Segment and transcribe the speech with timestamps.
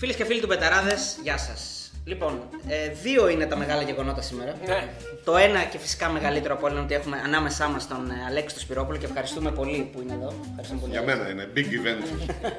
[0.00, 1.90] Φίλες και φίλοι του Πεταράδες, γεια σας.
[2.04, 4.54] Λοιπόν, ε, δύο είναι τα μεγάλα γεγονότα σήμερα.
[4.66, 4.88] Ναι.
[5.24, 8.54] Το ένα και φυσικά μεγαλύτερο από όλα είναι ότι έχουμε ανάμεσά μας τον ε, Αλέξη
[8.54, 10.34] του Σπυρόπουλο και ευχαριστούμε πολύ που είναι εδώ.
[10.48, 10.92] Ευχαριστούμε πολύ.
[10.92, 12.02] Για μένα είναι big event.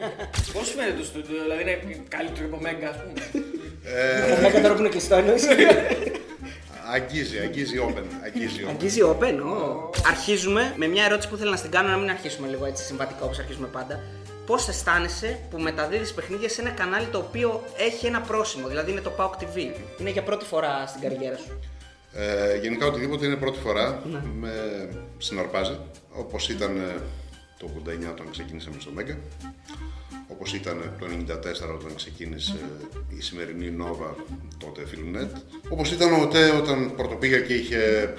[0.54, 3.44] Πώς φαίνεται το στούντιο, δηλαδή είναι καλύτερο από Μέγκα, ας πούμε;
[3.84, 5.44] Ε, Μέγκα τώρα που είναι κλειστό εννοείς.
[6.96, 8.04] αγγίζει, αγγίζει open.
[8.26, 8.70] Αγγίζει open.
[8.70, 9.38] Αγγίζει open.
[9.44, 9.90] ω.
[10.08, 13.24] Αρχίζουμε με μια ερώτηση που ήθελα να στην κάνω, να μην αρχίσουμε λίγο έτσι συμβατικά
[13.24, 14.00] όπως αρχίζουμε πάντα.
[14.50, 19.02] Πώς αισθάνεσαι που μεταδίδεις παιχνίδια σε ένα κανάλι το οποίο έχει ένα πρόσημο, δηλαδή είναι
[19.02, 19.58] το PAOK TV.
[20.00, 21.60] Είναι για πρώτη φορά στην καριέρα σου.
[22.14, 24.04] Ε, γενικά οτιδήποτε είναι πρώτη φορά
[24.40, 24.52] με
[25.18, 25.80] συναρπάζει.
[26.14, 27.02] Όπως ήταν ε,
[27.58, 29.18] το 89 όταν ξεκίνησαμε στο Μέγκα.
[30.28, 32.60] Όπως ήταν το 94 όταν ξεκίνησε
[33.18, 34.14] η σημερινή Nova,
[34.58, 35.42] τότε Filmnet.
[35.70, 38.14] Όπως ήταν ο ΟΤΕ όταν πρωτοπήγα και είχε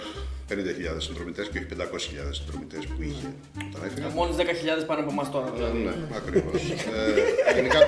[0.50, 3.27] 50.000 συνδρομητές και όχι 500.000 συνδρομητές που είχε
[3.68, 4.08] όταν έφυγα.
[4.08, 5.46] Μόλις 10.000 πάνω από εμάς τώρα.
[5.46, 5.78] Ε, Δηλαδή.
[5.78, 6.60] Ναι, ακριβώς.
[6.70, 7.78] ε, γενικά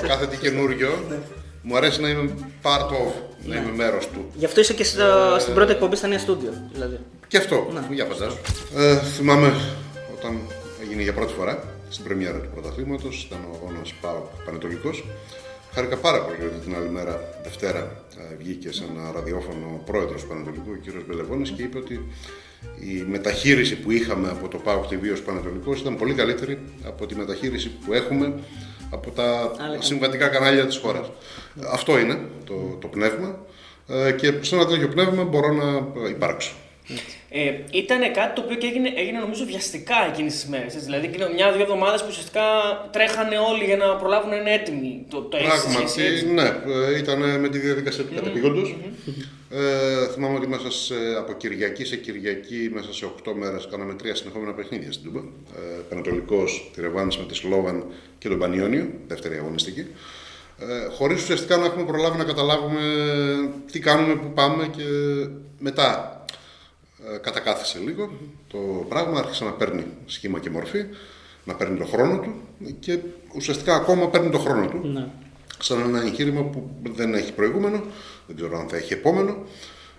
[0.00, 0.90] το κάθε τι καινούριο
[1.62, 3.12] μου αρέσει να είμαι part of,
[3.44, 4.30] να είμαι μέρος του.
[4.34, 6.52] Γι' αυτό είσαι και στο- στην πρώτη εκπομπή στα νέα στούντιο.
[6.72, 6.98] Δηλαδή.
[7.28, 8.36] Και αυτό, για φαντάσου.
[8.76, 9.52] Ε, θυμάμαι
[10.18, 10.40] όταν
[10.82, 15.04] έγινε για πρώτη φορά στην πρεμιέρα του πρωταθλήματος, ήταν ο αγώνας Πάο Πανετολικός.
[15.76, 20.22] Χάρηκα πάρα πολύ ότι την άλλη μέρα, Δευτέρα, ε, βγήκε σε ένα ραδιόφωνο ο πρόεδρος
[20.22, 21.04] του Πανετολικού, ο κ.
[21.06, 21.94] Μπελεβόνη, και είπε ότι
[22.80, 27.14] η μεταχείριση που είχαμε από το ΠΑΟΚ TV ως Πανετολικός ήταν πολύ καλύτερη από τη
[27.14, 28.34] μεταχείριση που έχουμε
[28.90, 31.10] από τα συμβατικά κανάλια της χώρας.
[31.70, 33.38] Αυτό είναι το, το πνεύμα
[33.88, 35.68] ε, και σε ένα τέτοιο πνεύμα μπορώ να
[36.06, 36.52] ε, υπάρξω.
[37.30, 40.74] Ε, ήταν κάτι το οποίο και έγινε, έγινε νομίζω βιαστικά εκείνες τις μέρες.
[40.84, 42.42] Δηλαδή, εκείνο μια-δύο εβδομάδες που ουσιαστικά
[42.92, 45.06] τρέχανε όλοι για να προλάβουν να είναι έτοιμοι.
[45.10, 46.26] Το, το έχεις εσύ, Πράγματι, έτσι.
[46.26, 46.48] ναι,
[46.92, 48.76] ε, ήταν με τη διαδικασία του κατεπήγοντος.
[49.50, 54.14] Ε, θυμάμαι ότι μέσα σε, από Κυριακή σε Κυριακή, μέσα σε 8 μέρες, κάναμε τρία
[54.14, 55.20] συνεχόμενα παιχνίδια στην Τούμπα.
[55.20, 57.84] Ε, Πανατολικός, τη Ρεβάνης με τη Σλόβαν
[58.18, 59.86] και τον Πανιόνιο, δεύτερη αγωνιστική.
[60.58, 62.80] Ε, χωρίς ουσιαστικά να έχουμε προλάβει να καταλάβουμε
[63.72, 64.82] τι κάνουμε, πού πάμε και
[65.58, 66.15] μετά ε,
[67.20, 68.10] κατακάθισε λίγο
[68.48, 70.84] το πράγμα, άρχισε να παίρνει σχήμα και μορφή,
[71.44, 72.34] να παίρνει τον χρόνο του
[72.78, 72.98] και
[73.34, 74.88] ουσιαστικά ακόμα παίρνει τον χρόνο του.
[74.88, 75.08] Ναι.
[75.58, 77.82] Σαν ένα εγχείρημα που δεν έχει προηγούμενο,
[78.26, 79.36] δεν ξέρω αν θα έχει επόμενο.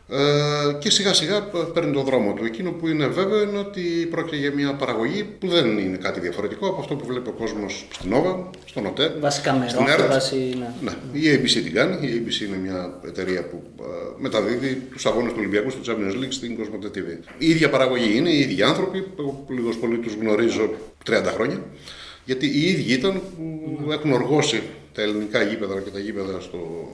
[0.09, 1.41] Ε, και σιγά σιγά
[1.73, 2.45] παίρνει τον δρόμο του.
[2.45, 6.67] Εκείνο που είναι βέβαιο είναι ότι πρόκειται για μια παραγωγή που δεν είναι κάτι διαφορετικό
[6.67, 9.15] από αυτό που βλέπει ο κόσμος στην Όβα, στον ΟΤΕ.
[9.19, 10.11] Βασικά με στην ρόκ, ΕΡΤ.
[10.11, 10.73] βάση, ναι.
[10.81, 12.07] Ναι, η ABC την κάνει.
[12.07, 13.83] Η ABC είναι μια εταιρεία που ε,
[14.17, 17.17] μεταδίδει τους αγώνες του Ολυμπιακού στο Champions League στην Cosmote TV.
[17.37, 19.07] Η ίδια παραγωγή είναι, οι ίδιοι άνθρωποι.
[19.19, 20.69] Εγώ λίγος πολύ τους γνωρίζω
[21.09, 21.63] 30 χρόνια.
[22.25, 24.61] Γιατί οι ίδιοι ήταν που έχουν οργώσει
[24.93, 26.89] τα ελληνικά γήπεδα και τα γήπεδα στο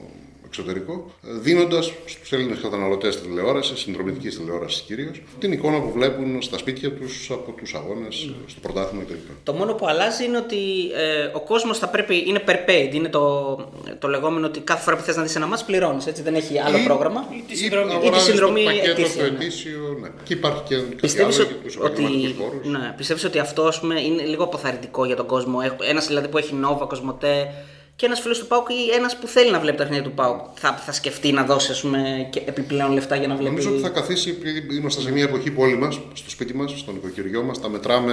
[0.58, 6.92] εξωτερικό, δίνοντας στους Έλληνες καταναλωτές τηλεόραση, συνδρομητική τηλεόραση κυρίως, την εικόνα που βλέπουν στα σπίτια
[6.92, 9.14] τους από τους αγώνες, στο πρωτάθλημα κτλ.
[9.42, 10.56] Το μόνο που αλλάζει είναι ότι
[10.94, 12.24] ε, ο κόσμος θα πρέπει.
[12.26, 12.94] είναι per paid.
[12.94, 13.54] Είναι το,
[13.98, 16.06] το λεγόμενο ότι κάθε φορά που θες να δεις ένα μάτς πληρώνεις.
[16.06, 17.24] Έτσι δεν έχει άλλο Ή- πρόγραμμα.
[17.36, 17.86] Ή τη συνδρομή.
[17.86, 19.44] Ή τη αγοράζεις συνδρομή το πακέτο ετήσια, το ναι.
[19.44, 20.08] ετήσιο, ναι.
[20.24, 22.66] Και υπάρχει και κάτι Πιστεύεις άλλο για τους ότι, επαγγελματικούς χώρους.
[22.66, 25.58] ναι, πιστεύεις ότι αυτό ας πούμε, είναι λίγο αποθαρρυντικό για τον κόσμο.
[25.88, 27.50] Ένας δηλαδή που έχει Nova, Κοσμοτέ
[27.96, 30.40] και ένας φίλος του Πάουκ ή ένας που θέλει να βλέπει τα παιχνίδια του Πάουκ
[30.54, 33.50] θα, θα σκεφτεί να δώσει ας πούμε, και επιπλέον λεφτά για να βλέπει.
[33.50, 36.70] Νομίζω ότι θα καθίσει, επειδή είμαστε σε μια εποχή που όλοι μας, στο σπίτι μας,
[36.76, 38.12] στο νοικοκυριό μας, τα μετράμε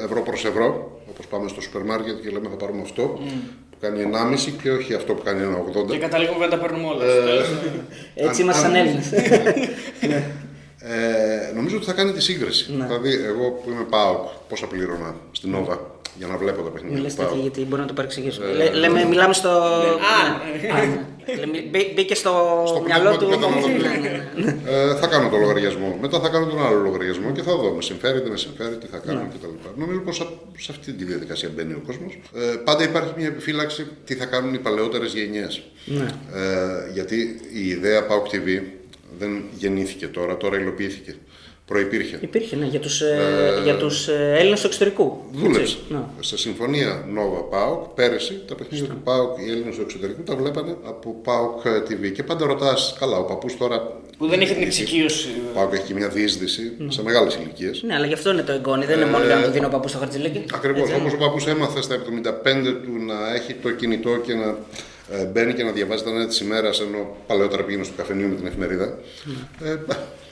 [0.00, 1.00] ε, ευρώ προς ευρώ.
[1.10, 3.02] Όπως πάμε στο σούπερ μάρκετ και λέμε θα πάρουμε αυτό
[3.70, 5.98] που κάνει 1,5 και όχι αυτό που κάνει Και 1,80.
[5.98, 7.04] καταλήγουμε να τα παίρνουμε όλα.
[7.04, 7.46] Ε, στο τέλος.
[8.14, 9.12] Έτσι αν- είμαστε σαν αν- Έλληνες.
[10.78, 12.72] Ε, νομίζω ότι θα κάνει τη σύγκριση.
[12.76, 12.86] Ναι.
[12.86, 15.76] Δηλαδή, εγώ που είμαι ΠΑΟΚ, πόσα πλήρωνα στην Nova
[16.18, 17.42] για να βλέπω τα Μην παιχνίδια λες του τέτοια ΠΑΟΚ.
[17.42, 18.42] γιατί μπορεί να το παρεξηγήσω.
[18.44, 19.48] Ε, Λέ- λέμε, μιλάμε στο.
[19.50, 20.22] Α,
[20.62, 20.68] ναι.
[20.72, 21.00] Α, ναι.
[21.40, 23.26] Λέμε, μπή- Μπήκε στο, Στο μυαλό του.
[23.26, 23.82] πνεύμα του καταναλωτή.
[23.82, 24.08] Ναι,
[24.44, 24.70] ναι, ναι.
[24.70, 25.98] Ε, θα κάνω το λογαριασμό.
[26.00, 28.86] Μετά θα κάνω τον άλλο λογαριασμό και θα δω με συμφέρει, δεν με συμφέρει, τι
[28.86, 29.28] θα κάνω Ναι.
[29.38, 29.80] κτλ.
[29.80, 30.16] Νομίζω πως
[30.58, 32.18] σε αυτή τη διαδικασία μπαίνει ο κόσμος.
[32.34, 35.62] Ε, πάντα υπάρχει μια επιφύλαξη τι θα κάνουν οι παλαιότερες γενιές.
[35.84, 36.06] Ναι.
[36.34, 38.62] Ε, γιατί η ιδέα PAOK TV
[39.18, 41.14] δεν γεννήθηκε τώρα, τώρα υλοποιήθηκε.
[41.66, 42.18] Προϋπήρχε.
[42.20, 45.22] Υπήρχε, ναι, για τους ε, για τους, ε, Έλληνες του εξωτερικού.
[45.32, 45.60] Δούλεψε.
[45.60, 45.98] Έτσι, ναι.
[46.20, 50.76] Σε συμφωνία Nova PAOK, πέρυσι τα παιχνίδια του PAOK οι Έλληνες του εξωτερικού τα βλέπανε
[50.84, 52.12] από PAOK TV.
[52.12, 54.00] Και πάντα ρωτάς, καλά, ο παππούς τώρα.
[54.18, 55.28] Που δεν είχε την εξοικείωση.
[55.54, 57.82] Ο PAOK έχει και μια διείσδυση σε μεγάλες ηλικίες.
[57.82, 58.86] Ναι, αλλά γι' αυτό είναι το εγγόνι.
[58.86, 60.44] Δεν είναι μόνο για να το δίνω παππούς στο χαρτζηλίκι.
[60.54, 60.82] Ακριβώς.
[60.82, 62.02] Έτσι, Όπως ο παππούς έμαθε στα 75
[62.84, 64.56] του να έχει το κινητό και να
[65.10, 68.34] ε, μπαίνει και να διαβάζει τα νέα της ημέρας, ενώ παλαιότερα πήγαινε στο καφενείο με
[68.34, 68.98] την εφημερίδα.
[69.62, 69.76] Ε,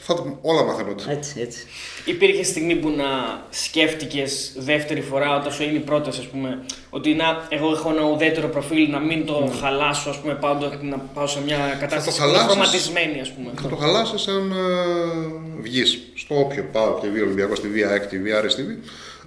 [0.06, 1.02] θα, το- όλα μαθαίνονται.
[1.08, 1.66] Έτσι, έτσι.
[2.04, 3.04] Υπήρχε στιγμή που να
[3.50, 6.58] σκέφτηκες δεύτερη φορά όταν σου έγινε η πρόταση, ας πούμε,
[6.90, 10.98] ότι να, εγώ έχω ένα ουδέτερο προφίλ, να μην το χαλάσω, ας πούμε, πάντοτε να
[10.98, 12.52] πάω σε μια κατάσταση που είναι χαλάσεις.
[12.52, 13.50] χρωματισμένη, ας πούμε.
[13.62, 18.06] Θα το χαλάσει αν ε, βγεις στο όποιο πάω και βγει Ολυμπιακός στη Βία ΑΕΚ,
[18.06, 18.76] τη Βία TV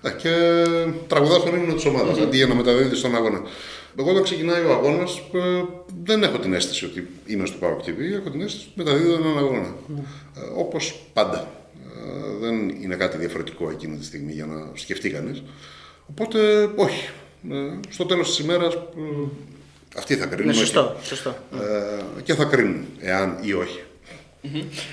[0.03, 0.63] ε, και
[1.07, 3.41] τραγουδά τον ύμνο της ομάδας αντί για να μεταδίδει στον αγώνα.
[3.99, 5.63] Εγώ όταν ξεκινάει ο αγώνας, ε,
[6.03, 9.37] δεν έχω την αίσθηση ότι είμαι στο Power TV, έχω την αίσθηση ότι μεταδίδω έναν
[9.37, 9.75] αγώνα.
[10.37, 11.51] Ε, Όπως πάντα.
[11.73, 15.43] Ε, δεν είναι κάτι διαφορετικό εκείνη τη στιγμή για να σκεφτεί κανείς.
[16.09, 17.09] Οπότε, όχι.
[17.51, 18.79] Ε, στο τέλος της ημέρας, ε,
[19.97, 20.45] αυτοί θα κρίνουν.
[20.45, 20.59] Ναι, όχι.
[20.59, 20.95] σωστό.
[21.03, 21.35] σωστό.
[22.17, 23.81] Ε, και θα κρίνουν εάν ή όχι.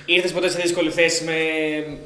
[0.07, 1.33] Ήρθες ποτέ σε δύσκολη θέση με,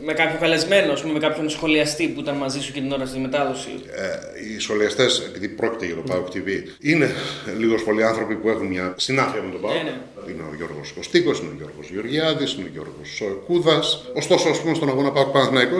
[0.04, 3.06] με κάποιο καλεσμένο, ας πούμε, με κάποιον σχολιαστή που ήταν μαζί σου και την ώρα
[3.06, 6.48] στη μετάδοση; Ε, οι σχολιαστές, επειδή πρόκειται για το PAOK TV,
[6.80, 7.10] είναι
[7.58, 9.74] λίγος πολλοί άνθρωποι που έχουν μια συνάφεια με τον PAOK.
[9.74, 9.96] Ναι, ναι.
[10.32, 13.82] Είναι ο Γιώργος Κωστίκος, είναι ο Γιώργος Γεωργιάδης, είναι ο Γιώργος Κούδα.
[14.14, 15.78] Ωστόσο, ας πούμε, στον αγώνα PAOK Παναθυναϊκό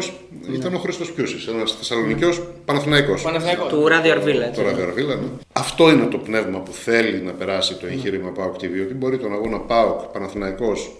[0.52, 3.14] ήταν ο Χρήστος Πιούση, ένας Θεσσαλονικιός Παναθυναϊκό.
[3.22, 3.68] Παναθηναϊκός.
[3.68, 4.46] Του Ράδιο Αρβίλα.
[4.46, 4.60] έτσι.
[4.60, 5.26] Τώρα Βερβίλα, ναι.
[5.52, 9.32] Αυτό είναι το πνεύμα που θέλει να περάσει το εγχείρημα PAOK TV, ότι μπορεί τον
[9.32, 10.90] αγώνα PAOK Παναθηναϊκός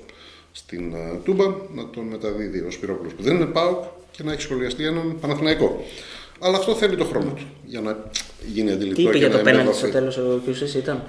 [0.58, 1.44] στην ε, Τούμπα
[1.74, 3.76] να τον μεταδίδει ο Σπυρόπουλος που δεν είναι ΠΑΟΚ
[4.10, 5.84] και να έχει σχολιαστεί έναν Παναθηναϊκό.
[6.40, 7.96] Αλλά αυτό θέλει το χρόνο του για να
[8.46, 10.74] γίνει αντιληπτό Τι είπε και για να το είναι απέναντι εδώ στο τέλος ο Κιούσης
[10.74, 11.02] ήταν;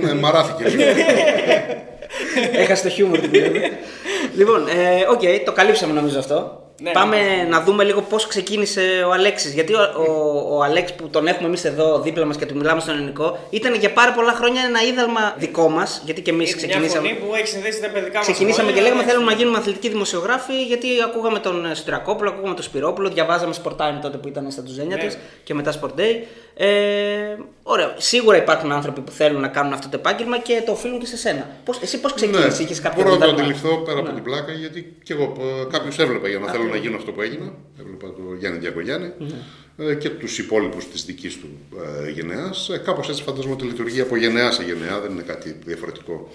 [0.00, 0.82] Ε, ναι, μαράθηκε λίγο.
[2.52, 3.52] Έχασε το χιούμορ του πλέον.
[4.36, 6.62] λοιπόν, ε, οκ, το καλύψαμε νομίζω αυτό.
[6.82, 7.16] Ναι, Πάμε
[7.50, 9.52] να δούμε λίγο πώς ξεκίνησε ο Αλέξης.
[9.54, 12.80] Γιατί ο, ο, ο Αλέξη που τον έχουμε εμείς εδώ δίπλα μας και του μιλάμε
[12.80, 16.02] στον ενικό ήταν για πάρα πολλά χρόνια ένα είδαλμα δικό μας.
[16.04, 17.08] Γιατί και εμείς Είναι μια ξεκινήσαμε.
[17.08, 18.26] φωνή που έχει συνδέσει τα παιδικά μας.
[18.26, 23.08] Ξεκινήσαμε και λέγαμε θέλουμε να γίνουμε αθλητικοί δημοσιογράφοι γιατί ακούγαμε τον Στρακόπουλο, ακούγαμε τον Σπυρόπουλο,
[23.08, 25.02] διαβάζαμε Sport Time τότε που ήταν στα τουζένια Ναι.
[25.04, 26.14] της και μετά Sport Day.
[26.56, 26.66] Ε,
[27.62, 27.94] ωραία.
[27.96, 31.16] Σίγουρα υπάρχουν άνθρωποι που θέλουν να κάνουν αυτό το επάγγελμα και το οφείλουν και σε
[31.16, 31.46] σένα.
[31.64, 34.22] Πώς, εσύ πώς ξεκίνησες, είχες κάποιο Ναι, Μπορώ να το δίδαγμα; αντιληφθώ πέρα από την
[34.22, 35.32] πλάκα, γιατί και εγώ
[35.72, 37.54] κάποιου έβλεπα για να θέλω να γίνω αυτό που έγινα.
[37.80, 39.12] Έβλεπα τον Γιάννη Διακογιάννη
[39.76, 41.48] ε, και τους υπόλοιπους της δικής του
[42.06, 42.68] ε, γενεάς.
[42.68, 46.30] Ε, Κάπως έτσι φαντάζομαι ότι λειτουργεί από γενεά σε γενεά, δεν είναι κάτι διαφορετικό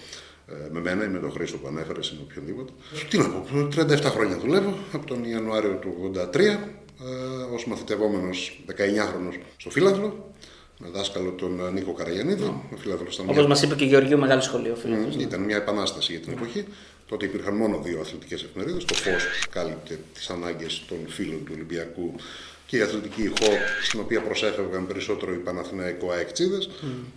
[0.47, 2.71] ε, με μένα ή με τον Χρήστο που ανέφερες ή με οποιονδήποτε.
[3.09, 9.39] Τι να πω, 37 χρόνια δουλεύω, από τον Ιανουάριο του 1983, ε, ως μαθητευόμενος 19χρονος
[9.57, 10.33] στο Φύλαθλο,
[10.77, 13.87] με δάσκαλο τον ε, Νίκο Καραγιανίδη, ο Φύλαθλος ήταν μια Όπω μας είπε και ο
[13.87, 14.95] Γεωργίου, μεγάλο σχολείο, φίλο.
[14.95, 16.65] Μμμ, Ήταν μια επανάσταση για την εποχή.
[17.07, 18.85] Τότε υπήρχαν μόνο δύο αθλητικές εφημερίδες.
[18.85, 22.15] Το Φως κάλυπτε τις ανάγκες των φίλων του Ολυμπιακού
[22.69, 23.51] και η αθλητική ηχό,
[23.83, 26.57] στην οποία προσέφευγαν περισσότερο οι Παναθηναϊκό αεκτσίδε.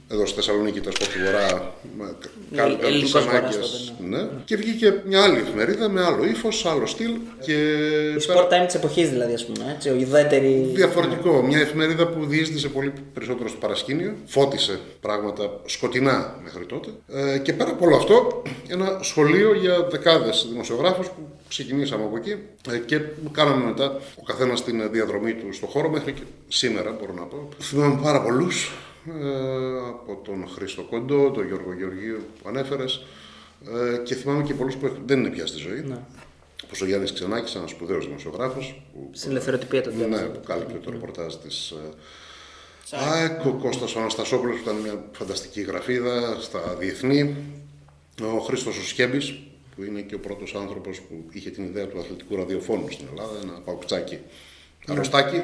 [0.09, 2.17] Εδώ στη Θεσσαλονίκη τα Σπορτ Βορρά μα,
[2.57, 3.57] κάλυπταν τι ελληνικός φοράς ανάγκε.
[3.57, 4.29] τότε, Ναι.
[4.45, 7.11] Και βγήκε μια άλλη εφημερίδα με άλλο ύφος, άλλο στυλ.
[7.41, 9.73] Και Η πέρα- sport time της εποχής δηλαδή, ας πούμε.
[9.75, 10.71] Έτσι, ο ουδέτερη.
[10.75, 11.43] Διαφορετικό.
[11.43, 14.15] Μια εφημερίδα που διείσδησε πολύ περισσότερο στο παρασκήνιο.
[14.27, 16.89] Φώτισε πράγματα σκοτεινά μέχρι τότε.
[17.09, 22.37] Ε, και πέρα από όλο αυτό, ένα σχολείο για δεκάδες δημοσιογράφους που ξεκινήσαμε από εκεί
[22.71, 23.01] ε, και
[23.33, 27.49] κάναμε μετά ο καθένας την διαδρομή του στο χώρο μέχρι και σήμερα, μπορώ να πω.
[27.61, 28.71] Θυμάμαι πάρα πολλούς.
[29.07, 33.05] Ε, από τον Χρήστο Κοντό, τον Γιώργο Γεωργίου που ανέφερες.
[33.95, 35.81] Ε, και θυμάμαι και πολλούς που έχουν- δεν είναι πια στη ζωή.
[35.89, 35.99] Ναι.
[36.65, 40.91] Όπως ο Γιάννης Ξενάκης, ένας σπουδαίος δημοσιογράφος, που Στην ελευθεροτυπία των ναι, που κάλυπτε το
[40.91, 41.75] ρεπορτάζ της
[42.91, 47.37] ΑΕΚ, ο Κώστας ο Αναστασόπουλος που ήταν μια φανταστική γραφίδα στα διεθνή,
[48.23, 49.39] ο Χρήστος ο Σκέμπης,
[49.77, 53.39] που είναι και ο πρώτος άνθρωπος που είχε την ιδέα του αθλητικού ραδιοφώνου στην Ελλάδα,
[53.43, 54.19] ένα παουκτσάκι
[54.87, 55.43] αρρωστάκι,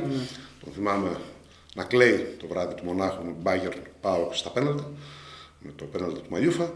[0.64, 1.10] τον θυμάμαι
[1.74, 4.84] να κλαίει το βράδυ του μονάχου με Μπάγκερ Πάοκ στα πέναλτι,
[5.58, 6.72] με το πέναλτι του Μαλιούφα.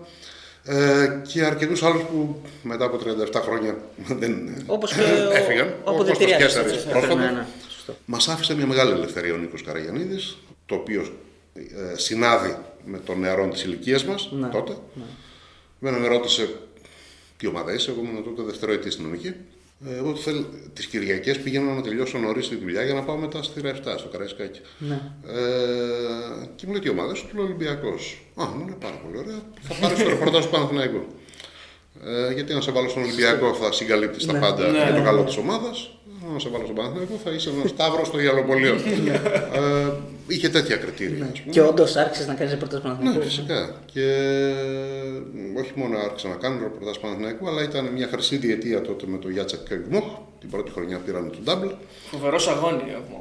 [0.64, 2.98] Ε, και αρκετούς άλλους που μετά από
[3.32, 3.78] 37 χρόνια
[4.20, 5.66] δεν Όπως και ο, έφυγαν.
[5.66, 7.14] ο Κώστας αποδεκτηριάς, Κέσσαρης έτσι, πρόσφατα.
[7.14, 7.94] ναι, ναι, σωστό.
[8.04, 10.36] Μας άφησε μια μεγάλη ελευθερία ο Νίκος Καραγιανίδης,
[10.66, 11.12] το οποίος
[11.54, 14.76] ε, συνάδει με τον νεαρό της ηλικίας μας Ναι, τότε.
[15.78, 16.48] Μένα με ρώτησε
[17.40, 19.34] τι ομάδα είσαι, εγώ ήμουν τότε δευτεροετή στην νομική.
[19.88, 23.42] Ε, Εγώ θέλ, τις Κυριακές πήγαινα να τελειώσω νωρίς τη δουλειά για να πάω μετά
[23.42, 24.60] στη Ρεφτά, στο Καραϊσκάκι.
[24.78, 25.00] Ναι.
[25.26, 28.22] Ε, και μου λέει τι ομάδα σου, του λέω Ολυμπιακός.
[28.34, 31.04] Α, μου λέει πάρα πολύ ωραία, θα πάρεις το ρεπορτάζ του Παναθηναϊκού.
[32.04, 34.78] Ε, γιατί να σε βάλω στον Ολυμπιακό θα συγκαλύπτεις τα πάντα Ναι.
[34.78, 35.98] για το καλό της ομάδας.
[36.32, 38.74] Να σε βάλω στον Παναθηναϊκό θα είσαι ένας σταύρος στο Ιαλοπολείο.
[39.58, 39.92] ε,
[40.26, 41.24] είχε τέτοια κριτήρια.
[41.32, 41.52] ας πούμε.
[41.52, 43.22] Και όντως άρχισες να κάνεις ρεπορτάζ Ναι, Παναθηναϊκού.
[43.22, 43.74] φυσικά.
[43.92, 44.06] Και
[45.58, 49.30] όχι μόνο άρχισα να κάνω ρεπορτάζ Παναθηναϊκού, αλλά ήταν μια χρυσή διετία τότε με τον
[49.30, 50.04] Γιάτσακ Καγκμόχ.
[50.40, 51.66] Την πρώτη χρονιά πήραμε τον Ντάμπλ.
[52.10, 53.18] Φοβερός αγώνι έχουμε.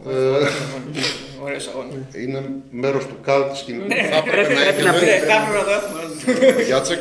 [1.44, 2.06] Ωραίος αγώνι.
[2.24, 4.04] Είναι μέρος του καλτ τη κοινωνία.
[4.12, 5.00] Θα έπρεπε να πρέπει να έχει.
[5.00, 5.06] πει.
[5.06, 6.62] Ναι, θα έπρεπε να το έχουμε.
[6.62, 7.00] Ο Γιάτσεκ,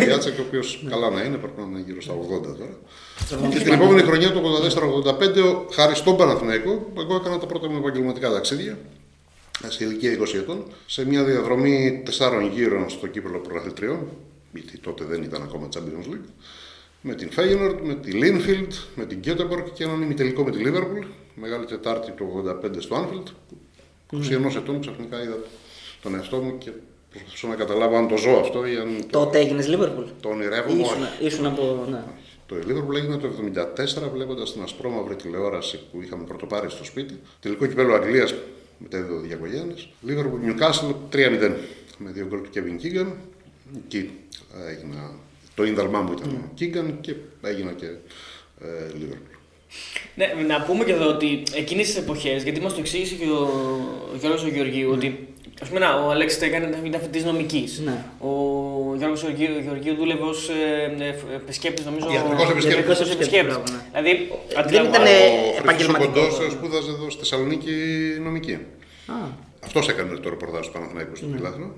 [0.00, 2.76] ο Γιάτσεκ, ο οποίος καλά να είναι, πρέπει να είναι γύρω στα 80 τώρα.
[3.52, 4.40] Και την επόμενη χρονιά, το
[5.04, 8.78] 84-85, χάρης στον Παναθηναϊκό, εγώ έκανα τα πρώτα μου επαγγελματικά ταξίδια
[9.68, 14.08] σε ηλικία 20 ετών, σε μια διαδρομή τεσσάρων γύρων στο κύπελο πρωταθλητριών,
[14.52, 16.28] γιατί τότε δεν ήταν ακόμα Champions League,
[17.00, 21.06] με την Feyenoord, με τη Linfield, με την Göteborg και έναν ημιτελικό με τη Liverpool,
[21.34, 23.30] Μεγάλη Τετάρτη του 85 στο Anfield,
[24.06, 25.38] που 21 ετών ξαφνικά είδα
[26.02, 26.70] τον εαυτό μου και
[27.10, 30.04] προσπαθούσα να καταλάβω αν το ζω αυτό ή αν το, Τότε έγινες Λίβερπουλ.
[30.20, 30.82] το ονειρεύομαι.
[30.82, 31.26] Ήσουν, όχι.
[31.26, 31.86] ήσουν από.
[31.90, 32.04] Ναι.
[32.54, 33.28] Το Liverpool έγινε το
[34.06, 37.20] 1974 βλέποντας την ασπρόμαυρη τηλεόραση που είχαμε πρωτοπάρει στο σπίτι.
[37.40, 38.34] Τελικό κυπέλο Αγγλίας
[38.78, 39.74] μετέδιδε ο Διακογέννη.
[40.00, 41.52] Λίβερπουλ Νιουκάσλ 3-0
[41.98, 43.16] με δύο γκολ του Κέβιν Κίγκαν.
[43.76, 44.10] Εκεί
[44.68, 45.10] έγινα.
[45.54, 47.86] Το ίνδαλμά μου ήταν ο Κίγκαν και έγινα και
[48.60, 49.32] ε, Λίβερπουλ.
[50.14, 53.42] Ναι, να πούμε και εδώ ότι εκείνες τις εποχές, γιατί μας το εξήγησε και ο,
[54.12, 57.78] ο Γιώργος ο Γεωργίου, ότι ας πούμε, να, ο Αλέξης έκανε, ήταν φοιτητής νομικής.
[57.84, 58.04] Ναι.
[58.18, 58.28] Ο
[58.96, 62.06] Γιώργος ο Γεωργίου, Γεωργίου δούλευε ως ε, ε, επισκέπτης, νομίζω.
[62.12, 62.64] Ιατρικός επισκέπτης.
[62.64, 63.26] ιατρικός Ιατρικός επισκέπτης.
[63.26, 66.34] επισκέπτης, μπράβο, Δηλαδή, Δεν αντιλαμβάνω- ήταν- Ο Χρήστος επαγγελματικός.
[66.36, 67.72] Κοντός σπούδαζε εδώ στη Θεσσαλονίκη
[68.22, 68.54] νομική.
[69.06, 69.14] Α,
[69.64, 71.76] Αυτός έκανε το ρεπορτάζ του Παναθηναϊκού στο φιλάθλο.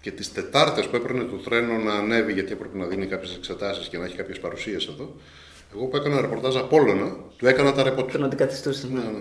[0.00, 3.88] Και τις Τετάρτες που έπαιρνε το τρένο να ανέβει, γιατί έπρεπε να δίνει κάποιες εξετάσεις
[3.88, 5.14] και να έχει κάποιες παρουσίες εδώ.
[5.76, 8.12] Εγώ που έκανα ρεπορτάζ Απόλλωνα, του έκανα τα ρεπορτάζ.
[8.14, 8.88] τον αντικαθιστούσε.
[8.92, 9.20] Ναι, ναι.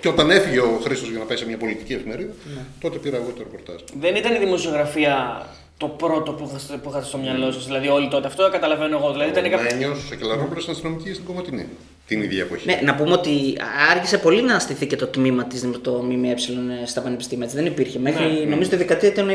[0.00, 2.32] Και όταν έφυγε ο Χρήστος για να πάει σε μια πολιτική εφημερίδα,
[2.80, 3.80] τότε πήρα εγώ το ρεπορτάζ.
[4.00, 7.64] Δεν ήταν η δημοσιογραφία το πρώτο που είχατε, που είχατε στο μυαλό σας.
[7.66, 8.26] Δηλαδή, όλοι τότε.
[8.26, 9.12] Αυτό καταλαβαίνω εγώ.
[9.12, 9.64] Δηλαδή, ήταν Ο κάποιο.
[9.76, 11.66] Μένιος, ο Σακελαρόπουλος ήταν αστυνομική στην Κομωτινή.
[12.06, 12.66] Την ίδια εποχή.
[12.66, 13.30] Ναι, να πούμε ότι
[13.90, 16.34] άργησε πολύ να στηθεί και το τμήμα της το ΜΜΕ
[16.86, 17.44] στα πανεπιστήμια.
[17.44, 17.98] Έτσι, δεν υπήρχε.
[17.98, 18.44] Μέχρι Ναι, ναι.
[18.44, 19.32] νομίζω τη δεκαετία του 90.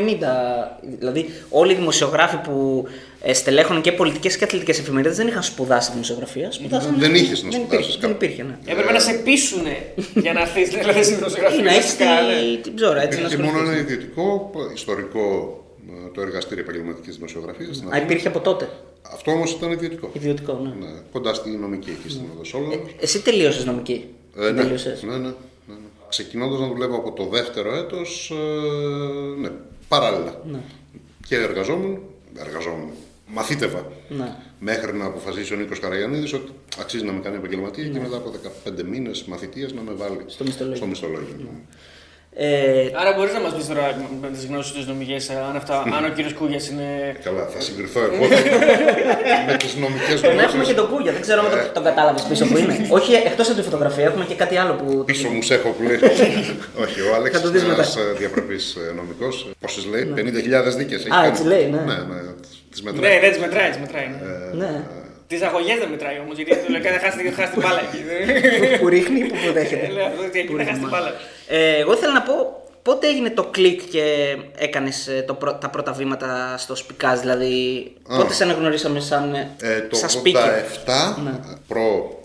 [0.98, 2.86] Δηλαδή, όλοι οι δημοσιογράφοι που
[3.22, 6.50] ε, στελέχωναν και πολιτικές και αθλητικές εφημερίδες δεν είχαν σπουδάσει δημοσιογραφία.
[6.50, 6.94] Σπουδάσαν.
[6.98, 8.24] Δεν είχες να δεν σπουδάσεις υπήρχε, δεν κάπου.
[8.24, 8.72] υπήρχε, ναι.
[8.72, 9.62] Έπρεπε να σε πείσουν
[10.14, 11.58] για να έρθεις δηλαδή στην δημοσιογραφία.
[11.58, 12.56] Ή να έχεις φυσικά, ναι.
[12.62, 13.94] την ψώρα, έτσι να Υπήρχε μόνο ένα ασχοληθείς.
[13.94, 15.24] ιδιωτικό, ιστορικό,
[15.58, 15.59] ε,
[16.14, 17.82] το εργαστήριο επαγγελματικής δημοσιογραφίας.
[17.94, 18.68] Α, υπήρχε από τότε;
[19.12, 20.10] Αυτό όμως ήταν ιδιωτικό.
[20.12, 20.86] Ιδιωτικό, ναι.
[20.86, 22.88] Ναι, κοντά στη νομική εκεί στην Οδοσόλογο.
[23.00, 24.04] Εσύ τελείωσες νομική.
[24.36, 25.02] Ε, ναι, Τελείωσες.
[25.02, 25.26] ναι, ναι, ναι,
[25.66, 25.74] ναι.
[26.08, 29.50] Ξεκινώντας να δουλεύω από το δεύτερο έτος, ε, ναι,
[29.88, 30.40] παράλληλα.
[31.26, 31.98] Και εργαζόμουν,
[32.38, 32.90] εργαζόμουν,
[33.26, 33.92] μαθήτευα.
[34.08, 34.36] Ναι.
[34.58, 38.32] Μέχρι να αποφασίσει ο Νίκος Καραγιανίδης ότι αξίζει να με κάνει επαγγελματία και μετά από
[38.78, 40.76] 15 μήνες μαθητείας να με βάλει Στο μισθολόγιο.
[40.76, 41.36] Στο μισθολόγιο.
[42.34, 43.84] Ε, Άρα μπορείς να μας πεις τώρα
[44.20, 45.16] με τις γνώσεις της νομική,
[45.48, 46.86] αν, αυτά, αν ο κύριος Κούγιας είναι.
[47.24, 48.24] Καλά, θα συγκριθώ εγώ
[49.46, 50.74] με τις νομικές τον έχουμε και γνώσει.
[50.74, 52.74] τον Κούγια, δεν ξέρω αν τον, τον κατάλαβες πίσω που είναι.
[52.98, 55.04] Όχι, εκτός από τη φωτογραφία, έχουμε και κάτι άλλο που.
[55.04, 55.98] Πίσω μου σε έχω που λέει.
[56.84, 57.82] Όχι, ο Άλεξ Θα το δεις είναι μετά.
[57.82, 58.58] ένας διαπρεπή
[58.96, 59.34] νομικός.
[59.60, 61.06] Πόσες λέει, 50.000 δίκες.
[61.16, 61.80] Α, έτσι λέει, ναι.
[61.80, 62.20] Ναι, ναι,
[62.70, 63.12] τις μετράει.
[63.14, 63.70] Ναι, δεν τις μετράει,
[65.30, 65.52] τις μετράει.
[65.52, 65.58] Ναι.
[65.58, 68.00] Τι αγωγές δεν μετράει όμως, γιατί του λέει: χάσει χάσει την μπάλα εκεί.
[68.80, 69.86] που ρίχνει, που που δέχεται.
[69.86, 71.12] Ε, Λέω αυτό ότι εκεί δεν χάσει την μπάλα.
[71.48, 72.34] Ε, εγώ ήθελα να πω
[72.82, 75.10] πότε έγινε το κλικ και έκανες
[75.60, 77.92] τα πρώτα βήματα στο σπικάζ, δηλαδή.
[78.16, 81.22] Πότε σε αναγνωρίσαμε σαν, ε, Ε, το σαν 87, speaker.
[81.24, 81.40] Ναι.
[81.68, 82.18] προ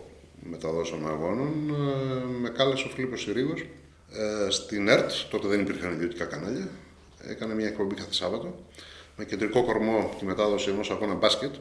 [0.50, 6.26] μεταδόσεων αγώνων, ε, με κάλεσε ο Φίλιππος Συρίγος ε, στην ΕΡΤ, τότε δεν υπήρχαν ιδιωτικά
[6.26, 6.68] κανάλια.
[7.30, 8.56] Έκανε μια εκπομπή κάθε Σάββατο
[9.16, 11.54] με κεντρικό κορμό τη μετάδοση ενός αγώνα μπάσκετ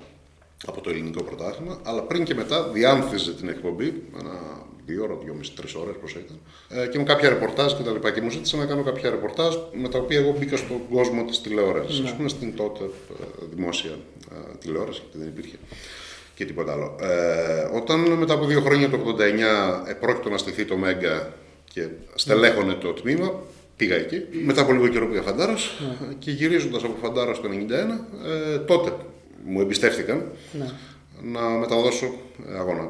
[0.66, 5.34] από το ελληνικό πρωτάθλημα, αλλά πριν και μετά διάνθιζε την εκπομπή, ένα δύο ώρε, δύο
[5.34, 8.11] μισή, τρεις ώρες πώς ήταν, ε, και με κάποια ρεπορτάζ και τα λοιπά.
[8.11, 11.40] Και μου ζήτησε να κάνω κάποια ρεπορτάζ με τα οποία εγώ μπήκα στον κόσμο της
[11.40, 12.11] τηλεόρασης.
[12.11, 13.90] Α πούμε στην τότε ε, δημόσια
[14.32, 15.56] ε, τηλεόραση, γιατί δεν υπήρχε
[16.34, 16.96] και τίποτα άλλο.
[17.00, 19.16] Ε, όταν μετά από δύο χρόνια το
[19.84, 21.32] 89 επρόκειτο να στηθεί το Μέγκα
[21.73, 23.42] και στελέχωνε το τμήμα,
[23.76, 24.23] πήγα εκεί.
[24.44, 25.54] Μετά από λίγο καιρό πήγα φαντάρο
[26.18, 28.92] και γυρίζοντας από φαντάρο το 91, ε, τότε
[29.44, 30.22] μου εμπιστεύτηκαν
[31.22, 32.06] να μεταδώσω
[32.54, 32.88] ε, αγώνα.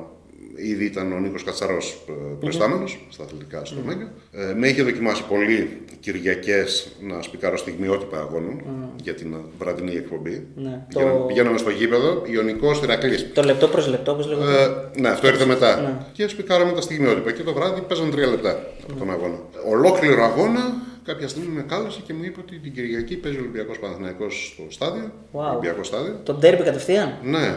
[0.56, 2.04] Ήδη ήταν ο Νίκος Κατσαρός
[2.40, 4.12] προϊστάμενος στα αθλητικά στο Μέγκα.
[4.32, 8.62] Ε, με είχε δοκιμάσει πολύ Κυριακές να σπικάρω στιγμιότυπα αγώνων
[9.02, 10.46] για την βραδινή εκπομπή.
[10.56, 10.84] Ναι.
[10.88, 13.32] Πηγαίναμε, Το- πηγαίναμε στο γήπεδο, Ιωνικός Ηρακλής.
[13.32, 14.52] Το λεπτό προς λεπτό, όπως λέγαμε.
[14.94, 16.02] Ε, ναι, αυτό ήρθε μετά.
[16.12, 17.32] Και σπικάραμε τα στιγμιότυπα.
[17.32, 19.38] Και το βράδυ παίζαν τρία λεπτά από τον αγώνα.
[19.70, 20.60] Ολόκληρο αγώνα,
[21.04, 24.62] κάποια στιγμή με κάλεσε και μου είπε ότι την Κυριακή παίζει ο Ολυμπιακός Παναθηναϊκός στο
[24.70, 25.12] στάδιο.
[25.32, 25.50] Wow.
[25.50, 26.20] Ολυμπιακό στάδιο.
[26.22, 27.56] Το ντέρμπι κατευθείαν; Ναι.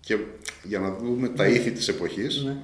[0.00, 0.16] Και
[0.62, 2.56] για να δούμε τα ήθη της εποχής, Ναι.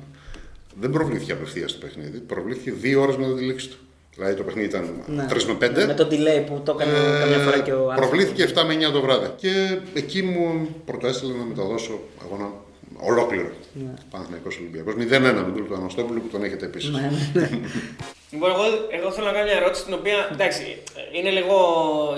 [0.81, 2.19] δεν προβλήθηκε απευθείας το παιχνίδι.
[2.19, 3.77] Προβλήθηκε δύο ώρες μετά τη λήξη του.
[4.15, 5.27] Δηλαδή το παιχνίδι ήταν Ναι.
[5.29, 5.87] 3 με 5.
[5.87, 7.97] Με το delay που το έκανε καμιά φορά και ο άνθρωπος.
[7.97, 9.27] Ε, Προβλήθηκε 7 με 9 το βράδυ.
[9.37, 12.53] Και εκεί μου πρωτοέστειλε να μεταδώσω αγώνα
[13.01, 13.51] ολόκληρο.
[13.73, 13.95] Ναι.
[14.11, 14.95] Παναθηναϊκός Ολυμπιακός.
[14.95, 14.99] 0-1
[15.55, 16.91] με τον Αναστόπουλο που τον έχετε επίσης.
[16.91, 17.51] Ναι, ναι.
[18.31, 20.83] Λοιπόν, εγώ, εγώ θέλω να κάνω μια ερώτηση την οποία εντάξει,
[21.13, 21.57] είναι λίγο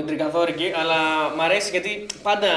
[0.01, 0.97] ιντρικαδόρικη, αλλά
[1.37, 2.49] μου αρέσει γιατί πάντα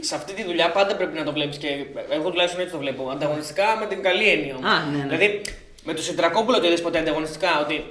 [0.00, 1.68] σε αυτή τη δουλειά πάντα πρέπει να το βλέπεις και
[2.10, 3.10] εγώ τουλάχιστον έτσι το βλέπω.
[3.10, 4.54] Ανταγωνιστικά με την καλή έννοια.
[4.56, 4.70] όμως.
[4.70, 5.16] Α, ναι, ναι.
[5.16, 5.40] Δηλαδή
[5.84, 7.84] με το Σιτρακόπουλο το είδες ποτέ ανταγωνιστικά ότι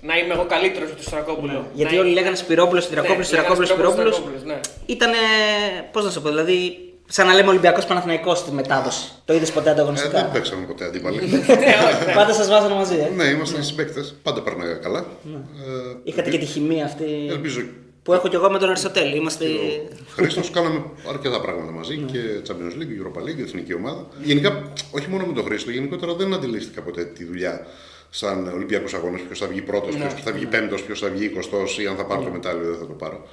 [0.00, 1.52] να είμαι εγώ καλύτερος από το Σιτρακόπουλο.
[1.52, 1.60] Ναι.
[1.74, 4.14] Γιατί όλοι λέγανε Σπυρόπουλος, Στυρακόπουλο, Ναι, Στυρακόπουλο, λέγανε Σπυρόπουλος.
[4.14, 4.60] Σπυρόπουλος, ναι.
[4.86, 5.10] Ήταν.
[5.92, 6.85] Πώς να σου πω, δηλαδή.
[7.08, 9.12] Σαν να λέμε Ολυμπιακός Παναθηναϊκός στη μετάδοση.
[9.24, 10.24] Το είδες ποτέ Ε, δεν ανταγωνιστικά.
[10.24, 11.20] παίξαμε ποτέ αντίπαλοι.
[12.14, 13.10] Πάντα σας βάζανε μαζί, ε.
[13.16, 14.04] ναι, ήμασταν συμπαίκτε.
[14.22, 14.98] Πάντα περνάγα καλά.
[14.98, 17.26] Ε, Είχατε και τη χημεία αυτή.
[17.30, 17.60] Ελπίζω
[18.02, 19.16] Που έχω κι εγώ με τον Αριστοτέλη.
[19.16, 19.44] Είμαστε.
[20.14, 24.06] Χρήστος κάναμε αρκετά πράγματα μαζί και Champions League, Europa League, εθνική ομάδα.
[24.22, 27.66] Γενικά, όχι μόνο με τον Χρήστο, γενικότερα δεν αντιλήφθηκα ποτέ τη δουλειά
[28.10, 29.18] σαν Ολυμπιακού Αγώνε.
[29.18, 32.04] Ποιος θα βγει πρώτος, ποιος θα βγει πέμπτος, ποιος θα βγει εικοστός ή αν θα
[32.04, 33.26] πάρω το μετάλλιο ή δεν θα το πάρω.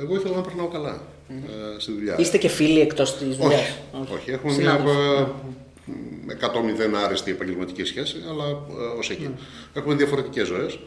[0.00, 2.16] Εγώ ήθελα να περνάω καλά ε, στη δουλειά.
[2.18, 3.60] Είστε και φίλοι εκτός της δουλειάς;
[4.00, 5.26] όχι, όχι, έχουμε μια ε,
[6.92, 9.30] 100-0 άριστη επαγγελματική σχέση, αλλά ε, ως εκεί.
[9.74, 10.78] Έχουμε διαφορετικές ζωές.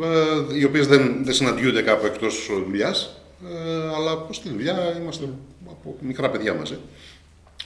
[0.00, 3.14] ε, οι οποίες δεν, δεν συναντιούνται κάπου εκτός δουλειάς.
[3.48, 5.24] Ε, αλλά στη δουλειά είμαστε
[5.70, 6.76] από μικρά παιδιά μαζί.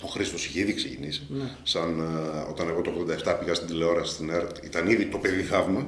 [0.02, 1.22] Ο Χρήστος είχε ήδη ξεκινήσει.
[1.28, 1.50] Ναι.
[1.62, 2.90] Σαν, ε, όταν εγώ το
[3.24, 5.86] 87 πήγα στην τηλεόραση στην ΕΡΤ, ήταν ήδη το παιδί θαύμα.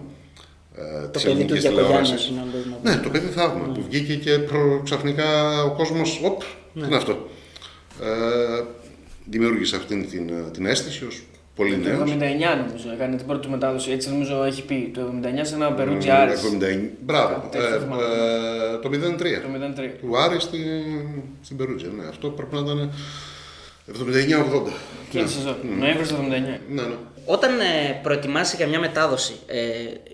[0.78, 2.20] Ε, Το της παιδί του ελληνικής Γιακογιάννη, τηλεόρασης.
[2.20, 2.90] συγγνώμη, μπορείς να πεις.
[2.94, 5.28] Ναι, το παιδί θαύμα που βγήκε και προ- ξαφνικά
[5.62, 6.20] ο κόσμος.
[6.24, 6.40] Οπ,
[6.74, 7.28] τι είναι αυτό.
[8.02, 8.62] Ε,
[9.24, 11.22] δημιούργησε αυτήν την, την αίσθηση ως
[11.54, 12.10] πολύ Το νέος.
[12.10, 13.90] 79 νομίζω έκανε την πρώτη του μετάδοση.
[13.90, 14.90] Έτσι νομίζω έχει πει.
[14.94, 16.40] Το 79 σε ένα Περούτζι Άρης.
[16.42, 16.90] 79.
[17.06, 17.48] Μπράβο.
[17.50, 18.02] Τέτοιο Ε, θυμάμαι.
[18.02, 19.40] ε, το 03.
[19.42, 19.98] Το 03.
[20.00, 20.60] Του Άρη στην,
[21.42, 21.88] στην Περούτζια.
[21.96, 22.90] Ναι, αυτό πρέπει να ήταν
[23.92, 24.72] 79-80.
[25.08, 25.56] Εκείνη τη σεζόν.
[25.78, 26.60] Νοέμβρη του 79.
[26.68, 26.94] Ναι, ναι.
[27.28, 29.60] Όταν ε, προετοιμάσαι για μια μετάδοση, ε,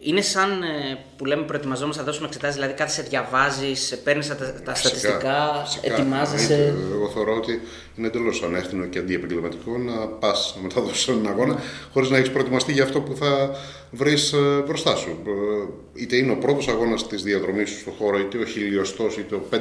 [0.00, 4.75] είναι σαν ε, που λέμε προετοιμαζόμαστε να δώσουμε εξετάσεις, δηλαδή κάθεσαι, διαβάζεις, παίρνεις τα, τα
[4.75, 5.95] στατιστικά, φυσικά.
[5.95, 6.54] ετοιμάζεσαι.
[6.54, 6.95] Εννοείται.
[6.95, 7.61] Εγώ θεωρώ ότι
[7.97, 11.61] είναι εντελώς ανεύθυνο και αντιεπαγγελματικό να πας να μεταδώσει έναν αγώνα
[11.92, 13.50] χωρίς να έχεις προετοιμαστεί για αυτό που θα
[13.90, 14.35] βρεις
[14.66, 15.19] μπροστά σου.
[15.26, 19.35] Ε, Είτε είναι ο πρώτος αγώνας της διαδρομής σου στον χώρο, είτε ο χιλιοστός, είτε
[19.35, 19.59] ο 5.000.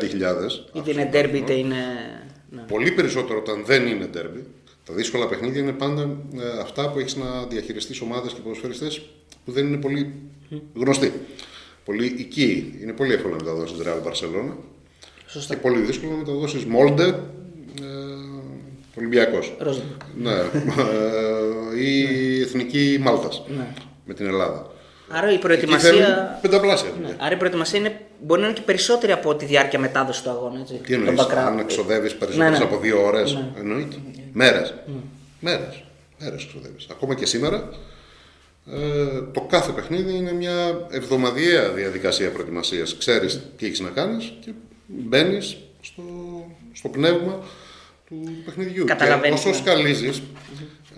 [0.74, 1.76] Είτε είναι derby, είτε είναι.
[2.50, 2.62] Ναι.
[2.62, 4.44] Πολύ περισσότερο όταν δεν είναι derby.
[4.92, 6.02] Τα δύσκολα παιχνίδια είναι πάντα
[6.36, 9.02] ε, αυτά που έχεις να διαχειριστείς ομάδες και ποδοσφαιριστές
[9.46, 10.14] που δεν είναι πολύ
[10.74, 11.12] γνωστοί.
[11.86, 12.80] Πολύ οικοί.
[12.82, 14.54] Είναι πολύ εύκολο να μεταδώσεις Real Barcelona.
[15.28, 15.54] Σωστά.
[15.54, 17.04] Και πολύ δύσκολο να μεταδώσεις Μόλντε.
[17.06, 17.16] Ε,
[18.98, 19.56] Ολυμπιακός.
[19.60, 20.00] Ρόζενμπουργκ.
[20.18, 20.32] Ναι.
[20.32, 22.00] Ε, ή
[22.38, 23.44] η Εθνική Μάλτας.
[23.58, 23.68] Ναι.
[24.06, 24.72] Με την Ελλάδα.
[25.14, 25.90] Άρα η Εκεί προετοιμασία.
[25.92, 26.06] θέλουν
[26.42, 26.90] πενταπλάσια.
[26.90, 26.96] Ναι.
[27.02, 27.16] δουλειά.
[27.20, 30.60] Άρα η προετοιμασία είναι, μπορεί να είναι και περισσότερη από τη διάρκεια μετάδοσης του αγώνα.
[30.60, 30.74] Έτσι.
[30.74, 31.36] Τι εννοείς, Το background.
[31.48, 32.64] αν εξοδεύεις περισσότερε Ναι, ναι.
[32.64, 33.34] από δύο ώρες.
[33.34, 33.50] Ναι.
[33.60, 33.96] Εννοείται.
[34.34, 34.62] Μέρε.
[35.40, 35.70] Μέρε.
[36.20, 36.76] Μέρε εξοδεύει.
[36.92, 37.70] Ακόμα και σήμερα,
[38.72, 42.98] ε, το κάθε παιχνίδι είναι μια εβδομαδιαία διαδικασία προετοιμασίας.
[42.98, 44.52] Ξέρεις τι έχεις να κάνεις και
[44.86, 46.04] μπαίνεις στο,
[46.74, 47.40] στο πνεύμα
[48.08, 48.84] του παιχνιδιού.
[48.86, 49.56] Και Καταλαβαίνεις, όσο ναι.
[49.56, 50.22] σκαλίζεις.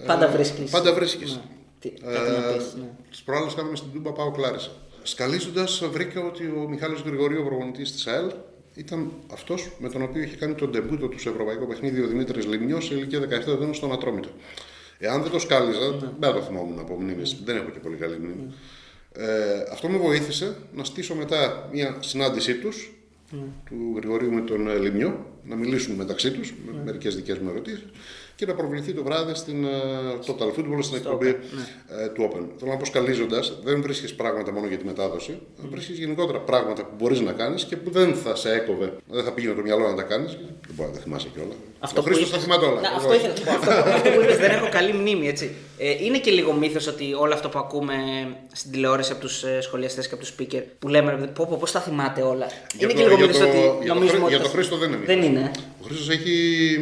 [0.06, 0.72] Πάντα βρίσκεις.
[0.72, 1.32] Πάντα βρίσκεις.
[1.32, 1.42] Ναι.
[1.80, 2.58] Τι- Κάτι να πει.
[2.80, 2.90] Ναι.
[3.12, 4.72] Τι προάλλε κάναμε στην Τούμπα Πάω Κλάρισα.
[5.04, 8.32] Σκαλίζοντας, βρήκα ότι ο Μιχάλης Γρηγορίου, ο προπονητής της ΑΕΛ,
[8.75, 12.46] ήταν αυτός με τον οποίο είχε κάνει τον ντεμπούτο του σε ευρωπαϊκό παιχνίδι ο Δημήτρης
[12.46, 14.29] Λιμνιός σε ηλικία 17 ετών στον Ατρόμητο.
[14.98, 15.98] Εάν δεν το σκάλιζα, Ναι.
[15.98, 18.53] δεν θα το θυμόμουν από μνήμες, δεν έχω και πολύ καλή μνήμη.
[19.16, 22.92] Ε, αυτό με βοήθησε να στήσω μετά μια συνάντησή τους,
[23.31, 23.40] Ναι.
[23.66, 26.83] του Γρηγορίου με τον ε, Λιμνιό, να μιλήσουν μεταξύ τους, με Ναι.
[26.83, 27.83] μερικές δικές μου ερωτήσεις
[28.46, 29.70] και να προβληθεί το βράδυ στην ε,
[30.27, 31.34] Total Football στην εκπομπή ναι.
[32.03, 32.44] ε, του Open.
[32.60, 35.40] Θέλω να πω, σκαλίζοντας, δεν βρίσκεις πράγματα μόνο για τη μετάδοση,
[35.72, 39.32] βρίσκεις γενικότερα πράγματα που μπορείς να κάνεις και που δεν θα σε έκοβε, δεν θα
[39.32, 40.32] πήγαινε το μυαλό να τα κάνεις.
[40.32, 41.56] Δεν μπορεί να τα θυμάσαι κιόλας.
[41.79, 42.82] Αυτό ο που Χρήστος τα είπες- θυμάται όλα.
[42.82, 43.18] Να, Εγώ αυτό όχι.
[43.18, 43.72] ήθελα να σου πω.
[43.72, 45.51] Αυτό, αυτό που είπες, δεν έχω καλή μνήμη, έτσι.
[45.77, 47.94] Ε, είναι και λίγο μύθος ότι όλο αυτό που ακούμε
[48.53, 51.46] στην τηλεόραση από τους ε, σχολιαστές και από τους speaker που λέμε ρε παιδί, πω,
[51.50, 52.46] πω, πώς τα θυμάται όλα.
[52.77, 54.29] Για είναι το- και λίγο για μύθος το- ότι για το νομίζουμε Χρή- ότι.
[54.34, 55.16] για τα- το Χρήστο δεν είναι μύθος.
[55.16, 55.51] Δεν είναι.
[55.83, 56.31] Ο Χρήστος έχει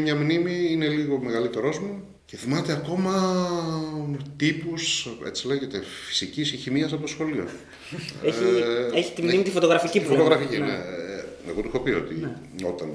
[0.02, 3.14] μια μνήμη, είναι λίγο μεγαλύτερό μου και θυμάται ακόμα
[4.38, 7.44] τύπους, έτσι λέγεται, φυσικής ή χημίας από το σχολείο.
[8.24, 8.44] Έχει,
[8.94, 10.24] Ε, έχει τη μνήμη τη φωτογραφική που λέμε.
[10.24, 10.72] Φωτογραφική, ναι.
[10.72, 12.28] Ε, Εγώ του έχω πει ότι
[12.64, 12.90] όταν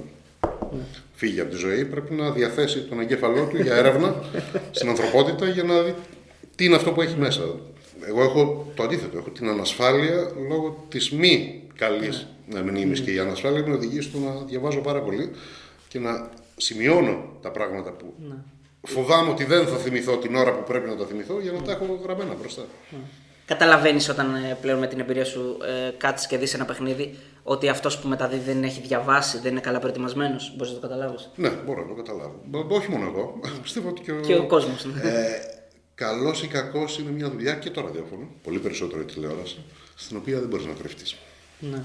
[1.15, 4.23] φύγει από τη ζωή πρέπει να διαθέσει τον εγκέφαλό του για έρευνα
[4.77, 5.95] στην ανθρωπότητα για να δει
[6.55, 7.43] τι είναι αυτό που έχει μέσα.
[8.09, 9.19] Εγώ έχω το αντίθετο.
[9.19, 12.27] Έχω την ανασφάλεια λόγω της μη καλής
[12.65, 15.31] μνήμης και η ανασφάλεια με οδηγεί στο να διαβάζω πάρα πολύ
[15.89, 18.15] και να σημειώνω τα πράγματα που
[18.83, 21.73] φοβάμαι ότι δεν θα θυμηθώ την ώρα που πρέπει να τα θυμηθώ για να τα
[21.73, 22.63] έχω γραμμένα μπροστά.
[23.47, 27.69] Καταλαβαίνεις όταν ε, πλέον με την εμπειρία σου ε, κάτσεις και δεις ένα παιχνίδι ότι
[27.69, 30.53] αυτός που μεταδίδει δεν έχει διαβάσει, δεν είναι καλά προετοιμασμένος.
[30.57, 31.31] Μπορείς να το καταλάβεις.
[31.37, 32.41] Ναι, μπορώ να το καταλάβω.
[32.45, 33.41] Μπο- όχι μόνο εγώ.
[33.63, 34.85] Πιστεύω ότι και ο, Και ο κόσμος.
[34.85, 35.41] Ε,
[35.95, 39.59] Καλός ή κακός είναι μια δουλειά και το ραδιόφωνο, πολύ περισσότερο η τηλεόραση,
[39.95, 41.17] στην οποία δεν μπορείς να κρυφτείς.
[41.59, 41.83] ναι.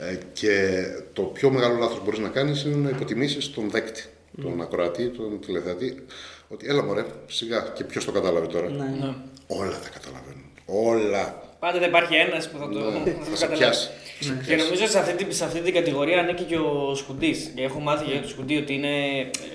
[0.00, 0.82] Ε, και
[1.12, 4.04] το πιο μεγάλο λάθος που μπορείς να κάνεις είναι να υποτιμήσεις τον δέκτη,
[4.42, 6.04] τον ακροατή, τον τηλεθεατή.
[6.48, 8.68] Ότι έλα μωρέ, σιγά και ποιος το κατάλαβε τώρα.
[8.70, 9.14] Ναι.
[9.46, 10.44] Όλα τα καταλαβαίνουν.
[10.66, 11.42] Όλα.
[11.58, 13.56] Πάντα δεν υπάρχει ένας που θα το, Ναι, θα θα το σε καταλάβει.
[13.58, 13.88] πιάσει.
[14.20, 14.64] Θα σε Και πιάσει.
[14.64, 17.50] νομίζω σε αυτή, την- σε αυτή την κατηγορία ανήκει και ο Σκουντής.
[17.54, 18.94] Και έχω μάθει για τον Σκουντή ότι είναι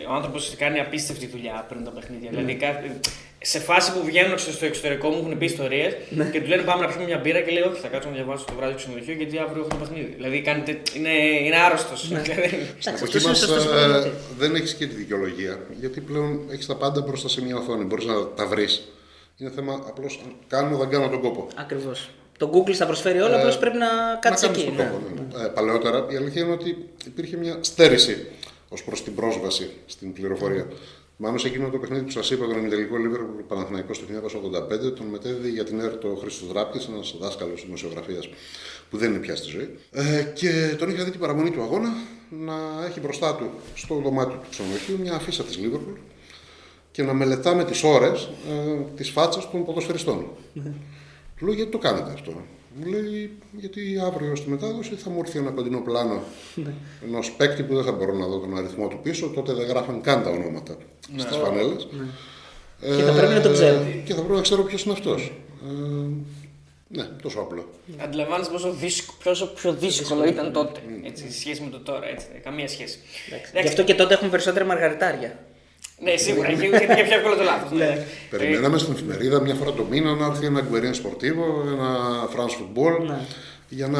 [0.10, 2.30] ο άνθρωπος που κάνει απίστευτη δουλειά πριν τα παιχνίδια.
[2.32, 2.38] Ναι.
[2.38, 3.00] Δηλαδή, κάθε-
[3.54, 5.94] σε φάση που βγαίνουν στο εξωτερικό μου έχουν πει ιστορίες
[6.32, 8.46] και του λένε πάμε να πιούμε μια μπύρα και λέει Όχι, θα κάτσω να διαβάσω
[8.46, 10.14] το βράδυ στο ξενοδοχείο γιατί αύριο έχω το παιχνίδι.
[10.18, 11.10] Δηλαδή, κάνετε, είναι,
[11.46, 12.00] είναι άρρωστος.
[12.00, 12.42] Στην Εντάξει,
[12.88, 14.12] εποχή αυτός είναι μας, σωστός ε, προπονητής.
[14.38, 17.84] δεν έχεις και τη δικαιολογία, γιατί πλέον έχεις τα πάντα μπροστά σε μια οθόνη.
[17.84, 18.88] Μπορείς να τα βρεις.
[19.38, 21.48] Είναι θέμα απλώς κάνω, δεν κάνω τον κόπο.
[21.56, 22.10] Ακριβώς.
[22.38, 23.88] Το Google στα προσφέρει όλα, απλώς πρέπει να
[24.22, 24.76] κάτσεις να κάνεις εκεί.
[24.78, 24.92] τον ναι.
[24.92, 25.38] κόπο.
[25.38, 25.44] ναι.
[25.44, 28.28] Ε, παλαιότερα η αλήθεια είναι ότι υπήρχε μια στέρηση
[28.70, 30.68] ως προς την πρόσβαση στην πληροφορία.
[31.18, 34.02] Μάλλον σε εκείνο το παιχνίδι που σας είπα, τον ημιτελικό Λίβερπουλ Παναθηναϊκό το
[34.88, 38.30] 1985, τον μετέδιδε για την ΕΡΤ ο Χρήστος Δράπτης, ένας δάσκαλος δημοσιογραφίας
[38.90, 39.80] που δεν είναι πια στη ζωή.
[39.92, 41.94] Ε, και τον είχα δει την παραμονή του αγώνα
[42.30, 45.94] να έχει μπροστά του στο δωμάτιο του ξενοδοχείου μια αφίσα της Λίβερπουλ
[46.92, 50.28] και να μελετά με τις ώρες ε, τι φάτσε των ποδοσφαιριστών.
[51.38, 52.32] Του λέω γιατί το κάνετε αυτό;
[52.80, 56.24] Μου λέει, γιατί αύριο στη μετάδοση θα μου έρθει ένα κοντινό πλάνο
[57.08, 59.28] ενός παίκτη που δεν θα μπορώ να δω τον αριθμό του πίσω.
[59.28, 60.78] Τότε δεν γράφαν καν τα ονόματα
[61.18, 61.88] στις φανέλες.
[62.80, 63.86] Και θα πρέπει να το ξέρω.
[64.06, 65.32] Και θα πρέπει να ξέρω ποιος είναι αυτός.
[65.64, 66.08] Ε,
[66.88, 67.70] ναι, τόσο απλό.
[67.98, 70.80] Αντιλαμβάνεσαι πόσο, δύσκολο, πόσο πιο δύσκολο ήταν τότε.
[71.04, 72.08] Έτσι, σε σχέση με το τώρα.
[72.08, 73.00] Έτσι, καμία σχέση.
[73.62, 75.40] Γι' αυτό και τότε έχουμε περισσότερα μαργαριτάρια.
[76.00, 76.52] Ναι, σίγουρα.
[76.52, 77.72] Είχε είχε πιο εύκολο το λάθος.
[77.72, 78.06] Ναι.
[78.30, 81.90] Περιμέναμε στην εφημερίδα μια φορά το μήνα να έρθει ένα Γκουερίν Σπορτίβο, ένα
[82.36, 83.18] France Football Ναι.
[83.70, 84.00] για να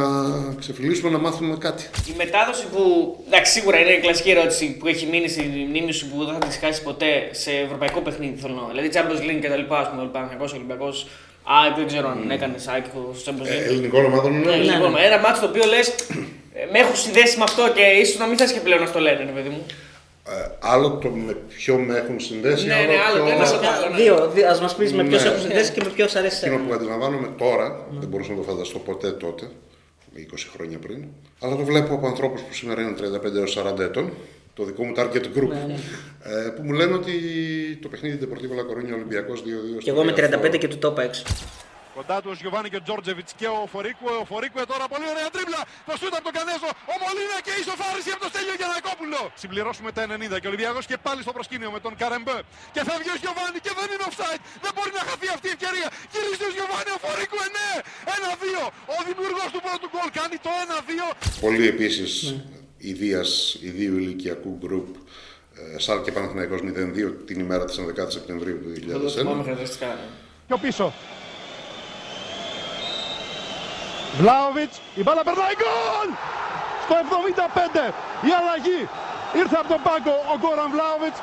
[0.60, 1.84] ξεφυλίσουμε να μάθουμε κάτι.
[2.08, 2.82] Η μετάδοση που.
[3.28, 6.48] Εντάξει, σίγουρα είναι η κλασική ερώτηση που έχει μείνει στη μνήμη σου που δεν θα
[6.48, 8.36] τη χάσει ποτέ σε ευρωπαϊκό παιχνίδι.
[8.42, 8.68] Θέλω να πω.
[8.74, 11.08] Δηλαδή, Champions League και τα λοιπά, ας πούμε, Παναγιακό Ολυμπιακός.
[11.44, 13.68] Α, δεν ξέρω αν έκανε ΑΕΚ στο Champions Ε, League.
[13.70, 14.74] ελληνικών ομάδων Ναι, είναι.
[14.74, 15.02] λοιπόν, ναι.
[15.10, 15.96] Ένα μάτσο το οποίο λες.
[16.72, 19.18] Με έχουν συνδέσει με αυτό και ίσως να μην θε και πλέον να στο λένε,
[19.30, 19.66] ρε παιδί μου.
[20.30, 23.34] Ε, άλλο το με ποιο με έχουν συνδέσει, Ναι, ναι, άλλο το ποιο...
[23.34, 23.90] ένα στο άλλο.
[23.90, 24.02] ναι.
[24.04, 25.30] Δύο, δύο ας μας πεις με ποιος Ναι.
[25.30, 26.68] έχουν συνδέσει και με ποιος αρέσει Εκείνο εσένα.
[26.68, 29.46] που αντιλαμβάνομαι τώρα, δεν μπορούσα να το φανταστώ ποτέ τότε,
[30.16, 30.20] 20
[30.56, 31.04] χρόνια πριν,
[31.40, 34.12] αλλά το βλέπω από ανθρώπους που σήμερα είναι 35 έως 40 ετών,
[34.54, 35.52] το δικό μου target group,
[36.24, 37.12] ε, που μου λένε ότι
[37.82, 41.04] το παιχνίδι Deportivo La Coruña Ολυμπιακός 2-2 Και εγώ με 35 και του το είπα
[41.04, 41.24] έξω.
[41.98, 44.12] Κοντά τους ο Γιωβάνι και ο Τζόρτζεβιτς και ο Φορίκουε.
[44.24, 45.62] Ο Φορίκουε τώρα πολύ ωραία τρίμπλα.
[45.90, 46.70] Το σούτ από τον Κανέζο.
[46.94, 49.20] Ο Μολίνα και η ισοφάριση από το Στέλιο Γιανακόπουλο.
[49.42, 50.02] Συμπληρώσουμε τα
[50.36, 52.38] 90 και ο Ολυμπιακός και πάλι στο προσκήνιο με τον Καρεμπέ.
[52.76, 54.42] Και φεύγει ο Γιωβάνι και δεν είναι offside.
[54.64, 55.88] Δεν μπορεί να χαθεί αυτή η ευκαιρία.
[56.12, 57.70] Γυρίζει ο Γιωβάνι, ο Φορίκουε, ναι.
[58.16, 58.96] 1-2.
[58.96, 61.46] Ο δημιουργός του πρώτου γκολ κάνει το 1-2.
[61.46, 62.12] Πολύ επίσης
[62.92, 63.30] ιδίας
[63.70, 64.88] ιδίου ηλικιακού group
[65.76, 69.44] ε, Σάλ και Παναθηναϊκός 0-2 την ημέρα της 11 Σεπτεμβρίου του Δεν το θυμάμαι 2001.
[69.44, 69.88] χαρακτηριστικά.
[70.00, 70.08] ναι.
[70.48, 70.94] Πιο πίσω.
[74.20, 76.10] Βλάοβιτς, η μπάλα περνάει γκολ!
[76.84, 76.96] Στο
[77.86, 77.94] 75
[78.28, 78.82] η αλλαγή
[79.42, 81.20] ήρθε από τον πάγκο ο Γκόραν Βλάοβιτς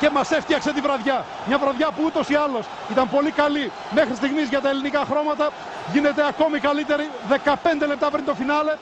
[0.00, 1.24] και μας έφτιαξε τη βραδιά.
[1.48, 5.50] Μια βραδιά που ούτως ή άλλως ήταν πολύ καλή μέχρι στιγμής για τα ελληνικά χρώματα.
[5.92, 7.10] Γίνεται ακόμη καλύτερη
[7.44, 8.74] 15 λεπτά πριν το φινάλε.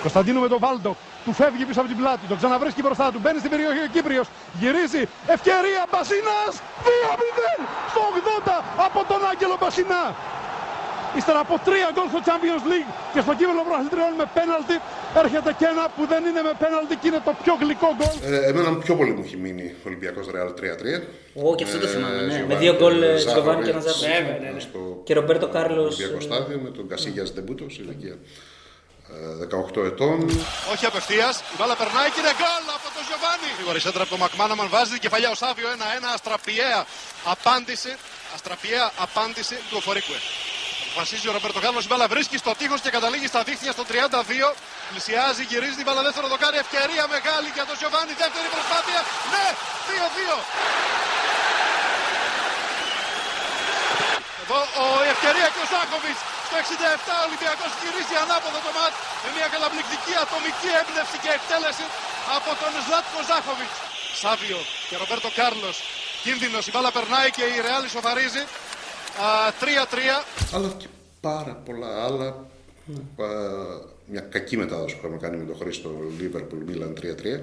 [0.00, 0.96] Κωνσταντίνου με τον Βάλντο.
[1.24, 2.26] Του φεύγει πίσω από την πλάτη.
[2.28, 3.18] Τον ξαναβρίσκει μπροστά του.
[3.22, 4.26] Μπαίνει στην περιοχή ο Κύπριος.
[4.60, 5.08] Γυρίζει.
[5.26, 6.52] Ευκαιρία Μπασίνας.
[6.84, 10.04] 2-0 στο 80 από τον Άγγελο Μπασινά.
[11.16, 14.76] Ύστερα από τρία γκολ στο Champions League και στο κύπελο προαθλητριών με πέναλτι
[15.22, 18.14] έρχεται και ένα που δεν είναι με πέναλτι και είναι το πιο γλυκό γκολ.
[18.32, 21.02] Ε, εμένα πιο πολύ μου έχει μείνει ο Ολυμπιακός Real 3-3.
[21.38, 22.36] Εγώ και αυτό το θυμάμαι, ναι.
[22.36, 24.12] Giovanni Με δύο γκολ ε, Ζάχοβιτς, Τζοβάνι και ένα Ζάχοβιτς.
[24.16, 24.60] Βέβαια, ναι, ναι.
[24.66, 25.94] Στο Και Ρομπέρτο Κάρλος.
[25.94, 28.16] Ολυμπιακό στάδιο με τον Κασίγιας Ντεμπούτος σε ηλικία
[29.42, 29.46] ε,
[29.80, 30.16] 18 ετών.
[30.72, 31.34] Όχι απευθείας.
[31.52, 33.48] Η μπάλα περνάει και είναι γκολ από τον Γιωβάνι.
[33.56, 35.80] Γρήγορη σέντρα από τον Μακμάναμαν βάζει την κεφαλιά ο Σάβιο 1-1.
[36.16, 36.80] Αστραπιαία
[37.34, 37.92] απάντηση.
[38.34, 40.18] Αστραπιαία απάντηση του Οφορίκουε.
[40.98, 44.48] Αποφασίζει ο Ρομπέρτο Κάρλος, η μπάλα βρίσκει στο τείχος και καταλήγει στα δίχτυα στο 32.
[44.90, 46.56] Πλησιάζει, γυρίζει την μπάλα δεύτερο δοκάρι.
[46.66, 48.12] Ευκαιρία μεγάλη για τον Γιωβάνι.
[48.22, 49.00] Δεύτερη προσπάθεια.
[49.32, 49.46] Ναι,
[49.88, 50.36] 2-2.
[54.42, 58.94] Εδώ ο, η ευκαιρία και ο Ζάκοβιτς στο 67 ο Ολυμπιακός γυρίζει ανάποδα το μάτ
[59.22, 61.84] με μια καταπληκτική ατομική έμπνευση και εκτέλεση
[62.36, 63.76] από τον Ζλάτκο Ζάχοβιτς.
[64.22, 65.76] Σάβιο και Ρομπέρτο Κάρλος.
[66.24, 68.42] Κίνδυνος, η μπάλα περνάει και η Ρεάλ ισοφαρίζει.
[69.20, 70.54] Α, 3-3.
[70.54, 70.86] αλλά και
[71.20, 72.26] πάρα πολλά άλλα.
[72.26, 73.26] Α,
[74.10, 77.40] μια κακή μετάδοση που είχαμε κάνει με τον Χρήστο Liverpool Milan 3-3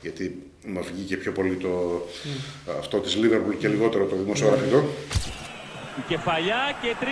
[0.00, 0.24] γιατί
[0.66, 2.02] μα βγήκε πιο πολύ το,
[2.78, 4.78] αυτό της Liverpool και λιγότερο το δημοσιογραφικό.
[6.00, 7.04] Η κεφαλιά και 3-1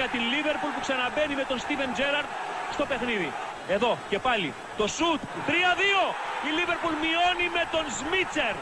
[0.00, 2.30] για τη Λίβερπουλ που ξαναμπαίνει με τον Στίβεν Τζέραρτ
[2.76, 3.30] στο παιχνίδι.
[3.76, 4.48] Εδώ και πάλι
[4.80, 5.50] το σουτ 3-2.
[6.48, 8.54] Η Λίβερπουλ μειώνει με τον Σμίτσερ.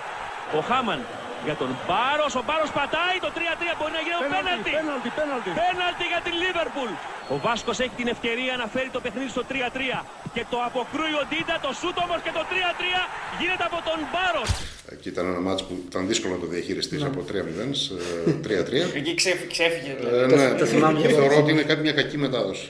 [0.59, 1.01] Ο Χάμαν
[1.47, 2.33] για τον Μπάρος.
[2.41, 3.75] Ο Μπάρος πατάει το 3-3.
[3.79, 4.71] Μπορεί να γίνει ο πέναλτι.
[4.79, 5.51] Πέναλτι, πέναλτι.
[5.65, 6.93] Πέναλτι για την Λίβερπουλ.
[7.35, 9.99] Ο Βάσκος έχει την ευκαιρία να φέρει το παιχνίδι στο 3-3.
[10.35, 11.57] Και το αποκρούει ο Ντίντα.
[11.67, 13.03] Το σούτ όμως και το 3-3
[13.41, 14.51] γίνεται από τον Μπάρος.
[15.01, 17.35] Και ήταν ένα ματς που ήταν δύσκολο να το διαχειριστείς από 3-0
[17.71, 17.93] σε
[18.43, 18.97] 3-3.
[18.97, 19.47] Εκεί ξέφυγε.
[19.51, 20.17] ξέφυγε δηλαδή.
[20.17, 21.17] Ε, Το- ναι, το θυμάμαι και εγώ.
[21.19, 22.69] θεωρώ ότι είναι κάτι μια κακή μετάδοση.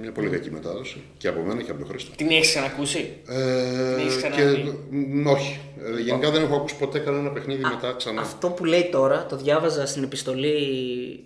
[0.00, 1.02] Μια πολύ κακή μετάδοση.
[1.16, 2.10] Και από μένα και από τον Χρήστο.
[2.16, 5.60] Την έχεις ξανακούσει; Ε, έχεις και, ξαναδεί; μ, όχι.
[5.98, 8.20] Ε, γενικά δεν έχω ακούσει ποτέ κανένα παιχνίδι μετά ξανά.
[8.20, 10.52] Αυτό που λέει τώρα, το διάβαζα στην επιστολή.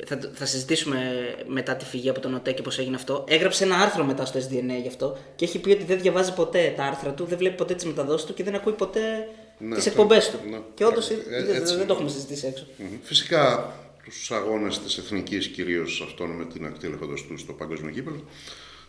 [0.06, 0.98] Θα, θα συζητήσουμε
[1.46, 3.24] μετά τη φυγή από τον ΟΤΕ και πώς έγινε αυτό.
[3.28, 6.72] Έγραψε ένα άρθρο μετά στο SDNA γι' αυτό και έχει πει ότι δεν διαβάζει ποτέ
[6.76, 9.86] τα άρθρα του, δεν βλέπει ποτέ τις μεταδόσεις του και δεν ακούει ποτέ Ναι, τις
[9.86, 10.38] αυτό- εκπομπές του.
[10.50, 10.58] ναι.
[10.74, 11.84] Και όντως Ε, δεν, έτσι δεν είναι.
[11.84, 12.66] το έχουμε συζητήσει έξω.
[12.76, 12.88] Μμμ.
[13.02, 13.72] Φυσικά
[14.04, 18.20] τους αγώνες της Εθνικής, κυρίως αυτόν με την ακτή ελεφαντός του στο Παγκόσμιο Κύπελο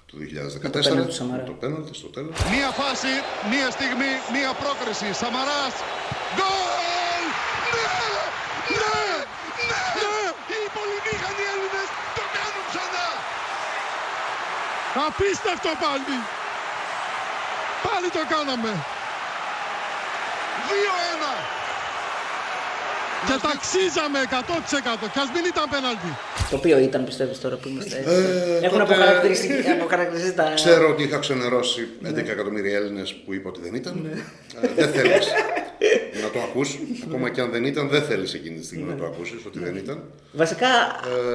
[0.07, 0.89] του 2014.
[0.89, 1.43] πέναλτι του Σαμαρά.
[1.43, 2.35] Το πέναλτι στο τέλος.
[2.53, 3.11] Μία φάση,
[3.51, 5.07] μία στιγμή, μία πρόκριση.
[5.21, 5.75] Σαμαράς.
[6.35, 7.23] Γκολ!
[7.75, 7.93] Ναι!
[8.77, 9.03] Ναι!
[9.99, 10.17] Ναι!
[10.53, 13.07] Οι πολυμήχανοι Έλληνες το κάνουν ξανά.
[15.07, 16.15] Απίστευτο πάλι.
[17.87, 18.71] Πάλι το κάναμε.
[20.69, 21.58] campeona!
[23.27, 26.09] Και ταξίζαμε 100% και ας μην ήταν πέναλτι.
[26.49, 27.95] Το οποίο ήταν, πιστεύεις τώρα που είμαστε.
[28.05, 30.51] Ε, Έχουν τότε- αποχαρακτηριστεί αποχαρακτηριστεί τα.
[30.55, 33.95] Ξέρω ότι είχα ξενερώσει 11 εκατομμύρια Έλληνες που είπα ότι δεν ήταν.
[34.61, 35.27] Ε, δεν θέλεις
[36.23, 36.79] να το ακούσει.
[37.07, 39.75] Ακόμα και αν δεν ήταν, δεν θέλεις εκείνη τη στιγμή να το ακούσεις ότι δεν
[39.75, 40.03] ήταν.
[40.31, 40.67] Βασικά,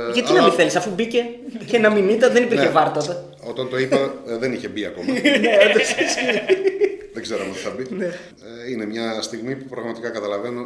[0.09, 1.25] Ε, γιατί αλλά- να μην θέλεις, αφού μπήκε
[1.66, 2.70] και να μην ήταν, δεν υπήρχε Ναι.
[2.70, 3.25] βάρ τότε.
[3.44, 3.97] Όταν το είπα,
[4.29, 5.12] ε, δεν είχε μπει ακόμα.
[5.12, 6.42] Ναι, όντως ισχύει.
[7.14, 7.85] δεν ξέραμε τι θα μπει.
[7.97, 8.05] Ναι.
[8.05, 10.61] Ε, είναι μια στιγμή που πραγματικά καταλαβαίνω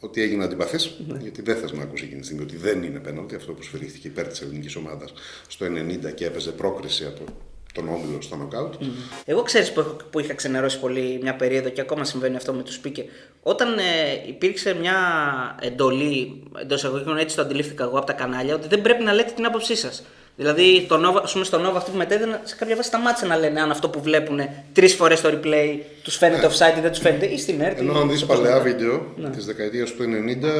[0.00, 1.18] ότι έγινε αντιπαθή, Ναι.
[1.20, 4.08] γιατί δεν θες να ακούσει εκείνη τη στιγμή ότι δεν είναι πέναλτι αυτό που σφυρίχθηκε
[4.08, 5.12] υπέρ της ελληνικής ομάδας
[5.48, 7.24] στο 90 και έπαιζε πρόκριση από
[7.74, 8.74] τον όμιλο στο νοκάουτ.
[9.24, 12.62] Εγώ ξέρεις που, έχω- που είχα ξενερώσει πολύ μια περίοδο και ακόμα συμβαίνει αυτό με
[12.62, 13.04] τους speaker.
[13.42, 13.82] Όταν ε,
[14.28, 14.96] υπήρξε μια
[15.60, 19.32] εντολή εντός εισαγωγικών, έτσι το αντιλήφθηκα εγώ από τα κανάλια, ότι δεν πρέπει να λέτε
[19.32, 20.02] την άποψή σας.
[20.42, 23.36] Δηλαδή, το Nova, ας πούμε, στο Nova αυτοί που μετέδιναν, σε κάποια βάση σταμάτησαν να
[23.36, 24.38] λένε αν αυτό που βλέπουν
[24.72, 25.68] τρεις φορές το replay
[26.04, 27.74] τους φαίνεται offside ή δεν τους φαίνεται, ή στην ΕΡΤ.
[27.80, 27.80] Ναι.
[27.88, 29.28] Ενώ ή αν δεις στο παλαιά πώς να- βίντεο Ναι.
[29.28, 30.50] της δεκαετίας του 90,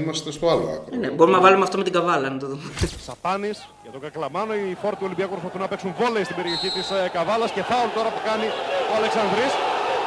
[0.00, 0.98] είμαστε στο άλλο άκρο.
[1.00, 2.62] Ναι, μπορούμε να βάλουμε αυτό με την καβάλα να το δούμε.
[3.06, 4.52] Σαπάνης για τον Κακλαμάνο.
[4.54, 7.88] Οι φόροι του Ολυμπιακού προσπαθούν να παίξουν βόλεϊ στην περιοχή της ε, Καβάλας και φάουλ
[7.98, 8.46] τώρα που κάνει
[8.90, 9.52] ο Αλεξανδρής.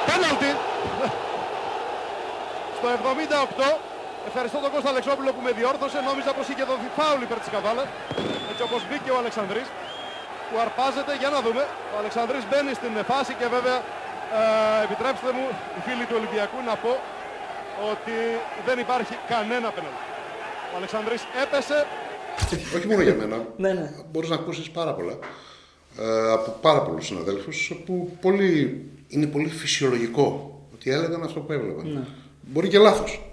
[0.09, 0.51] Πέναλτι!
[2.77, 3.92] Στο 78.
[4.29, 5.97] Ευχαριστώ τον Κώστα Αλεξόπουλο που με διόρθωσε.
[6.09, 7.87] Νόμιζα πως είχε δοθεί φάουλ υπέρ της Καβάλας.
[8.51, 9.67] Έτσι όπως μπήκε ο Αλεξανδρής
[10.47, 11.11] που αρπάζεται.
[11.21, 11.63] Για να δούμε.
[11.93, 13.77] Ο Αλεξανδρής μπαίνει στην φάση και βέβαια
[14.39, 14.43] ε,
[14.87, 16.91] επιτρέψτε μου οι φίλοι του Ολυμπιακού να πω
[17.91, 18.15] ότι
[18.67, 20.03] δεν υπάρχει κανένα πέναλτι.
[20.73, 21.77] Ο Αλεξανδρής έπεσε,
[22.77, 23.37] Όχι μόνο για μένα.
[23.63, 23.87] Ναι, ναι.
[24.09, 25.15] Μπορείς να ακούσεις πάρα πολλά
[25.99, 28.55] ε, από πάρα πολλούς συναδέλφους που πολύ,
[29.07, 30.27] είναι πολύ φυσιολογικό
[30.73, 31.85] ότι έλεγαν αυτό που έβλεπαν.
[31.93, 32.03] Ναι.
[32.41, 33.32] Μπορεί και λάθος.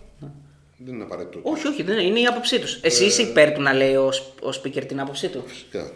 [0.85, 1.39] Δεν είναι απαραίτητο.
[1.43, 2.79] όχι, όχι, δεν είναι, είναι η άποψή τους.
[2.83, 4.07] Εσύ είσαι υπέρ του να λέει ο,
[4.43, 5.43] ο speaker την άποψή του.
[5.47, 5.91] Φυσικά.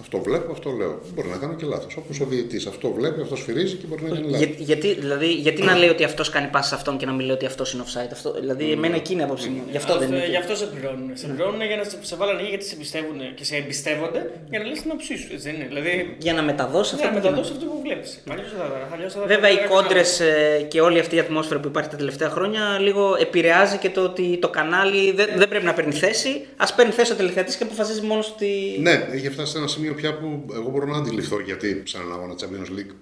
[0.00, 1.00] Αυτό βλέπω, αυτό λέω.
[1.14, 1.96] Μπορεί να κάνω και λάθος.
[1.96, 4.46] Όπως ο διαιτή αυτό βλέπει, αυτός σφυρίζει και μπορεί να κάνει λάθος.
[4.46, 7.26] Για, γιατί, δηλαδή, γιατί να λέει ότι αυτός κάνει πάση σε αυτόν και να μην
[7.26, 9.62] λέει ότι αυτός είναι offside; Αυτό, δηλαδή, εμένα εκείνη η άποψή μου.
[9.70, 10.26] Γι' αυτό δεν είναι.
[10.28, 11.10] Γι' αυτό σε πληρώνουν.
[11.14, 14.64] Σε πληρώνουν για να σε, σε βάλανε γιατί σε εμπιστεύουν και σε εμπιστεύονται για να
[14.64, 15.28] λες την άποψή σου.
[15.32, 15.64] Έτσι δεν είναι.
[15.68, 18.22] Δηλαδή, Για να μεταδώσει ναι, αυτό να που μεταδώσει αυτό που βλέπεις.
[18.30, 20.22] Αλλιώς δεν θα αλλιώς θα τα Βέβαια, οι τα- κόντρες
[20.68, 24.38] και όλη αυτή η ατμόσφαιρα που υπάρχει τα τελευταία χρόνια λίγο επηρεάζει και το ότι
[24.40, 26.46] το κανάλι δεν, δεν πρέπει να παίρνει θέση.
[26.56, 28.78] Α παίρνει θέση ο τηλεθεατής και αποφασίζει μόνος ότι.
[28.80, 32.12] Ναι, έχει φτάσει σε ένα σημείο πια που εγώ μπορώ να αντιληφθώ γιατί σε έναν
[32.12, 32.94] αγώνα Champions League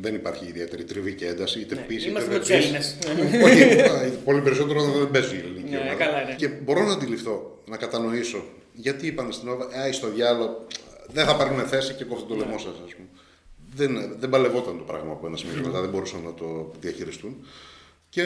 [0.00, 2.58] δεν υπάρχει ιδιαίτερη τριβή και ένταση, είτε πίσω είτε Είμαστε δεν με τους πεις.
[2.64, 2.96] Έλληνες.
[3.44, 5.94] Όχι, α, πολύ περισσότερο όταν δεν παίζει η ελληνική Ναι, ομάδα.
[5.94, 6.34] καλά είναι.
[6.36, 10.66] Και μπορώ να αντιληφθώ, να κατανοήσω γιατί είπαν στην Όβα, Α, στο διάλογο
[11.12, 13.08] δεν θα πάρουν θέση και κόφτουν το λαιμό σας, ας πούμε.
[13.76, 17.46] Δεν, δεν παλευόταν το πράγμα από ένα σημείο και μετά, δεν μπορούσαν να το διαχειριστούν.
[18.08, 18.22] Και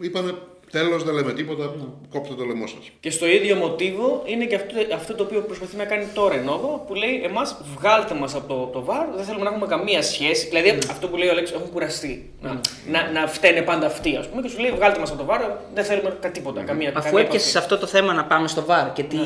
[0.00, 0.34] είπανε
[0.70, 1.74] τέλος, δεν λέμε τίποτα,
[2.10, 2.90] κόψτε το λαιμό σας.
[3.00, 6.44] Και στο ίδιο μοτίβο είναι και αυτό, αυτό το οποίο προσπαθεί να κάνει τώρα η
[6.44, 10.02] Νόβα που λέει εμάς βγάλτε μας από το, το βάρ, δεν θέλουμε να έχουμε καμία
[10.02, 10.46] σχέση.
[10.48, 12.30] Δηλαδή αυτό που λέει ο Αλέξης, έχουν κουραστεί.
[12.42, 15.24] Να, να, να φταίνε πάντα αυτοί, ας πούμε, και σου λέει βγάλτε μας από το
[15.24, 15.40] βάρ,
[15.74, 16.62] δεν θέλουμε κα- τίποτα.
[16.62, 17.50] Καμία, Αφού καμία έπιασες επαφή.
[17.50, 19.16] σε αυτό το θέμα να πάμε στο βαρ και τι,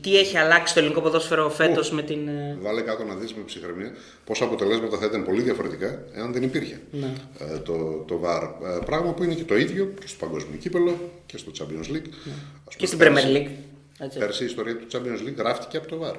[0.00, 2.28] τι έχει αλλάξει το ελληνικό ποδόσφαιρο φέτος με την.
[2.28, 3.92] ε, Βάλε κάτω να δεις με ψυχραιμία
[4.24, 7.12] πόσα αποτελέσματα θα ήταν πολύ διαφορετικά εάν δεν υπήρχε Ναι.
[7.38, 7.72] ε, το,
[8.06, 8.42] το VAR.
[8.42, 10.91] Ε, πράγμα που είναι και το ίδιο και στο Παγκόσμιο Κύπελο
[11.26, 12.08] και στο Champions League.
[12.68, 13.50] Ας και πούμε, στην πέρσι- Premier League.
[13.98, 14.18] Έτσι.
[14.18, 16.14] Πέρσι η ιστορία του Champions League γράφτηκε από το VAR.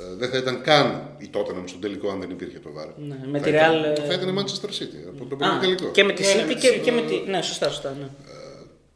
[0.00, 2.88] Ε, δεν θα ήταν καν η Tottenham στον τελικό αν δεν υπήρχε το VAR.
[2.96, 5.58] Ναι, με θα τη ήταν- Real, ε, Θα ήταν Manchester City από το Α, πρώτο
[5.60, 5.90] τελικό.
[5.90, 7.22] και με τη Ναι, ναι, City με και, τη και με City.
[7.24, 7.30] τη.
[7.30, 7.96] Ναι, σωστά, σωστά.
[8.00, 8.06] Ναι.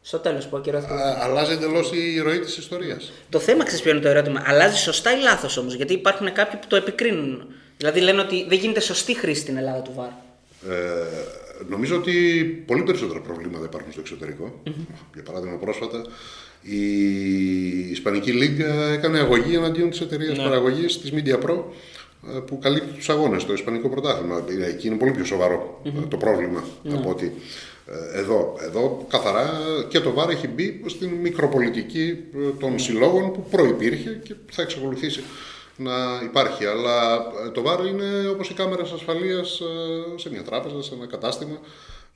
[0.02, 0.92] Στο τέλος που ακυρώθηκε.
[0.92, 3.12] Α, αλλάζει εντελώς η ροή της ιστορίας.
[3.28, 6.60] Το θέμα ξέρεις ποιο είναι το ερώτημα; Αλλάζει σωστά ή λάθος όμως; Γιατί υπάρχουν κάποιοι
[6.60, 7.44] που το επικρίνουν.
[7.76, 10.08] Δηλαδή λένε ότι δεν γίνεται σωστή χρήση στην Ελλάδα του ΒΑΡ.
[10.74, 11.06] Ε,
[11.68, 12.12] νομίζω ότι
[12.66, 14.61] πολύ περισσότερα προβλήματα υπάρχουν στο εξωτερικο
[15.14, 16.07] Για παράδειγμα, πρόσφατα
[16.62, 20.44] η Ισπανική Λίγκα έκανε αγωγή εναντίον της εταιρείας Ναι.
[20.44, 21.57] παραγωγής της Media Pro
[22.37, 24.44] ε, που καλύπτει τους αγώνες στο Ισπανικό πρωτάθλημα.
[24.61, 27.33] Ε, Εκεί είναι πολύ πιο σοβαρό ε, το πρόβλημα από ότι
[27.87, 28.57] ε, εδώ.
[28.61, 29.51] Εδώ καθαρά
[29.88, 35.20] και το ΒΑΡ έχει μπει στην μικροπολιτική ε, των συλλόγων που προϋπήρχε και θα εξακολουθήσει
[35.80, 36.66] να υπάρχει.
[36.66, 37.14] Αλλά
[37.46, 41.58] ε, το ΒΑΡ είναι όπως οι κάμερες ασφαλείας ε, σε μια τράπεζα, σε ένα κατάστημα.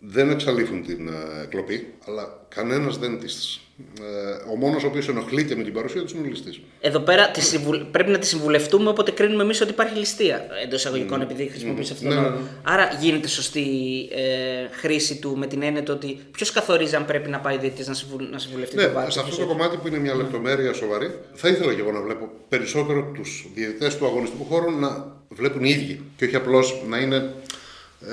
[0.07, 3.61] Δεν εξαλείφουν την ε, εκλοπή, αλλά κανένας δεν τις...
[4.01, 6.61] ε, ο μόνος ο οποίος ενοχλείται με την παρουσία του είναι ο ληστής.
[6.81, 10.47] Εδώ πέρα τη συμβου- πρέπει να τη συμβουλευτούμε όποτε κρίνουμε εμείς ότι υπάρχει ληστεία.
[10.65, 12.35] Εντός εισαγωγικών, επειδή χρησιμοποιείς αυτόν τον Ναι, όρο.
[12.35, 12.47] ναι, ναι.
[12.63, 13.67] Άρα γίνεται σωστή
[14.13, 17.59] ε, χρήση του με την έννοια του ότι ποιος καθορίζει αν πρέπει να πάει ο
[17.61, 19.11] διαιτητής να, συμβου- να συμβουλευτεί Ναι, το βάρο.
[19.11, 22.29] σε αυτό το κομμάτι που είναι μια λεπτομέρεια σοβαρή, θα ήθελα και εγώ να βλέπω
[22.49, 27.17] περισσότερο τους διαιτητές του αγωνιστικού χώρου να βλέπουν οι ίδιοι και όχι απλώς να είναι.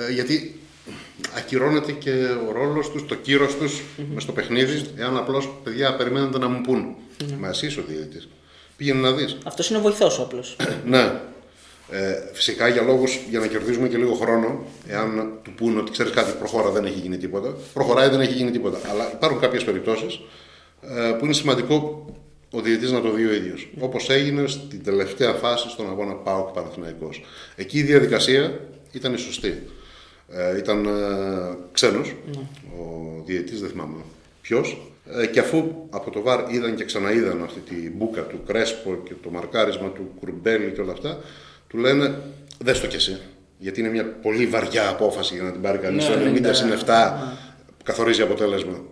[0.08, 0.56] ε, γιατί
[1.36, 2.10] ακυρώνεται και
[2.48, 3.82] ο ρόλος τους, το κύρος τους
[4.14, 6.94] με στο παιχνίδι, εάν απλώς παιδιά περιμένετε να μου πούν.
[7.38, 8.28] Μα εσύ είσαι ο διαιτητής.
[8.76, 9.36] Πήγαινε να δεις.
[9.44, 10.56] Αυτός είναι ο βοηθός ο απλός.
[10.84, 11.20] Ναι.
[11.90, 16.12] Ε, φυσικά για λόγους για να κερδίζουμε και λίγο χρόνο, εάν του πούνε ότι ξέρεις
[16.12, 17.54] κάτι, προχώρα, δεν έχει γίνει τίποτα.
[17.72, 18.78] Προχωράει, δεν έχει γίνει τίποτα.
[18.90, 20.20] Αλλά υπάρχουν κάποιες περιπτώσεις
[20.80, 22.06] ε, που είναι σημαντικό
[22.50, 23.68] ο διαιτητής να το δει ο ίδιος.
[23.80, 27.24] Όπως έγινε στην τελευταία φάση στον αγώνα ΠΑΟΚ Παναθηναϊκός.
[27.56, 28.60] Εκεί η διαδικασία
[28.92, 29.62] ήταν η σωστή.
[30.34, 30.90] Ε, ήταν ε,
[31.72, 32.14] ξένος,
[32.78, 33.96] ο διαιτητής δεν θυμάμαι
[34.40, 34.92] ποιος.
[35.20, 39.14] Ε, και αφού από το ΒΑΡ είδαν και ξαναείδαν αυτή τη μπουκα του Κρέσπο και
[39.22, 41.20] το μαρκάρισμα του Κουρμπέλη και όλα αυτά,
[41.68, 42.18] του λένε
[42.58, 43.20] δες το κι εσύ.
[43.58, 46.08] Γιατί είναι μια πολύ βαριά απόφαση για να την πάρει κανείς.
[46.08, 46.76] Ναι, το 90 ναι, συν 7
[47.66, 48.84] που καθορίζει αποτέλεσμα.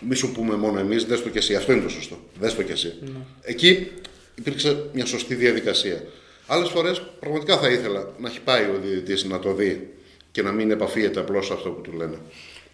[0.00, 1.54] Μη σου πούμε μόνο εμείς, δες το κι εσύ.
[1.54, 2.18] Αυτό είναι το σωστό.
[2.40, 2.94] Δες το κι εσύ.
[3.42, 3.90] Εκεί
[4.34, 6.02] υπήρξε μια σωστή διαδικασία.
[6.46, 9.90] Άλλες φορές πραγματικά θα ήθελα να έχει πάει ο διαιτητής να το δει
[10.32, 12.16] και να μην επαφίεται απλώς σε αυτό που του λένε.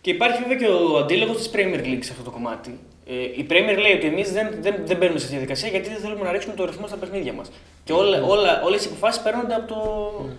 [0.00, 2.78] Και υπάρχει βέβαια και ο αντίλογος της Premier League σε αυτό το κομμάτι.
[3.06, 5.88] Ε, η Premier λέει ότι εμείς δεν, δεν, δεν μπαίνουμε σε αυτή τη διαδικασία γιατί
[5.88, 7.50] δεν θέλουμε να ρίξουμε το ρυθμό στα παιχνίδια μας.
[7.84, 9.80] Και όλα, όλα, όλες οι αποφάσεις παίρνονται από, το,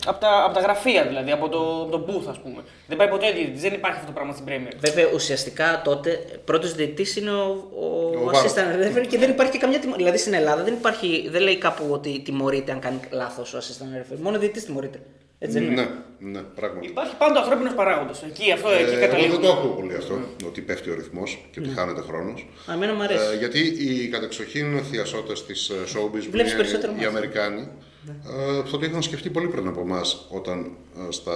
[0.06, 2.62] από, τα, από τα γραφεία, δηλαδή από το, από το booth, ας πούμε.
[2.88, 4.74] Δεν πάει ποτέ διαιτητής, δεν υπάρχει αυτό το πράγμα στην Premier.
[4.80, 6.10] Βέβαια, ουσιαστικά τότε
[6.46, 8.42] πρώτος διαιτητής είναι ο, ο, Ο ο Βάρος.
[8.42, 9.98] assistant referee και δεν υπάρχει και καμιά τιμωρία.
[10.06, 14.02] Δηλαδή στην Ελλάδα δεν, υπάρχει, δεν λέει κάπου ότι τιμωρείται αν κάνει λάθος ο assistant
[14.02, 14.20] referee.
[14.22, 15.00] Μόνο ο διαιτητής τιμωρείται.
[15.40, 15.82] Έτσι δεν είναι.
[16.20, 16.88] Ναι, ναι, πράγματι.
[16.88, 18.24] Υπάρχει πάντα ο ανθρώπινος παράγοντας.
[18.24, 19.42] Εκεί, αυτό, εκεί Ε, εγώ δεν καταλήγουμε.
[19.46, 22.48] το ακούω πολύ αυτό, ότι πέφτει ο ρυθμός και ότι χάνεται χρόνος.
[22.70, 23.24] Α, Εμένα μου αρέσει.
[23.34, 27.08] Ε, γιατί οι κατεξοχήν θειασότε της showbiz που Βλέπεις είναι περισσότερο οι μάτς.
[27.08, 27.68] Αμερικάνοι,
[28.08, 30.72] ε, θα το είχαν σκεφτεί πολύ πριν από εμάς όταν
[31.08, 31.36] ε, στα,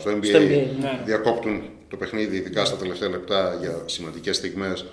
[0.00, 1.00] στο NBA, Στο NBA, ναι.
[1.04, 4.84] διακόπτουν το παιχνίδι, ειδικά στα τελευταία λεπτά για σημαντικές στιγμές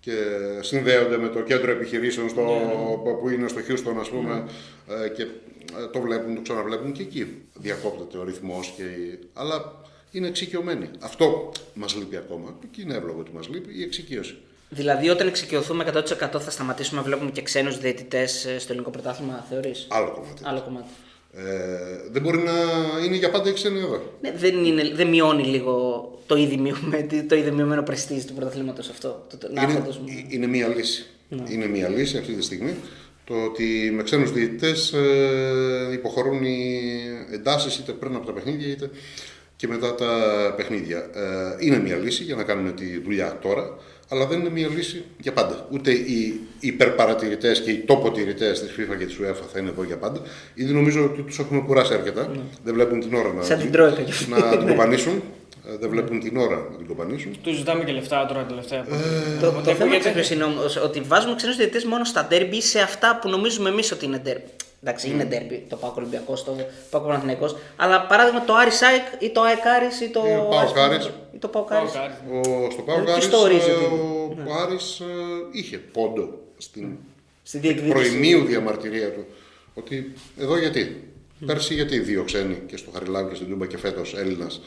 [0.00, 0.12] και
[0.60, 2.42] συνδέονται με το κέντρο επιχειρήσεων στο,
[3.04, 4.44] Ναι, που είναι στο Houston ας πούμε
[5.04, 5.26] ε, και ε,
[5.92, 9.72] το βλέπουν, το ξαναβλέπουν και εκεί διακόπτεται ο ρυθμός και, η- αλλά
[10.10, 10.90] είναι εξοικειωμένοι.
[11.00, 14.36] Αυτό μας λείπει ακόμα και είναι εύλογο ότι μας λείπει η εξοικείωση.
[14.68, 19.86] Δηλαδή, όταν εξοικειωθούμε 100% θα σταματήσουμε να βλέπουμε και ξένους διαιτητές στο ελληνικό πρωτάθλημα, θεωρείς;
[19.90, 20.42] Άλλο κομμάτι.
[20.44, 20.88] Άλλο κομμάτι.
[21.32, 21.42] Ε,
[22.10, 22.52] δεν μπορεί να
[23.04, 24.02] είναι για πάντα οι ξένοι εδώ.
[24.20, 25.74] Ναι, δεν, είναι, δεν μειώνει λίγο
[26.26, 29.26] το ήδη, μειωμένο, το ήδη μειωμένο πρεστίζ του πρωταθλήματος αυτό.
[29.30, 31.06] Το, το, να Είναι, έχω τόσο- είναι μία λύση.
[31.48, 32.74] Είναι μία λύση αυτή τη στιγμή.
[33.28, 36.80] Το ότι με ξένους διαιτητές ε, υποχωρούν οι
[37.32, 38.90] εντάσεις είτε πριν από τα παιχνίδια είτε
[39.56, 40.10] και μετά τα
[40.56, 40.98] παιχνίδια.
[40.98, 43.76] Ε, είναι μία λύση για να κάνουμε τη δουλειά τώρα,
[44.08, 45.68] αλλά δεν είναι μία λύση για πάντα.
[45.70, 49.96] Ούτε οι υπερπαρατηρητές και οι τόποτηρητές της FIFA και της UEFA θα είναι εδώ για
[49.96, 50.20] πάντα.
[50.54, 52.30] Ήδη νομίζω ότι τους έχουμε κουράσει αρκετά.
[52.64, 54.02] Δεν βλέπουν την ώρα να, Σαν την Τρόικα.
[54.28, 55.22] να την κοπανίσουν.
[55.68, 57.36] Ε, Δεν βλέπουν την ώρα να την κοπανίσουν.
[57.42, 58.84] Τους ζητάμε και λεφτά τώρα τελευταία.
[58.84, 62.24] Το, Οπότε το θέμα ακούγεται- ξέρεις ποιος είναι όμως, ότι βάζουμε ξένους διαιτητές μόνο στα
[62.28, 64.44] ντέρμπι σε αυτά που νομίζουμε εμείς ότι είναι ντέρμπι.
[64.82, 66.56] Εντάξει, είναι ντέρμπι το ΠΑΟΚ Ολυμπιακός, το
[66.90, 67.56] ΠΑΟΚ Παναθηναϊκός.
[67.76, 71.04] Αλλά παράδειγμα το Άρης ΑΕΚ ή το ΑΕΚ Άρης ή το Ή ο ΠΑΟΚ Άρης-
[71.04, 71.10] Άρης.
[71.34, 71.92] Ή το ΠΑΟΚ ΠΑΟ Άρης.
[71.92, 72.14] κάτι.
[72.48, 75.04] Ο, στο ΠΑΟ Ε, Άρης, τι στο ορίζει ε, ότι- ο ο Άρης ε,
[75.52, 76.88] είχε πόντο στην
[77.42, 77.92] Στη διεκδίκηση.
[77.92, 79.24] προημίου διαμαρτυρία του
[79.74, 81.10] ότι εδώ γιατί.
[81.46, 84.60] Πέρσι γιατί δύο ξένοι και στο Χαριλάου και στην Τούμπα και φέτος Έλληνας.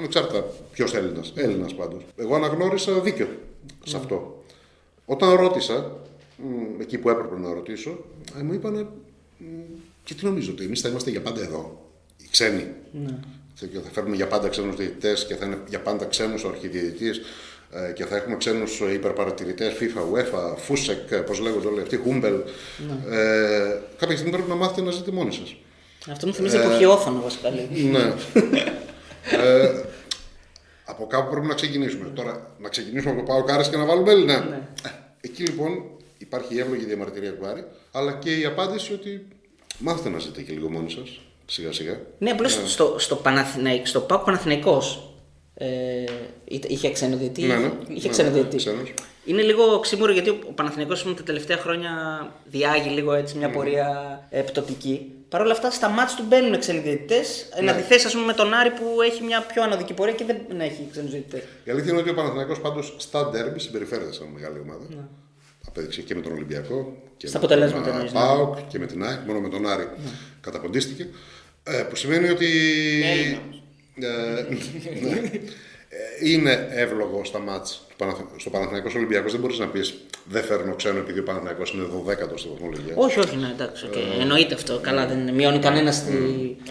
[0.00, 1.32] Ανεξάρτητα ποιος Έλληνας.
[1.36, 2.02] Έλληνας πάντως.
[2.16, 3.28] Εγώ αναγνώρισα δίκιο
[3.84, 4.44] σε αυτό.
[5.04, 5.96] Όταν ρώτησα,
[6.36, 8.04] μ, εκεί που έπρεπε να ρωτήσω,
[8.38, 8.86] ε, μου είπανε
[9.38, 9.44] μ,
[10.04, 11.90] και τι νομίζω ότι εμείς θα είμαστε για πάντα εδώ.
[12.16, 12.66] Οι ξένοι.
[13.54, 17.20] Και θα φέρνουμε για πάντα ξένους διαιτητές και θα είναι για πάντα ξένο ο αρχιδιαιτητής
[17.70, 22.40] ε, και θα έχουμε ξένους υπερπαρατηρητές FIFA, UEFA, FUSEC, πώς λέγονται όλοι αυτοί, Humbel.
[23.10, 25.56] Ε, κάποια στιγμή πρέπει να μάθετε να ζείτε μόνοι σας.
[26.10, 27.68] Αυτό μου θυμίζει εποχή όφωνο βασικά λίγο.
[27.90, 28.14] Ναι.
[29.46, 29.82] ε,
[30.90, 32.08] από κάπου πρέπει να ξεκινήσουμε.
[32.14, 34.32] Τώρα, να ξεκινήσουμε από το Πάο Κάρες και να βάλουμε Έλληνα.
[34.84, 34.88] Ε,
[35.20, 35.82] εκεί λοιπόν
[36.18, 39.26] υπάρχει η εύλογη διαμαρτυρία του Άρη, αλλά και η απάντηση ότι
[39.78, 41.20] μάθετε να ζείτε και λίγο μόνοι σας.
[41.46, 42.00] Σιγά σιγά.
[42.18, 45.12] Ναι, απλώς στο, στο, Παναθηναϊκ, στο Πάκο Παναθηναϊκός
[45.54, 45.68] ε,
[46.44, 47.42] είτε- είχε ξένο διαιτή.
[47.42, 47.70] Ναι, ναι.
[47.88, 48.56] Είχε Ναι, ξένο ναι, διαιτή.
[48.56, 48.94] ξένος.
[49.24, 51.90] Είναι λίγο ξύμορο γιατί ο Παναθηναϊκός ας πούμε, τα τελευταία χρόνια
[52.44, 55.12] διάγει λίγο έτσι μια πορεία ε, πτωτική.
[55.30, 57.20] Παρ' όλα αυτά στα μάτς του μπαίνουν ξένοι διαιτητέ.
[57.56, 57.70] Εν Ναι.
[57.70, 60.88] αντιθέσει ας πούμε, με τον Άρη που έχει μια πιο ανωδική πορεία και δεν έχει
[60.90, 61.42] ξένου διαιτητέ.
[61.64, 65.08] Η αλήθεια είναι ότι ο Παναθηναϊκός πάντως στα ντέρμπι συμπεριφέρεται σαν μεγάλη ομάδα.
[65.68, 68.18] Απέδειξε και με τον Ολυμπιακό και Στα με αποτελέσματα τον εννοείς, ναι.
[68.18, 69.88] ΠΑΟΚ και με την ΑΕΚ, μόνο με τον Άρη
[70.40, 71.08] καταποντίστηκε.
[71.62, 72.46] Ε, που σημαίνει ότι
[73.04, 73.62] Έλληνα όμως.
[73.96, 74.46] ε,
[75.06, 75.30] ναι.
[75.92, 79.32] Ε, είναι εύλογο στα μάτς του Παναθ- στο Παναθηναϊκός Ολυμπιακός.
[79.32, 82.92] Δεν μπορείς να πεις δεν φέρνω ξένο επειδή ο Παναθηναϊκός είναι 12ο στη βαθμολογία.
[82.96, 83.86] Όχι, όχι, ναι, εντάξει.
[83.92, 83.96] Okay.
[84.18, 84.78] Ε, Εννοείται αυτό.
[84.82, 86.12] Καλά, δεν μειώνει κανένα στη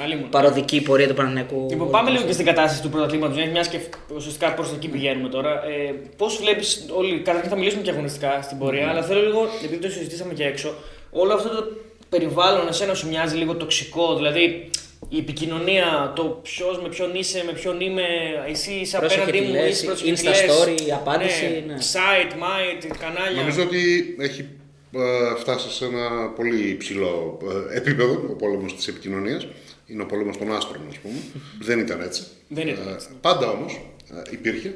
[0.04, 0.30] Αλλήμον.
[0.30, 1.68] παροδική πορεία του Παναθηναϊκού.
[1.70, 3.80] Λοιπόν, πάμε λίγο και στην κατάσταση του πρωταθλήματος, μια και
[4.16, 5.52] ουσιαστικά προς εκεί πηγαίνουμε τώρα.
[5.66, 9.82] Ε, Πώς βλέπεις, όλοι, καταρχήν θα μιλήσουμε και αγωνιστικά στην πορεία, αλλά θέλω λίγο, επειδή
[9.82, 10.74] το συζητήσαμε και έξω,
[11.12, 11.64] όλο αυτό το
[12.10, 14.70] περιβάλλον εσένα σου μοιάζει λίγο τοξικό, δηλαδή
[15.10, 18.03] η επικοινωνία, το ποιος με ποιον είσαι, με ποιον είμαι,
[18.47, 20.41] εσύ είσαι Πρόσεχε απέναντί τι μου, λες, είσαι πρόσεχε τι Insta λες.
[20.47, 21.76] story, η απάντηση, ναι.
[21.93, 23.39] Site, might, κανάλια.
[23.41, 24.47] Νομίζω ότι έχει
[24.91, 27.38] ε, φτάσει σε ένα πολύ υψηλό
[27.72, 29.47] ε, επίπεδο ο πόλεμος της επικοινωνίας.
[29.88, 31.16] Είναι ο πόλεμος των άστρων, ας πούμε.
[31.68, 32.24] Δεν ήταν έτσι.
[32.47, 33.82] Δεν ήταν Ε, πάντα όμως
[34.14, 34.76] ε, υπήρχε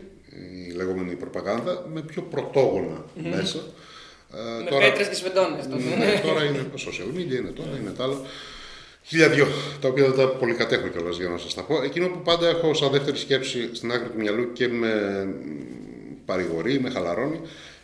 [0.70, 3.60] η λεγόμενη προπαγάνδα με πιο πρωτόγωνα μέσα.
[4.36, 5.68] Ε, Με πέτρες και σφεντώνες.
[5.68, 5.84] τότε.
[5.98, 8.18] ναι, τώρα είναι το social media, είναι τώρα, είναι τα άλλα.
[9.06, 9.48] Χίλια δυο,
[9.82, 11.82] τα οποία δεν τα πολύ κατέχω κιόλας για να σας τα πω.
[11.84, 16.80] Εκείνο που πάντα έχω σαν δεύτερη σκέψη στην άκρη του μυαλού και με μ, παρηγορεί,
[16.80, 17.40] με χαλαρώνει,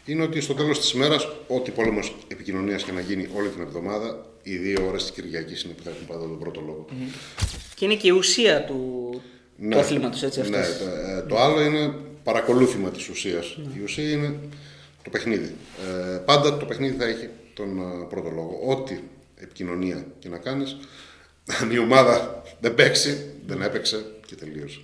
[0.05, 4.25] είναι ότι στο τέλος της ημέρας, ό,τι πόλεμος επικοινωνίας και να γίνει όλη την εβδομάδα,
[4.43, 6.85] οι δύο ώρες της Κυριακής είναι που θα έχουν πάντα τον πρώτο λόγο.
[7.75, 9.09] Και είναι και η ουσία του,
[9.57, 9.75] Ναι.
[9.75, 10.77] του αθλήματος, έτσι Ναι, αυτές.
[10.77, 11.93] το, ε, το άλλο είναι
[12.23, 13.57] παρακολούθημα της ουσίας.
[13.77, 14.35] Η ουσία είναι
[15.03, 15.55] το παιχνίδι.
[16.13, 18.59] Ε, πάντα το παιχνίδι θα έχει τον ε, πρώτο λόγο.
[18.67, 18.99] Ό,τι
[19.35, 20.77] επικοινωνία και να κάνεις,
[21.61, 24.79] αν η ομάδα δεν παίξει, δεν έπαιξε και τελείωσε.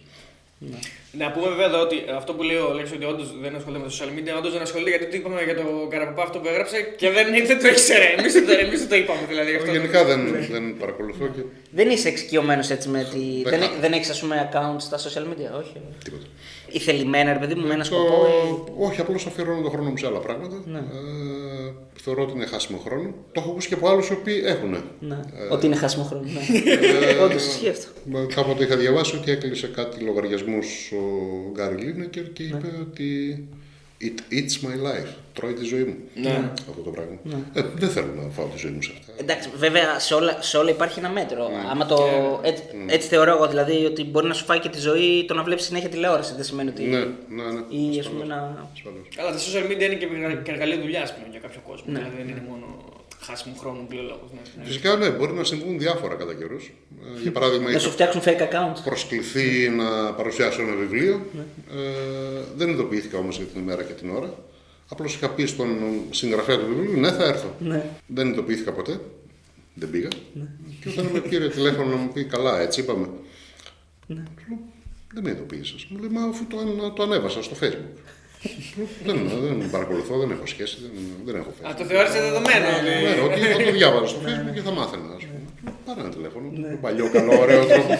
[1.18, 3.90] Να πούμε βέβαια εδώ ότι αυτό που λέει ο Λέξο ότι όντως δεν ασχολείται με
[3.90, 6.78] τα social media, όντως δεν ασχολείται γιατί το είπαμε για το Καραπαπά αυτό που έγραψε
[6.98, 8.08] και δεν, δεν το ήξερε.
[8.18, 9.50] Εμείς το, εμείς το είπαμε δηλαδή.
[9.50, 9.72] γι' Αυτό.
[9.72, 10.20] Γενικά δεν,
[10.52, 11.42] δεν παρακολουθώ και
[11.72, 13.42] Δεν είσαι εξοικειωμένος έτσι με τη.
[13.44, 13.80] Δεν δεν, κάνω.
[13.80, 15.74] δεν έχεις, ας πούμε, account στα social media, όχι.
[16.04, 16.26] τίποτα.
[16.72, 17.90] Ή θελημένα, ρε παιδί μου, με ένα Το...
[17.90, 18.26] σκοπό.
[18.26, 20.64] ε, Όχι, απλώς αφιερώνω τον χρόνο μου σε άλλα πράγματα.
[20.66, 20.78] Ναι.
[20.78, 20.84] Ε,
[22.02, 23.14] θεωρώ ότι είναι χάσιμο χρόνο.
[23.32, 24.84] Το έχω ακούσει και από άλλους οι οποίοι έχουν.
[25.00, 25.20] Ναι.
[25.50, 26.24] Ότι είναι χάσιμο χρόνο.
[26.24, 27.24] Ναι.
[27.24, 27.88] Όντως ισχύει αυτό.
[28.06, 30.58] Μα Κάποτε είχα διαβάσει ότι έκλεισε κάτι λογαριασμού
[30.92, 33.48] ο Γκάρι Λίνεκερ και είπε ότι
[34.02, 35.10] It eats my life.
[35.34, 35.96] Τρώει τη ζωή μου.
[36.16, 36.52] Ναι.
[36.70, 37.18] Αυτό το πράγμα.
[37.54, 39.14] Ε, δεν θέλω να φάω τη ζωή μου σε αυτά.
[39.18, 41.50] Εντάξει, βέβαια σε όλα, σε όλα υπάρχει ένα μέτρο.
[41.72, 41.98] Άμα το.
[42.44, 45.44] Έτσι, έτσι θεωρώ εγώ δηλαδή ότι μπορεί να σου φάει και τη ζωή το να
[45.44, 46.34] βλέπεις συνέχεια τηλεόραση.
[46.36, 46.84] Δεν σημαίνει ότι.
[46.84, 47.62] Ναι, ναι, ναι.
[47.70, 48.70] Ή ας πούμε να.
[48.74, 49.08] Ασφαλώς.
[49.16, 50.08] Καλά, τα social media είναι και
[50.44, 51.94] και εργαλείο δουλειά πλέον για κάποιο κόσμο.
[51.94, 52.66] Δηλαδή δεν είναι μόνο
[53.26, 54.30] χάσιμο χρόνο πλέον λόγος.
[54.34, 54.40] Ναι.
[54.58, 54.66] ναι.
[54.66, 56.72] Φυσικά ναι, μπορεί να συμβούν διάφορα κατά καιρούς.
[57.22, 58.82] για παράδειγμα, Να σου είχα φτιάξουν fake accounts.
[58.84, 61.22] προσκληθεί να παρουσιάσω ένα βιβλίο.
[61.36, 61.42] Ναι.
[61.82, 64.34] Ε, δεν ειδοποιήθηκα όμως για την ημέρα και την ώρα.
[64.90, 65.70] Απλώς είχα πει στον
[66.10, 67.56] συγγραφέα του βιβλίου, ναι, θα έρθω.
[67.60, 67.90] Ναι.
[68.08, 69.00] Δεν ειδοποιήθηκα ποτέ.
[69.74, 70.08] Δεν πήγα.
[70.84, 73.08] Και όταν με πήρε τηλέφωνο να μου πει, καλά, έτσι είπαμε.
[74.08, 74.24] Ναι.
[74.36, 74.60] Του λέω,
[75.14, 75.86] δεν με ειδοποίησες.
[75.90, 78.00] Μου λέει, μα αφού το, ανα- το ανέβασα στο facebook.
[79.06, 80.92] Του λέω, δεν, δεν παρακολουθώ, δεν έχω σχέση, δεν,
[81.26, 81.76] δεν έχω Α, facebook.
[81.78, 82.66] το θεώρησε δεδομένο.
[82.76, 85.04] ότι- Ναι, ότι θα το διάβαζα στο facebook και θα μάθαινα.
[85.20, 85.74] Ας πούμε.
[85.86, 87.94] Πάρε ένα τηλέφωνο, τον παλιό, καλό, ωραίο τρόπο.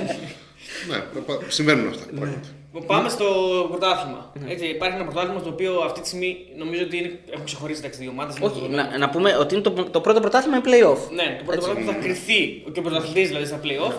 [0.90, 2.48] ναι, πα- συμβαίνουν αυτά τα πράγματα.
[2.74, 3.26] Λοιπόν, Πάμε στο
[3.70, 4.32] πρωτάθλημα.
[4.48, 7.90] Έτσι, υπάρχει ένα πρωτάθλημα στο οποίο αυτή τη στιγμή νομίζω ότι είναι, έχουν ξεχωρίσει τα
[7.90, 8.36] δύο ομάδες.
[8.42, 11.02] Όχι, να, να πούμε ότι είναι το, το πρώτο πρωτάθλημα είναι playoff.
[11.20, 13.94] Ναι, το πρώτο πρωτάθλημα θα κρυθεί και ο πρωταθλητής δηλαδή στα playoff.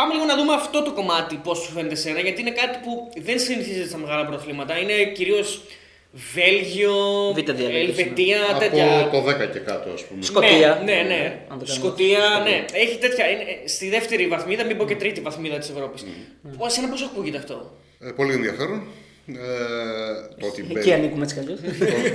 [0.00, 2.90] Πάμε λίγο να δούμε αυτό το κομμάτι πώς σου φαίνεται σένα, γιατί είναι κάτι που
[3.22, 4.78] δεν συνηθίζεται στα μεγάλα πρωταθλήματα.
[4.78, 5.48] Είναι κυρίως
[6.34, 6.94] Βέλγιο,
[7.36, 9.08] Β' διαλέγεις, Ελβετία, Από τέτοια.
[9.12, 10.22] το 10 και κάτω, ας πούμε.
[10.22, 10.82] Σκοτία.
[10.84, 11.22] Ναι, ναι, ναι.
[11.48, 11.66] Αν το κάνουμε.
[11.66, 12.64] Σκοτία, ναι.
[12.72, 13.30] Έχει τέτοια.
[13.30, 16.04] Είναι στη δεύτερη βαθμίδα, μην πω και τρίτη βαθμίδα της Ευρώπης.
[16.04, 16.66] Mm.
[16.66, 18.82] Εσένα πώς ακούγεται αυτό; Ε, πολύ ενδιαφέρον.
[19.26, 19.32] Ε,
[20.40, 21.60] το ότι Εκεί μπαίνει, ανήκουμε έτσι κι αλλιώς.
[21.60, 21.68] το,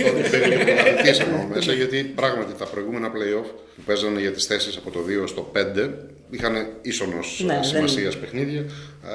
[0.04, 4.32] το ότι μπαίνει και πρωταθλητής εννοώ μέσα, γιατί πράγματι τα προηγούμενα play-off που παίζανε για
[4.32, 5.90] τις θέσεις από το 2 στο 5
[6.30, 8.60] είχαν ίσονος Ναι, ναι, δεν- σημασίας παιχνίδια,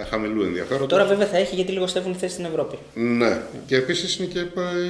[0.00, 0.88] ε, χαμηλού ενδιαφέροντος.
[0.88, 2.78] Τώρα βέβαια θα έχει γιατί λιγοστεύουν θέση στην Ευρώπη.
[2.94, 4.44] Ναι, και επίσης είναι και ε,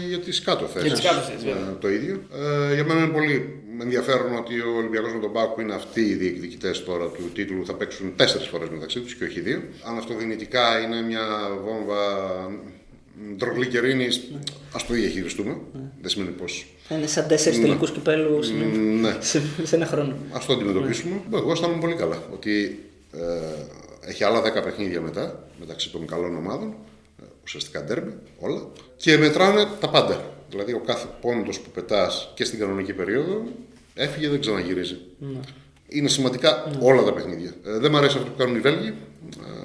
[0.09, 0.89] για τις κάτω θέσεις.
[0.89, 1.77] Για τις κάτω θέσεις, βέβαια.
[1.81, 2.23] το ίδιο.
[2.71, 6.15] Ε, για μένα είναι πολύ ενδιαφέρον ότι ο Ολυμπιακός με τον Πάκου είναι αυτοί οι
[6.15, 7.67] διεκδικητέ τώρα του τίτλου.
[7.67, 9.63] Θα παίξουν τέσσερις φορές μεταξύ τους και όχι δύο.
[9.85, 11.25] Αν αυτό δυνητικά είναι μια
[11.65, 11.99] βόμβα
[13.37, 14.07] ντρογλικερίνη,
[14.73, 15.57] ας το διαχειριστούμε.
[16.01, 16.67] Δεν σημαίνει πως.
[16.93, 17.65] Θα είναι σαν τέσσερις Ναι.
[17.65, 18.51] τελικούς κυπέλους
[19.01, 19.17] Ναι.
[19.21, 20.13] σε, σε ένα χρόνο.
[20.33, 21.21] Α το αντιμετωπίσουμε.
[21.35, 22.23] Εγώ αισθάνομαι πολύ καλά.
[22.33, 22.79] Ότι
[23.13, 26.75] ε, έχει άλλα 10 παιχνίδια μετά μεταξύ των καλών ομάδων.
[27.23, 28.61] ε, Ουσιαστικά ντέρμπι, όλα.
[28.97, 30.35] Και μετράνε τα πάντα.
[30.51, 33.43] Δηλαδή, ο κάθε πόντος που πετάς και στην κανονική περίοδο
[33.95, 34.97] έφυγε, δεν ξαναγυρίζει.
[35.89, 37.53] Είναι σημαντικά όλα τα παιχνίδια.
[37.67, 38.95] Ε, δεν μου αρέσει αυτό που κάνουν οι Βέλγοι.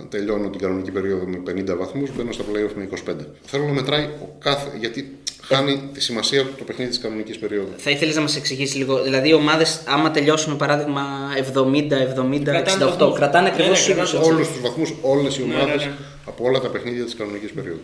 [0.01, 3.13] Ε, τελειώνω την κανονική περίοδο με 50 βαθμούς, μπαίνω στα playoff με 25.
[3.41, 4.77] Θέλω να μετράει ο κάθε.
[4.79, 5.17] Γιατί
[5.47, 7.71] χάνει τη σημασία του το παιχνίδι της κανονικής περίοδου.
[7.77, 9.01] Θα ήθελες να μας εξηγήσεις λίγο.
[9.03, 11.03] Δηλαδή, οι ομάδες, άμα τελειώσουν παράδειγμα
[11.37, 13.17] 70, 70, Κρατάνε 68, βαθμούς.
[13.17, 14.33] κρατάνε Ναι, ακριβώς ναι, του κρατάνε ίδιου.
[14.35, 15.91] όλους τους βαθμούς, όλες οι ομάδε ναι, ναι.
[16.25, 17.81] από όλα τα παιχνίδια της κανονικής περίοδου.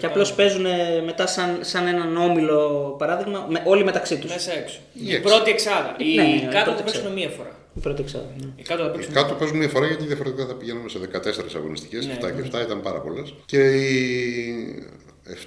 [0.00, 4.30] Και απλώς παίζουν ε, μετά σαν, σαν έναν όμιλο παράδειγμα, με, όλοι μεταξύ τους.
[4.30, 4.78] Μέσα έξω.
[4.92, 5.28] Η Η έξω.
[5.28, 5.94] πρώτη εξάδα.
[5.98, 7.10] Οι Ναι, ναι, η κάτω πρώτη θα παίξουν εξάδα.
[7.14, 7.52] μία φορά.
[7.74, 8.30] Η πρώτη εξάδα.
[8.40, 8.46] Ναι.
[8.56, 9.12] Οι κάτω θα Οι παίξουν.
[9.12, 12.60] κάτω παίζουν μια φορά γιατί διαφορετικά θα πηγαίνουμε σε 14 αγωνιστικές, Ναι, 7 και 7
[12.66, 13.34] ήταν πάρα πολλές.
[13.46, 13.88] Και οι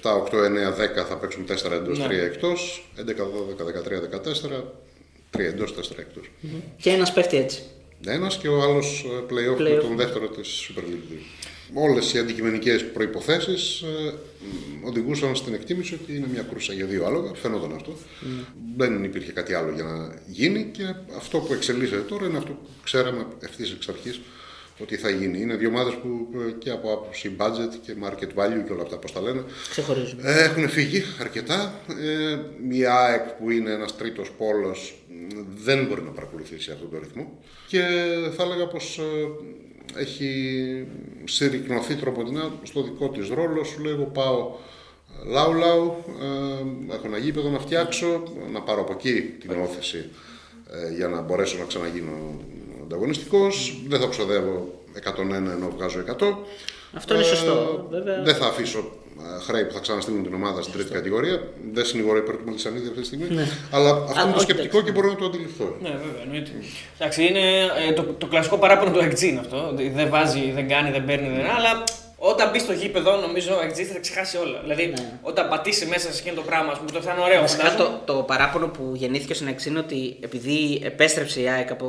[0.02, 2.06] 7, 8, 9, 10 θα παίξουν 4 εντός, Ναι.
[2.06, 2.90] 3 εκτός.
[2.96, 4.74] 11, 12, 13, 14,
[5.30, 6.30] 3 εντός, 4 εκτός.
[6.76, 7.62] Και ένας πέφτει έτσι.
[8.06, 9.80] Ένας και ο άλλος playoff με Playoff.
[9.80, 11.18] τον δεύτερο της Super League.
[11.74, 13.54] Όλες οι αντικειμενικές προποθέσει
[14.84, 17.34] οδηγούσαν στην εκτίμηση ότι είναι μια κρούσα για δύο άλογα.
[17.34, 17.96] Φαινόταν αυτό.
[18.76, 20.82] Δεν υπήρχε κάτι άλλο για να γίνει και
[21.16, 24.20] αυτό που εξελίσσεται τώρα είναι αυτό που ξέραμε ευθύς εξ αρχής
[24.80, 25.40] ότι θα γίνει.
[25.40, 28.96] Είναι δύο ομάδες που ε, και από άποψη budget και market value και όλα αυτά
[28.98, 30.18] πώς τα λένε Ξεχωρίζουν.
[30.22, 31.74] ε, Έχουν φύγει αρκετά.
[32.02, 32.38] Ε,
[32.76, 37.38] η ΑΕΚ που είναι ένας τρίτος πόλος μ, δεν μπορεί να παρακολουθήσει αυτόν τον ρυθμό
[37.68, 37.80] και
[38.36, 39.28] θα έλεγα πως ε,
[40.00, 40.86] έχει
[41.24, 43.64] συρρυκνωθεί τροποντινά στο δικό της ρόλο.
[43.64, 44.56] Σου λέω εγώ πάω
[45.26, 46.04] Λάου λάου,
[46.88, 48.22] ε, έχω ένα γήπεδο να φτιάξω,
[48.52, 50.10] να πάρω από εκεί την όθηση
[50.90, 52.40] ε, για να μπορέσω να ξαναγίνω
[52.84, 53.80] ανταγωνιστικός.
[53.88, 56.36] Δεν θα ξοδεύω 101 ενώ βγάζω 100.
[56.92, 58.22] Αυτό είναι σωστό, βέβαια.
[58.22, 61.42] Δεν θα αφήσω ε, χρέη που θα ξαναστείλουν την ομάδα στην τρίτη κατηγορία.
[61.72, 63.26] Δεν συνηγορώ υπέρ του Μελισανίδη αυτή τη στιγμή.
[63.70, 65.76] Αλλά αυτό Α, είναι το όχι, σκεπτικό και μπορώ να το αντιληφθώ.
[65.82, 66.50] Ναι, βέβαια, εννοείται.
[66.98, 67.40] Εντάξει, είναι
[67.88, 69.68] ε, το, το κλασικό παράπονο του Εκτζή είναι αυτό.
[69.68, 71.84] ότι Δεν βάζει, δεν κάνει, δεν παίρνει, δεν αλλά
[72.32, 74.58] όταν μπεις στο γήπεδο, νομίζω ο Εκτζή θα τα ξεχάσει όλα.
[74.62, 77.40] Δηλαδή, όταν πατήσεις μέσα σε εκείνο το πράγμα, ας πούμε, το θα είναι ωραίο.
[77.40, 77.98] Βασικά φαντάζομαι.
[78.06, 81.86] το, το παράπονο που γεννήθηκε στην Εξή είναι ότι επειδή επέστρεψε η ΑΕΚ από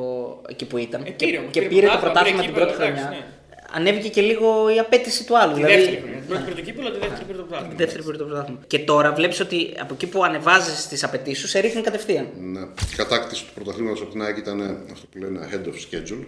[0.49, 2.53] εκεί που ήταν Ε, και, πήρε όμως, και πήρε πήρε το πρωτάθλημα, πρωτάθλημα πήρε την
[2.53, 3.33] πρώτη κύπελλο, χρονιά, εντάξει,
[3.77, 5.53] ανέβηκε και λίγο η απέτηση του άλλου.
[5.53, 6.19] Τη δηλαδή, δεύτερη χρονιά.
[6.19, 7.75] Την πρώτη πήρε το κύπελο, τη δεύτερη πήρε το Την πρωτάθλημα.
[7.81, 8.59] δεύτερη πήρε το πρωτάθλημα.
[8.67, 12.27] Και τώρα βλέπεις ότι από εκεί που ανεβάζεις τις απαιτήσεις σου, σε ρίχνει κατευθείαν.
[12.53, 12.59] Ναι.
[12.93, 14.59] Η κατάκτηση του πρωταθλήματος από την ΑΕΚ ήταν
[14.91, 16.23] αυτό που λένε ahead of schedule.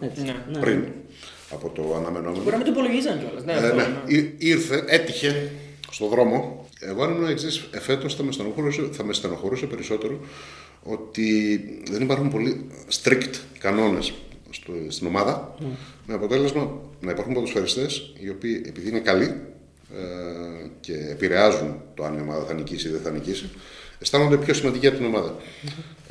[0.00, 0.20] ε,
[0.52, 0.58] Ναι.
[0.60, 0.84] Πριν
[1.52, 2.42] από το αναμενόμενο.
[2.42, 3.44] Μπορεί να μην το υπολογίζαν κιόλας.
[3.44, 3.82] Ναι, Ε, αυτό, ναι.
[3.82, 4.16] ναι.
[4.16, 5.50] Ή- Ήρθε, έτυχε
[5.90, 6.66] στο δρόμο.
[6.80, 10.20] Εγώ αν ήμουν εξής, εφέτος θα, με στενοχωρούσε- θα με στενοχωρούσε περισσότερο
[10.82, 11.58] ότι
[11.90, 12.66] δεν υπάρχουν πολύ
[13.02, 14.12] strict κανόνες
[14.88, 15.54] στην ομάδα.
[16.06, 19.34] Με αποτέλεσμα να υπάρχουν ποδοσφαιριστές οι οποίοι επειδή είναι καλοί
[19.94, 23.50] ε, και επηρεάζουν το αν η ομάδα θα νικήσει ή δεν θα νικήσει,
[23.98, 25.34] αισθάνονται πιο σημαντικοί από την ομάδα.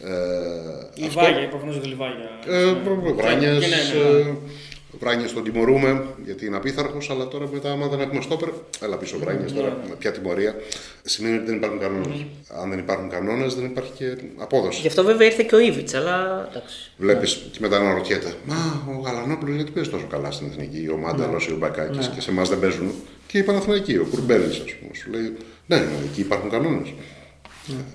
[0.04, 2.30] Ε, Λιβάγια, προφανώ ότι λιβάγια.
[2.48, 2.74] ε,
[3.16, 4.36] Βράνιες, Και ναι, ναι, ναι.
[4.98, 8.50] Ε, Βράνιες τον τιμωρούμε γιατί είναι απίθαρχος, αλλά τώρα μετά, άμα δεν έχουμε στόπερ,
[8.84, 9.90] έλα πίσω Βράνιες τώρα, Ναι.
[9.90, 10.56] με ποια τιμωρία.
[11.04, 12.26] Σημαίνει ότι δεν υπάρχουν κανόνες.
[12.62, 14.82] Αν δεν υπάρχουν κανόνες, δεν υπάρχει και απόδοση.
[14.82, 16.92] Γι' αυτό βέβαια ήρθε και ο Ήβιτ, αλλά εντάξει.
[16.98, 20.98] Βλέπεις και μετά να ρωτιέται, Μα ο Γαλανόπουλος γιατί παίζει τόσο καλά στην εθνική, ο
[20.98, 22.92] Μάνταλος ή ο Μπακάκης και σε εμάς δεν παίζουν.
[23.28, 25.34] Και η Παναθηναϊκή, ο Κουρμπέλης, ας πούμε, σου λέει,
[25.66, 25.76] Ναι,
[26.06, 26.94] εκεί υπάρχουν κανόνες.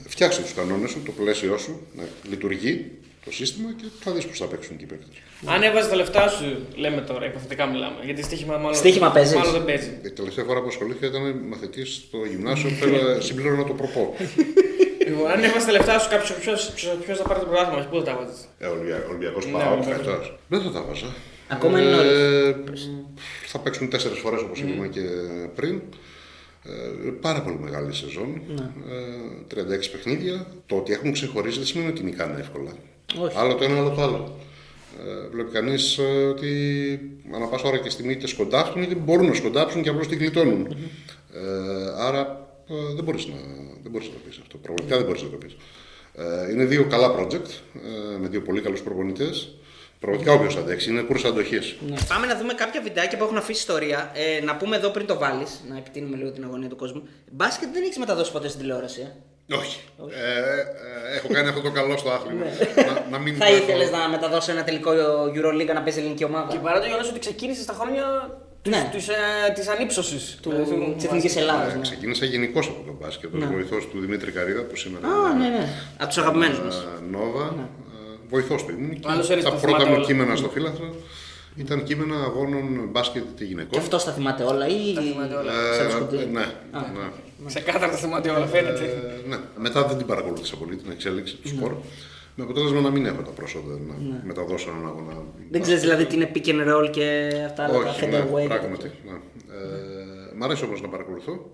[0.08, 2.90] Φτιάξε τους κανόνες σου, το πλαίσιο σου, να λειτουργεί
[3.24, 5.16] το σύστημα και θα δεις πώς θα παίξουν και οι παίκτες.
[5.46, 6.44] Αν έβαζες τα λεφτά σου,
[6.74, 7.96] λέμε τώρα, υποθετικά μιλάμε.
[8.04, 9.36] Γιατί στοίχημα μάλλον, Στοίχημα παίζεις.
[9.36, 9.90] μάλλον δεν παίζει.
[10.04, 14.14] Η τελευταία φορά που ασχολήθηκα ήταν μαθητής στο γυμνάσιο, πέρα συμπλήρωνα το προπό.
[15.06, 16.34] Λοιπόν, αν έβαζες τα λεφτά σου, κάποιο
[17.04, 18.66] ποιο θα πάρει το πρωτάθλημα, πού θα τα βάζεις; Ε,
[19.08, 19.96] Ολυμπιακός Ναι, Πάο, βέβαια.
[19.96, 20.38] φέτος.
[20.48, 21.06] Δεν θα τα βάζα.
[21.48, 22.54] Ακόμα είναι Ε,
[23.46, 25.00] Θα παίξουν τέσσερις φορές όπως είπαμε και
[25.54, 25.80] πριν.
[26.64, 28.42] Ε, πάρα πολύ μεγάλη σεζόν.
[28.90, 30.46] Ε, 36 παιχνίδια.
[30.66, 32.72] Το ότι έχουν ξεχωρίσει δεν σημαίνει ότι νικάνε εύκολα.
[33.20, 33.36] Όχι.
[33.38, 34.36] Άλλο το ένα, άλλο το άλλο.
[34.98, 35.98] Ε, βλέπει κανείς
[36.30, 36.50] ότι
[37.34, 40.66] ανά πάσα ώρα και στιγμή είτε σκοντάφτουν είτε μπορούν να σκοντάψουν και απλώς την γλιτώνουν.
[41.32, 43.34] Ε, άρα ε, δεν μπορείς να,
[43.82, 44.56] δεν μπορείς να το πεις αυτό.
[44.58, 45.56] Πραγματικά δεν μπορείς να το πεις.
[46.14, 49.54] Ε, είναι δύο καλά project ε, με δύο πολύ καλούς προπονητές.
[50.00, 51.76] Πραγματικά όποιος αντέξει είναι κούρσα αντοχής.
[51.88, 51.96] Ναι.
[52.08, 54.10] Πάμε να δούμε κάποια βιντεάκια που έχουν αφήσει ιστορία.
[54.14, 57.02] Ε, να πούμε εδώ πριν το βάλεις, να επιτείνουμε λίγο την αγωνία του κόσμου.
[57.30, 59.00] Μπάσκετ δεν έχει μεταδώσει ποτέ στην τηλεόραση.
[59.00, 59.12] Ε.
[59.58, 59.80] Όχι.
[60.10, 60.30] Ε,
[61.12, 62.44] ε, έχω κάνει αυτό το καλό στο άθλημα.
[62.76, 64.90] να, να μην Θα έχω- ήθελες να μεταδώσει ένα τελικό
[65.36, 68.04] Euroleague να παίζει ελληνική ομάδα; Και παρά το γεγονός ότι ξεκίνησε στα χρόνια
[68.68, 68.88] Ναι.
[68.92, 69.12] της, ε,
[69.54, 71.72] της ανύψωσης Του, του της Εθνικής Ελλάδας.
[71.72, 71.80] Ε, Ναι.
[71.82, 73.34] Ξεκίνησα γενικώ από τον μπάσκετ.
[73.34, 73.46] Ναι.
[73.46, 75.68] βοηθός του Δημήτρη Καρίδα που σήμερα Α, ναι, ναι.
[75.98, 76.74] Από τους αγαπημένους μας.
[76.76, 77.68] είναι Νόβα.
[78.28, 79.00] Βοηθός του ήμουν.
[79.00, 80.06] και Άλλος έριξε τα τα πρώτα θυμάται μου όλα.
[80.06, 80.94] κείμενα στο φύλαθρο
[81.56, 83.80] ήταν κείμενα αγώνων μπάσκετ τη Και γυναικών.
[83.80, 84.94] αυτό τα θυμάται όλα ή.
[84.94, 85.52] θυμάται όλα.
[85.76, 87.46] Σαν το Ε, σκοτεινό; ναι, ναι.
[87.46, 88.84] Ξεκάθαρα τα θυμάται όλα, φαίνεται.
[88.84, 89.36] Ε, ναι.
[89.58, 91.72] Μετά δεν την παρακολούθησα πολύ την εξέλιξη του σπορ.
[92.34, 93.94] Με αποτέλεσμα να μην έχω τα πρόσωπα να
[94.24, 95.22] μεταδώσω έναν αγώνα.
[95.50, 98.46] Δεν ξέρεις δηλαδή τι είναι pick and roll και αυτά τα Όχι, ναι, featherweight.
[98.48, 98.90] πράγματι.
[99.06, 99.12] Ναι.
[99.12, 101.50] Ε, μ' αρέσει όμως να παρακολουθώ.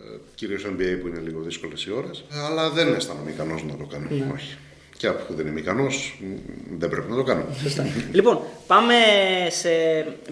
[0.00, 2.24] Ε, Κυρίως NBA που είναι λίγο δύσκολες οι ώρες.
[2.48, 4.06] Αλλά δεν αισθάνομαι ικανός να το κάνω.
[4.34, 4.56] Όχι.
[4.98, 5.96] Και από που δεν είμαι ικανός,
[6.80, 7.44] δεν πρέπει να το κάνω.
[8.18, 8.36] Λοιπόν,
[8.66, 8.94] πάμε
[9.60, 9.70] σε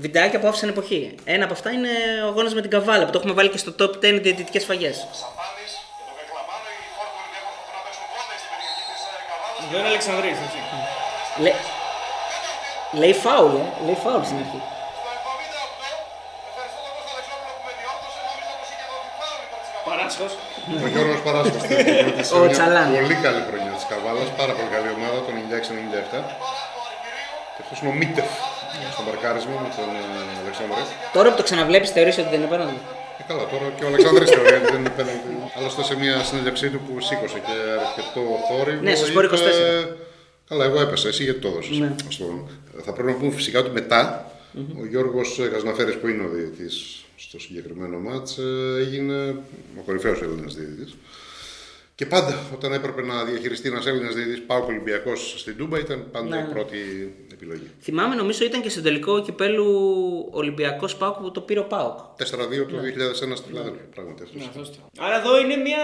[0.05, 1.15] βιντεάκια που άφησαν εποχή.
[1.25, 1.93] Ένα από αυτά είναι
[2.25, 4.91] ο αγώνα με την Καβάλα που το έχουμε βάλει και στο top 10 διαιτητικές σφαγέ.
[4.93, 9.03] Σαφάνης και τον Βεκλαμάνο, οι χώροι του Ολυμπιακού θα να παίξουν κόντεξ στην περιοχή της
[9.31, 9.67] Καβάλας.
[9.71, 10.61] Δεν είναι Αλεξανδρής, έτσι.
[11.45, 11.53] Λέ...
[13.01, 13.65] Λέει φάουλ, ε.
[13.87, 14.61] λέει φάουλ στην αρχή.
[14.99, 15.91] Στο 78,
[16.51, 19.91] ευχαριστώ τον Κώστα Αλεξόπουλο που με διόρθωσε, νόμιζα πως είχε δοθεί φάουλ υπέρ της Καβάλας.
[19.91, 20.33] Παράσχος.
[20.85, 21.63] Ο Γιώργος Παράσκος
[22.39, 22.89] Ο Τσαλάν.
[23.01, 26.15] Πολύ καλή χρονιά της Καβάλας, πάρα πολύ καλή ομάδα, το 96-97.
[27.55, 28.31] Και αυτός είναι ο Μίτεφ
[28.95, 30.03] στο μαρκάρισμα με τον ε,
[30.43, 30.83] Αλεξάνδρη.
[31.17, 32.79] Τώρα που το ξαναβλέπεις, θεωρείς ότι δεν είναι πέναντι.
[33.21, 35.31] Ε, καλά, τώρα και ο Αλεξάνδρης θεωρεί ότι δεν είναι πέναλτι.
[35.59, 37.57] Άλλωστε σε μια συνέντευξή του που σήκωσε και
[37.87, 38.83] αρκετό θόρυβο.
[38.87, 39.41] Ναι, στο Σπορ είπε, 24.
[40.51, 41.77] Καλά, εγώ έπεσα, εσύ γιατί το έδωσες.
[41.83, 41.91] Ναι.
[42.17, 42.49] Στον-
[42.87, 44.31] Θα πρέπει να πούμε φυσικά ότι μετά
[44.81, 49.29] ο Γιώργος Γασναφέρης που είναι ο διαιτητής στο συγκεκριμένο μάτς ε, έγινε
[49.79, 50.97] ο κορυφαίος Έλληνας διαιτητής.
[51.95, 56.37] Και πάντα όταν έπρεπε να διαχειριστεί ένας Έλληνας διαιτητής πάω Ολυμπιακός στην Τούμπα ήταν πάντα
[56.37, 56.47] Ναι.
[56.51, 56.77] η πρώτη
[57.33, 57.71] επιλογή.
[57.81, 59.67] Θυμάμαι, νομίζω ήταν και στο τελικό κυπέλου
[60.31, 61.99] Ολυμπιακός Πάουκ που το πήρε ο Πάουκ.
[61.99, 62.77] 4-2 το
[63.33, 64.71] 2001 στη Φιλαδέλφια, πράγματι αυτός.
[64.99, 65.79] Άρα εδώ είναι, μια,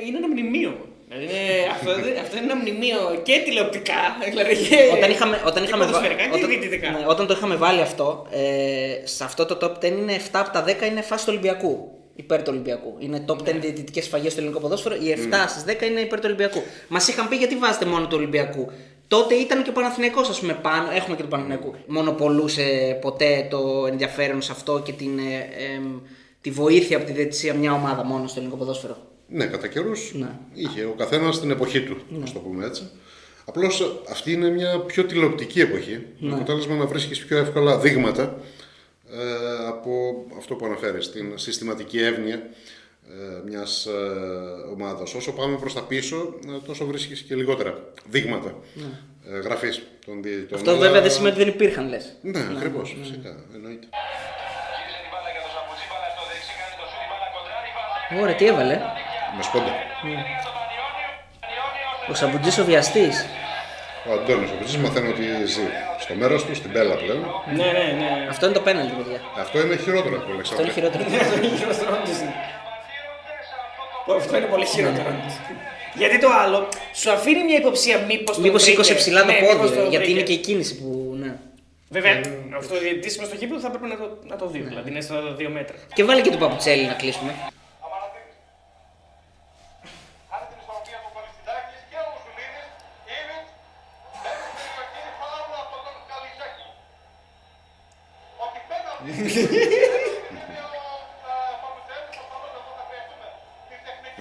[0.00, 0.88] ε, είναι ένα μνημείο.
[1.08, 3.94] Δηλαδή είναι, αυτό, δεν- αυτό είναι ένα μνημείο και τηλεοπτικά.
[4.30, 6.90] Δηλαδή και, Όταν είχαμε, όταν, και είχαμε βα- ποδοσφαιρικά και όταν, διαιτητικά.
[6.90, 10.50] ναι, όταν το είχαμε βάλει αυτό, ε, σε αυτό το top 10 είναι 7 από
[10.50, 11.92] τα 10 είναι φάση του Ολυμπιακού.
[12.14, 12.94] υπέρ του Ολυμπιακού.
[12.98, 14.94] Είναι top 10 διαιτητικές σφαγέ στο ελληνικό ποδόσφαιρο.
[14.94, 16.62] Οι 7 στις 10 είναι υπέρ του Ολυμπιακού.
[16.88, 18.70] Μας είχαν πει γιατί βάζετε μόνο του Ολυμπιακού;
[19.08, 20.90] Τότε ήταν και ο Παναθηναϊκός, ας πούμε, πάνω.
[20.90, 21.74] Έχουμε και του Παναθηναϊκού.
[21.86, 25.98] Μονοπολούσε ποτέ το ενδιαφέρον σε αυτό και την, ε, εμ,
[26.40, 28.96] τη βοήθεια από τη διαιτησία μια ομάδα μόνο στο ελληνικό ποδόσφαιρο.
[29.28, 30.30] Ναι, κατά καιρούς Ναι.
[30.54, 32.90] είχε ο καθένας την εποχή του, να το πούμε έτσι.
[33.44, 36.06] Απλώς αυτή είναι μια πιο τηλεοπτική εποχή.
[36.18, 38.38] Με αποτέλεσμα να βρίσκεις πιο εύκολα δείγματα
[39.12, 39.90] ε, από
[40.36, 43.90] αυτό που αναφέρεις, την συστηματική εύνοια ε, μιας ε,
[44.72, 45.14] ομάδας.
[45.14, 48.54] Όσο πάμε προς τα πίσω, ε, τόσο βρίσκεις και λιγότερα δείγματα
[49.30, 50.58] ε, γραφής των διαιτητών.
[50.58, 52.16] Αυτό Αλλά- βέβαια δεν σημαίνει ότι δεν υπήρχαν, λες.
[52.22, 53.44] Ναι, ακριβώς, φυσικά.
[53.54, 53.86] Εννοείται.
[58.22, 58.80] Ωραία, τι έβαλε.
[59.36, 59.72] Με σπόντα.
[62.10, 63.26] Ο Σαμπουτζής ο βιαστής.
[64.08, 65.60] Ο Αντώνη ο Πιτζής μαθαίνει ότι ζει
[65.98, 67.20] στο μέρος του, στην Πέλα πλέον.
[67.56, 68.26] Ναι, ναι, ναι.
[68.30, 69.20] Αυτό είναι το πέναλτι, παιδιά.
[69.38, 70.72] Αυτό είναι χειρότερο από το Αυτό είναι Αλεξάνδρου.
[70.72, 71.04] χειρότερο.
[74.16, 75.14] Αυτό είναι πολύ χειρότερο.
[75.94, 78.38] Γιατί το άλλο σου αφήνει μια υποψία μήπως.
[78.38, 81.16] Μήπως σήκωσε ψηλά Ναι, το πόδι, γιατί είναι και η κίνηση που.
[81.20, 81.32] Ναι.
[81.88, 82.20] Βέβαια,
[82.58, 84.58] αυτό ο διαιτητή με στο γήπεδο θα πρέπει να το, να το δει.
[84.58, 85.76] Δηλαδή είναι στα δύο μέτρα.
[85.94, 87.34] Και βάλει και του Παπουτσέλη να κλείσουμε.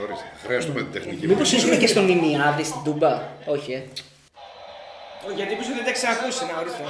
[0.04, 1.68] Ορίστε, χρειαστούμε την τεχνική Μήπως βοήθεια.
[1.68, 3.84] ήσουν και στον Ιμιάδη στην Τούμπα; Όχι, ε.
[5.26, 6.82] Όχι, Γιατί πίσω δεν τα ξανακούσει να ορίστε.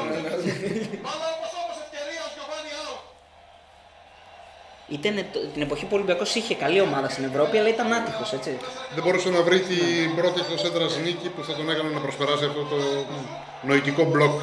[1.11, 2.95] Αλλά όπως όμως ευκαιρία ο Γιωβάνι Άου.
[4.97, 8.29] Ήταν το- την εποχή που ο Ολυμπιακός είχε καλή ομάδα στην Ευρώπη, αλλά ήταν άτυχος,
[8.37, 8.51] έτσι.
[8.95, 12.43] Δεν μπορούσε να βρει την πρώτη εκτός έδρας νίκη που θα τον έκανε να προσπεράσει
[12.49, 12.77] αυτό το
[13.67, 14.35] νοητικό μπλοκ.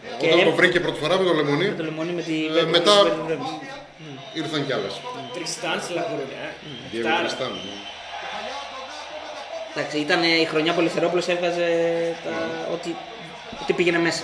[0.27, 2.71] Όταν το έμ- βρήκε πρώτη φορά με το λεμονί, Το λεμονί με τη Ε, Βέρνη-
[2.71, 3.49] μετά- Βέρνη Βρέμις.
[4.33, 4.93] ήρθαν κι άλλες.
[5.33, 6.25] Τριστάν στη Λακούρια.
[6.91, 7.73] Διego Tristan, ναι.
[9.75, 11.67] Εντάξει, ήταν η χρονιά που ο Ελευθερόπουλος έβγαζε
[12.23, 12.31] τα...
[12.73, 12.89] ό,τι,
[13.61, 14.23] ό,τι πήγαινε μέσα.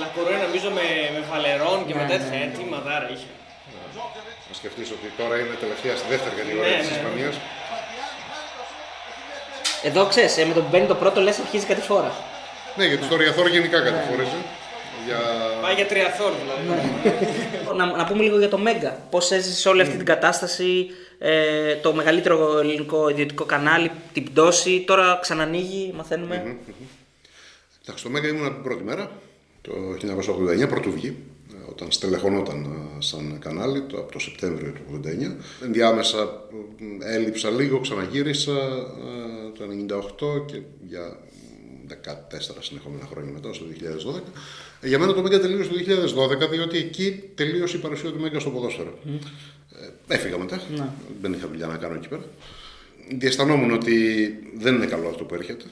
[0.00, 2.28] Λακούρια νομίζω με, με φαλερών και με Ναι, τέτοια.
[2.28, 3.26] ναι, ε, Τι μαδάρα είχε.
[4.48, 6.96] Να σκεφτείς ότι τώρα είναι τελευταία στη δεύτερη κατηγορία Ναι, της ναι.
[6.96, 7.34] Ισπανίας.
[9.82, 12.12] Εδώ ξέρεις, ε, με τον που μπαίνει το πρώτο λες αρχίζει κάτι φορά.
[12.76, 14.40] Ναι, γιατί στο Ριαθόρ γενικά κατηφορίζει.
[15.06, 15.18] Για...
[15.62, 16.84] Πάει για τριαθόρ δηλαδή.
[17.76, 19.06] να, να πούμε λίγο για το Μέγκα.
[19.10, 20.86] Πώς έζησε όλη αυτή την κατάσταση,
[21.18, 24.84] ε, το μεγαλύτερο ελληνικό ιδιωτικό κανάλι, την πτώση.
[24.86, 26.56] Τώρα ξανανοίγει, μαθαίνουμε.
[27.82, 29.10] Εντάξει, το Μέγκα ήμουν από την πρώτη μέρα,
[29.62, 29.72] το
[30.64, 31.16] 1989, πρωτού βγει,
[31.52, 35.64] ε, όταν στελεχωνόταν ε, σαν κανάλι, το, από το Σεπτέμβριο του 1989.
[35.64, 36.18] Ενδιάμεσα
[37.00, 39.64] ε, έλειψα λίγο, ξαναγύρισα ε, το
[40.38, 41.18] 1998 και για
[41.88, 41.94] 14
[42.60, 44.22] συνεχόμενα χρόνια μετά, στο 2012.
[44.80, 45.76] Ε, Για μένα το Μέγκα τελείωσε το
[46.46, 48.98] 2012, διότι εκεί τελείωσε η παρουσία του Μέγκα στο ποδόσφαιρο.
[50.08, 50.60] Ε, έφυγα μετά,
[51.20, 52.24] δεν είχα δουλειά να κάνω εκεί πέρα.
[53.18, 53.94] Διαισθανόμουν ότι
[54.56, 55.64] δεν είναι καλό αυτό που έρχεται.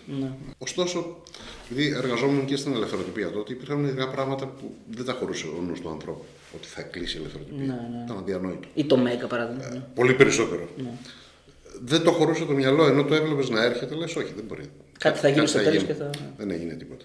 [0.58, 1.22] Ωστόσο,
[1.70, 5.80] επειδή εργαζόμουν και στην ελευθεροτυπία τότε, υπήρχαν μερικά πράγματα που δεν τα χωρούσε ο νους
[5.80, 6.24] του ανθρώπου.
[6.56, 7.90] Ότι θα κλείσει η ελευθεροτυπία.
[8.04, 8.68] Ήταν αδιανόητο.
[8.74, 9.68] Ή το Μέγκα παράδειγμα.
[9.72, 9.82] ναι.
[9.94, 10.68] Πολύ περισσότερο.
[11.84, 14.70] Δεν το χωρούσε το μυαλό, ενώ το έβλεπες να έρχεται, λες: Όχι, δεν μπορεί.
[15.02, 15.86] Κάτι θα γίνει στο τέλος γίνει.
[15.86, 17.04] και θα- Δεν έγινε τίποτα.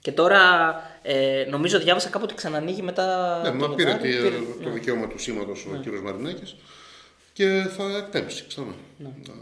[0.00, 0.40] Και τώρα
[1.02, 3.40] ε, νομίζω διάβασα κάπου ότι ξανανοίγει μετά.
[3.44, 4.74] Ναι, το μα πήρε Γενάρη, τη- πήρε- το ναι.
[4.74, 6.56] δικαίωμα του σήματος ο κύριος Μαρινάκης
[7.32, 8.74] και θα εκπέμψει ξανά.
[8.98, 9.08] Ναι.
[9.08, 9.32] Ε,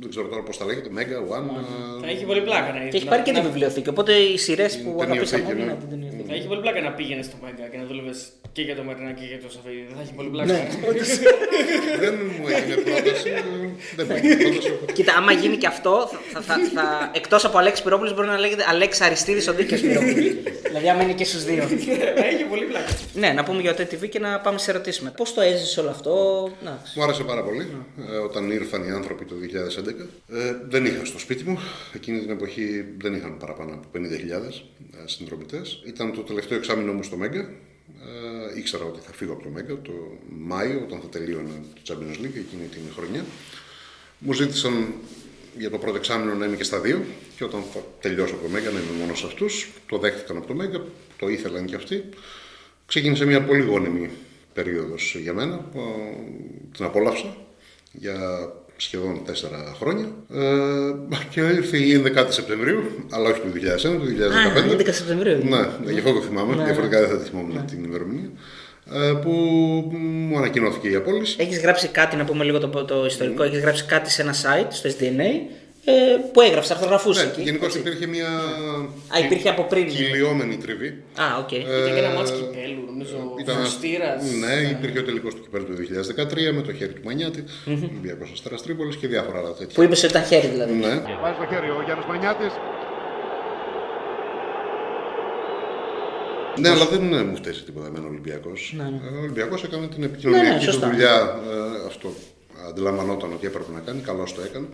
[0.00, 1.46] Δεν ξέρω τώρα πώς τα λέγεται, Mega, One.
[1.46, 3.88] ε, Θα έχει πολύ πλάκα να Και έχει να- πάρει και τη να- βιβλιοθήκη.
[3.88, 5.04] Οπότε οι σειρές που ταινιοθήκη,
[5.34, 5.64] αγαπήσαμε όλοι ναι.
[5.64, 6.07] να την ταινιοθήκη.
[6.28, 8.14] Θα έχει πολύ πλάκα να πήγαινε στο Μέγκα και να δούλευε
[8.52, 9.84] και για το Μαρινά και για το Σαφίδι.
[9.88, 10.52] Δεν θα έχει πολύ πλάκα.
[10.52, 10.68] Ναι.
[12.02, 13.30] Δεν μου έγινε πρόταση.
[13.96, 14.92] Δεν μου έγινε πρόταση.
[14.92, 18.38] Κοίτα, άμα γίνει και αυτό, θα, θα, θα, θα, εκτός από Αλέξη Πυρόπουλος μπορεί να
[18.38, 20.34] λέγεται Αλέξη Αριστίδη ο Δίκαιο Πυρόπουλος.
[20.66, 21.62] δηλαδή, άμα είναι και στους δύο.
[22.16, 22.86] Θα έχει πολύ πλάκα.
[23.14, 25.14] ναι, να πούμε για το TV και να πάμε σε ερωτήσεις μετά.
[25.14, 26.12] Πώς το έζησε όλο αυτό,
[26.64, 27.66] να, Μου άρεσε πάρα πολύ
[28.10, 29.34] ε, όταν ήρθαν οι άνθρωποι το
[30.30, 30.36] 2011.
[30.36, 31.58] Ε, δεν είχα στο σπίτι μου.
[31.94, 35.82] Εκείνη την εποχή δεν είχαν παραπάνω από 50.000 ε, συνδρομητές.
[35.86, 37.40] Ήταν το τελευταίο εξάμεινο μου στο Μέγκα.
[38.54, 39.92] Ε, ήξερα ότι θα φύγω από το Μέγκα το
[40.38, 43.24] Μάιο, όταν θα τελείωνε το Champions League εκείνη την χρονιά.
[44.18, 44.92] Μου ζήτησαν
[45.58, 47.04] για το πρώτο εξάμεινο να είμαι και στα δύο
[47.36, 49.68] και όταν θα τελειώσω από το Μέγκα να είμαι μόνος σε αυτούς.
[49.88, 50.84] Το δέχτηκαν από το Μέγκα,
[51.18, 52.04] το ήθελαν και αυτοί.
[52.86, 54.10] Ξεκίνησε μια πολύ γόνιμη
[54.52, 55.80] περίοδος για μένα που
[56.76, 57.36] την απόλαυσα
[57.92, 58.48] για
[58.80, 60.06] σχεδόν τέσσερα χρόνια.
[60.34, 64.06] Ε, και ήρθε η 11η Σεπτεμβρίου αλλά όχι του 2001, του
[64.56, 65.38] 2015 Α, 11 Σεπτεμβρίου.
[65.44, 68.30] ναι, γι' αυτό το θυμάμαι, Ναι, διαφορετικά δεν θα τη θυμόμουν την ημερομηνία.
[68.92, 69.30] Ε, που
[70.28, 71.36] μου ανακοινώθηκε η απόλυση.
[71.40, 74.66] Έχεις γράψει κάτι, να πούμε λίγο το, το ιστορικό, έχεις γράψει κάτι σε ένα site,
[74.68, 75.57] στο SDNA, ε,
[76.32, 77.42] που έγραψε, αρθρογραφούσε Ναι, εκεί.
[77.42, 77.78] γενικώς έτσι.
[77.78, 78.28] υπήρχε μια.
[79.14, 79.86] Α, υπήρχε από πριν.
[79.88, 80.88] Κυλιόμενη τριβή.
[81.24, 81.52] Α, οκ.
[81.52, 83.16] Ήταν και ένα ματς κυπέλου, νομίζω.
[83.40, 84.22] Ήταν- Φωστήρας.
[84.42, 88.62] Ναι, υπήρχε ο τελικός του κυπέλου του 2013 με το χέρι του Μανιάτη, Ολυμπιακός Αστέρας
[88.62, 89.74] Τρίπολης και διάφορα άλλα τέτοια.
[89.74, 90.72] Που είπες ότι ήταν χέρι δηλαδή.
[90.72, 90.86] Ναι.
[91.22, 92.52] Βάζει το χέρι ο Γιάννης Μανιάτης.
[96.60, 98.74] Ναι, αλλά δεν μου φταίει τίποτα εμένα ο Ολυμπιακός.
[99.16, 100.88] Ο Ολυμπιακός έκανε την Ναι, επικοινωνιακή ναι, του σωστά.
[100.90, 101.40] δουλειά.
[101.52, 102.08] ε, αυτό
[102.68, 104.66] αντιλαμβανόταν ότι έπρεπε να κάνει, καλώς το έκανε.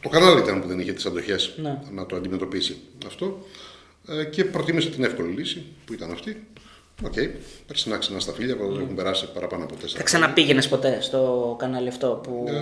[0.00, 1.78] Το κανάλι ήταν που δεν είχε τις αντοχές Ναι.
[1.90, 2.76] να το αντιμετωπίσει
[3.06, 3.46] αυτό.
[4.08, 6.46] Ε, και προτίμησε την εύκολη λύση που ήταν αυτή.
[7.04, 7.28] Ok, okay.
[7.66, 9.98] περσινά ξανά στα φίλια, που έχουν περάσει παραπάνω από τέσσερα.
[9.98, 12.44] Θα ξαναπήγαινες ποτέ στο κανάλι αυτό που.
[12.48, 12.58] Ε,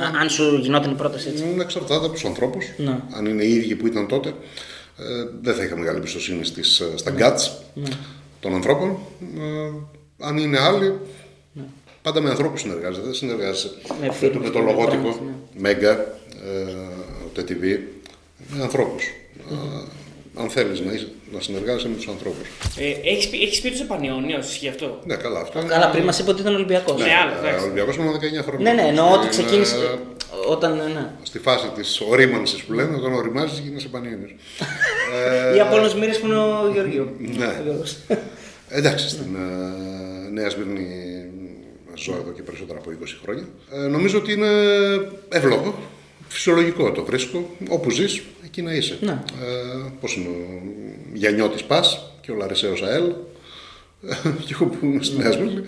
[0.00, 2.64] Α, αν σου γινόταν η πρόταση έτσι; Είναι εξαρτάται από τους ανθρώπους.
[2.76, 3.00] Ναι.
[3.12, 4.28] Αν είναι οι ίδιοι που ήταν τότε,
[4.98, 5.04] ε,
[5.40, 7.50] δεν θα είχα μεγάλη εμπιστοσύνη στις, ε, στα guts
[8.40, 8.98] των ανθρώπων.
[9.20, 9.70] Ε,
[10.18, 10.98] αν είναι άλλοι,
[12.02, 13.04] πάντα με ανθρώπους συνεργάζεται.
[13.04, 17.78] Δεν συνεργάζεσαι Με με, φίρμες το, με και το με λογότυπο, brands, Μέγκα, ε, TTV,
[18.56, 19.04] με ανθρώπους.
[20.36, 22.48] αν θέλεις να, είσαι- να συνεργάζεσαι με τους ανθρώπους.
[22.78, 25.68] Ε, έχεις, πει, έχεις πει τους Επανιόνιος, ισχύει αυτό; Ναι, καλά, αυτό είναι.
[25.68, 27.00] Καλά, πριν μας είπε ότι ήταν Ολυμπιακός.
[27.02, 27.58] Ναι, άλλο, Ε, εντάξει.
[27.60, 28.72] Ο Ολυμπιακός ήμουν 19 χρόνια.
[28.74, 29.74] Ναι, ναι, εννοώ ότι Είναι, ξεκίνησε.
[29.76, 30.76] ε, Όταν.
[30.76, 31.10] Ναι.
[31.22, 34.28] Στη φάση της ορίμανσης που λένε, όταν οριμάζεις γίνεσαι πανίωνιο.
[35.56, 37.16] Ή από όλου μοίρε που είναι ο Γεωργίου.
[37.18, 37.46] Ναι.
[37.46, 37.96] Ο Γιώργος.
[38.68, 40.86] Εντάξει, στην ε, Νέα Σμύρνη
[41.94, 43.44] ζω εδώ και περισσότερα από 20 χρόνια.
[43.72, 44.48] Ε, νομίζω ότι είναι
[45.28, 45.74] εύλογο,
[46.32, 47.50] φυσιολογικό το βρίσκω.
[47.68, 48.98] Όπου ζεις, εκεί να είσαι.
[49.00, 49.10] Ναι.
[49.12, 50.62] Ε, Πώς είναι ο
[51.14, 53.02] Γιαννιώτης Πας και ο Λαρισαίο ΑΕΛ.
[54.46, 55.62] και εγώ που είμαι στη Νέα Σμύρνη.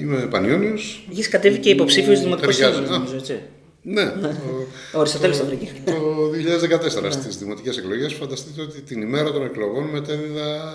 [0.00, 1.06] Είμαι Πανιόνιος.
[1.10, 2.74] Είχε κατέβει και υποψήφιος δημοτικός Ταιριάζει.
[2.76, 2.98] σύμβουλος, Α.
[2.98, 3.40] νομίζω, έτσι.
[3.82, 4.02] Ναι,
[4.94, 5.72] Ο Αριστοτέλης το βρήκε.
[5.84, 10.72] το 2014 στις δημοτικές εκλογές φανταστείτε ότι την ημέρα των εκλογών μετέδιδα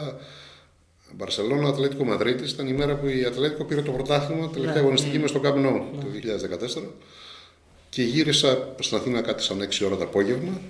[1.17, 5.30] Μπαρσελόνα Ατλέτικο Μαδρίτης ήταν η μέρα που η Ατλέτικο πήρε το πρωτάθλημα τελευταία αγωνιστική μες
[5.30, 6.05] στο Camp Nou το
[6.80, 6.84] 2014
[7.93, 10.61] και γύρισα στην Αθήνα κάτι σαν 6 ώρα το απόγευμα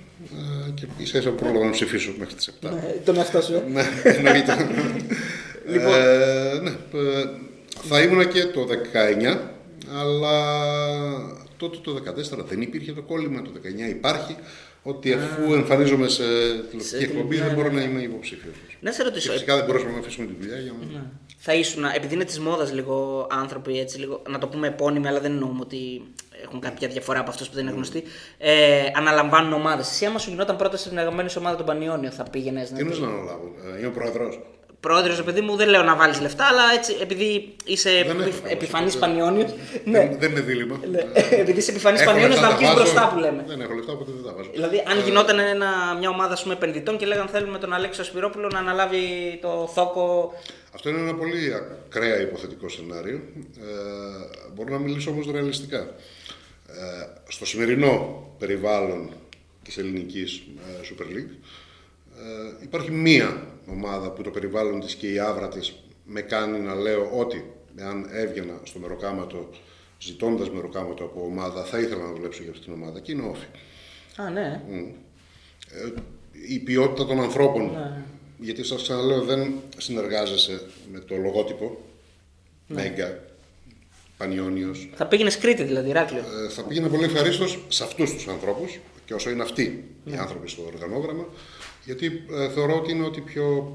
[0.66, 2.68] ε, και ίσα ίσα πρόλαβα να ψηφίσω μέχρι τις 7.
[3.04, 3.54] Τον εαυτό σου.
[3.54, 4.56] ε; Ναι, εννοείται.
[5.66, 7.24] Ε, ναι, ε,
[7.88, 8.66] θα ήμουν και το
[9.24, 9.38] 19,
[10.00, 10.36] αλλά
[11.56, 12.02] τότε το
[12.40, 13.50] 14 δεν υπήρχε το κόλλημα, το
[13.86, 14.36] 19 υπάρχει,
[14.86, 16.22] ότι αφού εμφανίζομαι σε
[16.70, 18.54] τηλεοπτική εκπομπή δεν μπορώ να είμαι υποψήφιος.
[18.80, 21.10] Να σε Και ρωτήσω, φυσικά δεν μπορούσαμε να αφήσουμε τη δουλειά για να...
[21.38, 25.20] θα ήσουν, επειδή είναι της μόδας λίγο άνθρωποι έτσι, λίγο, να το πούμε επώνυμοι, αλλά
[25.20, 26.02] δεν εννοούμε ότι
[26.44, 28.02] έχουν κάποια διαφορά από αυτούς που δεν είναι γνωστοί.
[28.38, 29.90] Ε, αναλαμβάνουν ομάδες.
[29.90, 32.78] Εσύ, άμα σου γινόταν πρώτα στην αγαπημένη σου ομάδα των Πανιόνιο, θα πήγαινες Τι να.
[32.78, 34.40] εννοείς να αναλάβω, ε, είμαι ο πρόεδρος.
[34.86, 38.94] Πρόεδρος, παιδί μου, δεν λέω να βάλεις λεφτά, αλλά έτσι, επειδή είσαι Δεν έχω επιφανής
[38.94, 39.00] φαντασία.
[39.00, 39.50] Πανιόνιος.
[39.92, 39.98] Ναι.
[39.98, 40.80] Δεν, δεν είναι δίλημα.
[41.42, 42.80] επειδή είσαι επιφανής Έχω Πανιόνιος, λεφτά, να τα βγεις βάζω.
[42.80, 43.44] μπροστά που λέμε.
[43.46, 44.50] Δεν έχω λεφτά, οπότε δεν τα βάζω.
[44.52, 48.48] Δηλαδή, αν γινόταν ένα, μια ομάδα ας πούμε, επενδυτών και λέγανε θέλουμε τον Αλέξο Σπυρόπουλο
[48.48, 49.04] να αναλάβει
[49.42, 50.32] το θόκο.
[50.74, 53.20] Αυτό είναι ένα πολύ ακραία υποθετικό σενάριο.
[53.58, 53.70] Ε,
[54.54, 55.78] μπορώ να μιλήσω όμως ρεαλιστικά.
[56.66, 57.94] Ε, στο σημερινό
[58.38, 59.10] περιβάλλον
[59.62, 61.32] της ελληνικής ε, Super League
[62.18, 66.74] ε, υπάρχει μία ομάδα που το περιβάλλον της και η άβρα της με κάνει να
[66.74, 69.48] λέω ότι εάν έβγαινα στο μεροκάματο
[69.98, 73.28] ζητώντας μεροκάματο από ομάδα θα ήθελα να δουλέψω για αυτή την ομάδα και είναι ο
[73.28, 73.46] Όφη.
[74.16, 74.62] Α, ναι.
[75.70, 75.92] Ε,
[76.48, 77.70] η ποιότητα των ανθρώπων.
[78.38, 80.60] Γιατί σας ξαναλέω δεν συνεργάζεσαι
[80.92, 81.84] με το λογότυπο
[82.66, 83.18] Μέγκα,
[84.16, 84.88] Πανιόνιος.
[84.94, 86.20] Θα πήγαινε Κρήτη δηλαδή, Ηράκλειο.
[86.20, 90.48] Ε, θα πήγαινε πολύ ευχαρίστως σε αυτούς τους ανθρώπους και όσο είναι αυτοί οι άνθρωποι
[90.48, 91.26] στο οργανόγραμμα
[91.84, 92.06] γιατί
[92.40, 93.74] ε, θεωρώ ότι είναι ότι πιο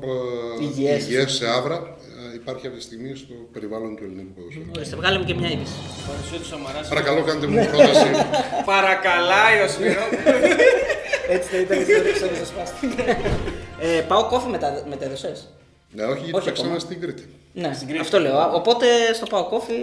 [0.59, 1.03] ε, Υγιές.
[1.03, 1.97] υγιές σε άβρα
[2.31, 4.65] ε, υπάρχει αυτή τη στιγμή στο περιβάλλον του ελληνικού ποδοσφαίρου.
[4.75, 5.73] Ορίστε, βγάλε μου και μια είδηση.
[6.07, 6.87] Παρουσία του Σαμαράς.
[6.87, 8.09] Παρακαλώ κάντε μου πρόταση.
[8.73, 10.05] Παρακαλάει ο Σπυρό.
[11.29, 12.87] Έτσι θα ήταν στο ρίξο και σπάστη.
[13.79, 15.33] ε, πάω κόφι μετά, μετέδωσε.
[15.91, 16.79] Ναι, όχι γιατί Όχι παίξαμε ακόμα.
[16.79, 17.29] στην Κρήτη.
[17.53, 17.71] Ναι,
[18.01, 18.37] αυτό λέω.
[18.37, 19.73] Α, Οπότε στο πάω κόφι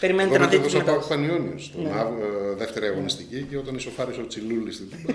[0.00, 1.08] περιμένετε Εγώ να δείτε μεταδούσα τι πάω μετάδοση.
[1.08, 2.20] Πανιόνιος, στον Αύ-
[2.52, 5.12] ε, δεύτερη αγωνιστική και όταν ισοφάρισε ο Τσιλούλης στην Τούμπα.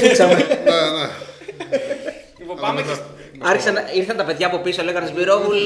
[0.00, 0.34] Φύξαμε.
[0.34, 0.40] ναι,
[0.98, 1.08] ναι.
[2.38, 2.88] Λοιπόν, πάμε και.
[3.42, 5.56] Άρχισαν, ήρθαν τα παιδιά από πίσω, λέγανε Σμπυρόβουλ.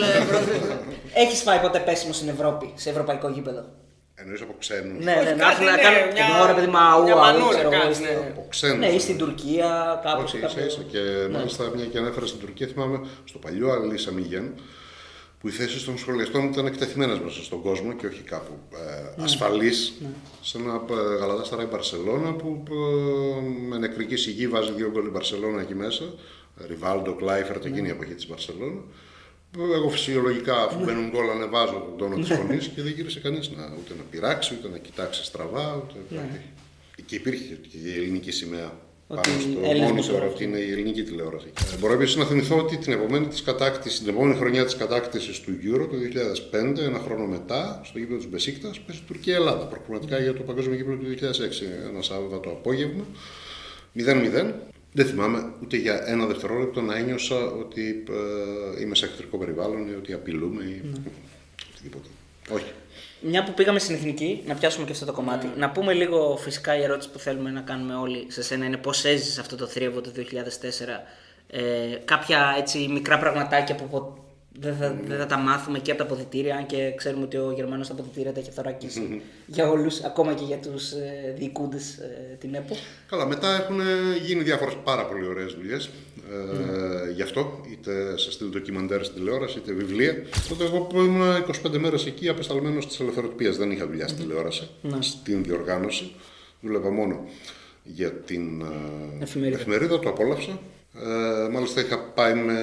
[1.14, 3.64] Έχεις φάει ποτέ πέσιμο στην Ευρώπη, σε ευρωπαϊκό γήπεδο;
[4.14, 5.04] Εννοείς από ξένους.
[5.04, 7.20] Ναι, ναι, να έρθουν να ναι, κάνουν μια- την ώρα, παιδί μου, αού, μια αού,
[7.20, 8.30] μανούρα ξέρω εγώ, κάνεις, στο- ναι.
[8.32, 8.78] Από ξένους.
[8.78, 10.20] Ναι, ή στην Τουρκία, κάπου.
[10.22, 10.82] Όχι, σε ίσα κάποιο- ίσα.
[10.92, 11.00] Και
[11.32, 14.54] μάλιστα μια και ανέφερα στην Τουρκία, θυμάμαι στο παλιό Αλίσσα Μιγέν,
[15.40, 18.52] που οι θέσει των σχολιαστών ήταν εκτεθειμένες μέσα στον κόσμο και όχι κάπου
[19.18, 19.92] ε, ασφαλείς,
[20.42, 25.10] σε ένα ε, γαλατάσταρα η Μπαρσελόνα που ε, με νεκρική σιγή βάζει δύο γκολ η
[25.10, 26.04] Μπαρσελόνα εκεί μέσα.
[26.68, 28.80] Ριβάλντο, Κλάιφερτ, εκείνη η εποχή της Μπαρσελόνα.
[29.74, 33.62] Εγώ φυσιολογικά, αφού μπαίνουν γκολ, ανεβάζω τον τόνο της φωνής και δεν γύρισε κανείς να,
[33.78, 35.76] ούτε να πειράξει, ούτε να κοιτάξει στραβά.
[35.76, 36.18] Ούτε...
[37.06, 38.72] Και υπήρχε και η ελληνική σημαία
[39.06, 40.34] Ότι Πάνω στο Έλληνες monitor, δημοσιογράφοι.
[40.34, 41.46] ότι είναι η ελληνική τηλεόραση.
[41.74, 45.40] Ε, μπορώ επίσης να θυμηθώ ότι την επόμενη, της κατάκτηση, την επόμενη χρονιά της κατάκτησης
[45.40, 49.64] του Euro το 2005, ένα χρόνο μετά, στο γήπεδο της Μπεσίκτας, πέσει Τουρκία-Ελλάδα.
[49.64, 51.66] Προκριματικά για το παγκόσμιο γήπεδο του 2006.
[51.90, 53.04] Ένα Σάββατο απόγευμα.
[53.96, 54.52] 0-0.
[54.96, 58.04] Δεν θυμάμαι ούτε για ένα δευτερόλεπτο να ένιωσα ότι
[58.78, 60.98] ε, είμαι σε εχθρικό περιβάλλον ή ότι απειλούμε ή Ναι.
[61.74, 62.08] οτιδήποτε.
[62.50, 62.72] Όχι.
[63.20, 65.48] Μια που πήγαμε στην εθνική, να πιάσουμε και αυτό το κομμάτι.
[65.56, 69.04] Να πούμε λίγο φυσικά η ερώτηση που θέλουμε να κάνουμε όλοι σε σένα είναι πώς
[69.04, 71.00] έζησες αυτό το θρίαβο του 2004.
[71.50, 71.62] Ε,
[72.04, 74.23] κάποια έτσι μικρά πραγματάκια που πο-
[74.60, 77.52] δεν θα, δεν θα τα μάθουμε και από τα αποδητήρια, αν και ξέρουμε ότι ο
[77.56, 82.36] Γερμανός τα αποδητήρια τα έχει θωρακίσει για όλους, ακόμα και για τους ε, διοικούντες ε,
[82.40, 82.76] την ΕΠΟ.
[83.08, 83.80] Καλά, μετά έχουν
[84.24, 85.86] γίνει διάφορες πάρα πολύ ωραίες δουλειές.
[85.86, 90.14] Ε, Γι' αυτό, είτε σε στυλ ντοκιμαντέρ στην τηλεόραση, είτε βιβλία.
[90.48, 94.68] Τότε, εγώ που ήμουν 25 μέρες εκεί, απεσταλμένος της ελευθεροτυπία, δεν είχα δουλειά στην τηλεόραση,
[95.00, 96.12] στην διοργάνωση.
[96.60, 97.24] Δούλευα μόνο
[97.82, 99.58] για την ε, Εφημερίδα.
[99.60, 100.58] εφημερίδα, το απόλαυσα.
[101.02, 102.54] Ε, μάλιστα είχα πάει με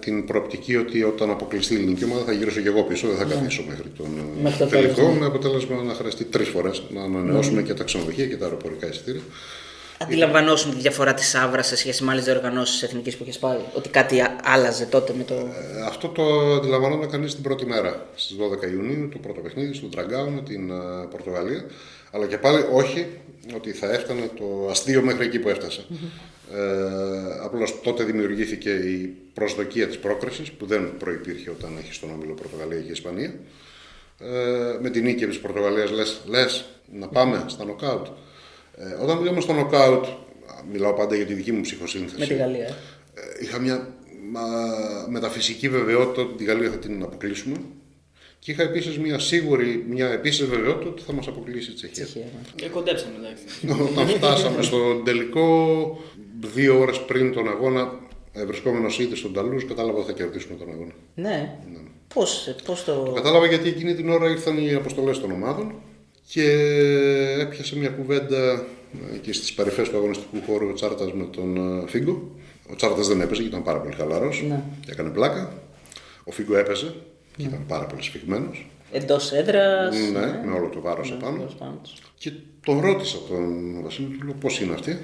[0.00, 3.24] την προοπτική ότι όταν αποκλειστεί η ελληνική ομάδα θα γυρίσω και εγώ πίσω, δεν θα
[3.24, 4.94] καθίσω μέχρι τον ε, Μέχρι το τελικό.
[4.94, 5.18] τέλος, ναι.
[5.18, 9.20] Με αποτέλεσμα να χρειαστεί τρεις φορές να ανανεώσουμε και τα ξενοδοχεία και τα αεροπορικά εισιτήρια.
[9.98, 13.58] Αντιλαμβανόσουν τη διαφορά της Σάβρα σε σχέση με άλλες διοργανώσεις εθνικής που είχες πάει.
[13.74, 15.34] Ότι κάτι α- άλλαζε τότε με το...
[15.34, 16.22] Ε, Αυτό το
[16.54, 18.36] αντιλαμβανόταν κανείς την πρώτη μέρα, στις
[18.68, 20.74] 12 Ιουνίου, το πρώτο παιχνίδι στο Τραγκάου με την ε,
[21.10, 21.64] Πορτογαλία.
[22.14, 23.06] Αλλά και πάλι όχι
[23.54, 25.86] ότι θα έφτανε το αστείο μέχρι εκεί που έφτασε.
[26.54, 32.32] Ε, Απλώς τότε δημιουργήθηκε η προσδοκία της πρόκρισης που δεν προπήρχε όταν έχει στον όμιλο
[32.34, 33.34] Πορτογαλία και Ισπανία.
[34.18, 38.06] Ε, με την νίκη της Πορτογαλίας λες λες, να πάμε στα νοκάουτ.
[38.76, 40.04] Ε, όταν πήγαμε στο νοκάουτ,
[40.72, 42.20] μιλάω πάντα για τη δική μου ψυχοσύνθεση.
[42.20, 42.66] με τη Γαλλία.
[42.66, 42.74] ε.
[43.14, 43.88] Ε, είχα μια
[44.32, 44.42] μα,
[45.08, 47.56] μεταφυσική βεβαιότητα ότι τη Γαλλία θα την αποκλείσουμε.
[48.44, 52.04] Και είχα επίσης μια σίγουρη, μια επίσης βεβαιότητα ότι θα μας αποκλείσει η Τσεχία.
[52.04, 52.40] Τσεχία, ναι.
[52.54, 53.44] Και κοντέψαμε εντάξει.
[53.90, 55.98] Όταν φτάσαμε στο τελικό,
[56.40, 58.00] δύο ώρες πριν τον αγώνα,
[58.32, 60.92] ε, βρισκόμενο ήδη στον Ταλούζ, κατάλαβα ότι θα κερδίσουμε τον αγώνα.
[61.14, 61.58] Ναι.
[62.14, 63.12] Πώς, πώς το...
[63.14, 65.74] Κατάλαβα γιατί εκείνη την ώρα ήρθαν οι αποστολές των ομάδων
[66.26, 66.50] και
[67.40, 68.66] έπιασε μια κουβέντα
[69.12, 72.30] ε, εκεί στις παρυφές του αγωνιστικού χώρου ο Τσάρτας με τον ε, Φίγκο.
[72.70, 74.44] Ο Τσάρτας δεν έπαιζε και ήταν πάρα πολύ χαλαρός.
[74.48, 74.62] Ναι.
[74.88, 75.62] Έκανε πλάκα.
[76.24, 76.94] Ο Φίγκο έπαιζε
[77.36, 78.68] και ήταν πάρα πολύ σφιγμένος.
[78.92, 79.96] Εντός έδρας.
[80.12, 81.36] Ναι, με όλο το βάρος Ναι, επάνω.
[81.36, 81.80] τέλος πάντων.
[82.18, 82.32] Και
[82.64, 84.98] τον ρώτησα τον Βασίλη, του λέω πώς είναι αυτή.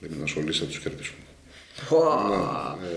[0.00, 1.18] Δεν με ασχολήσει, θα τους κερδίσουμε.
[1.88, 1.98] Πω.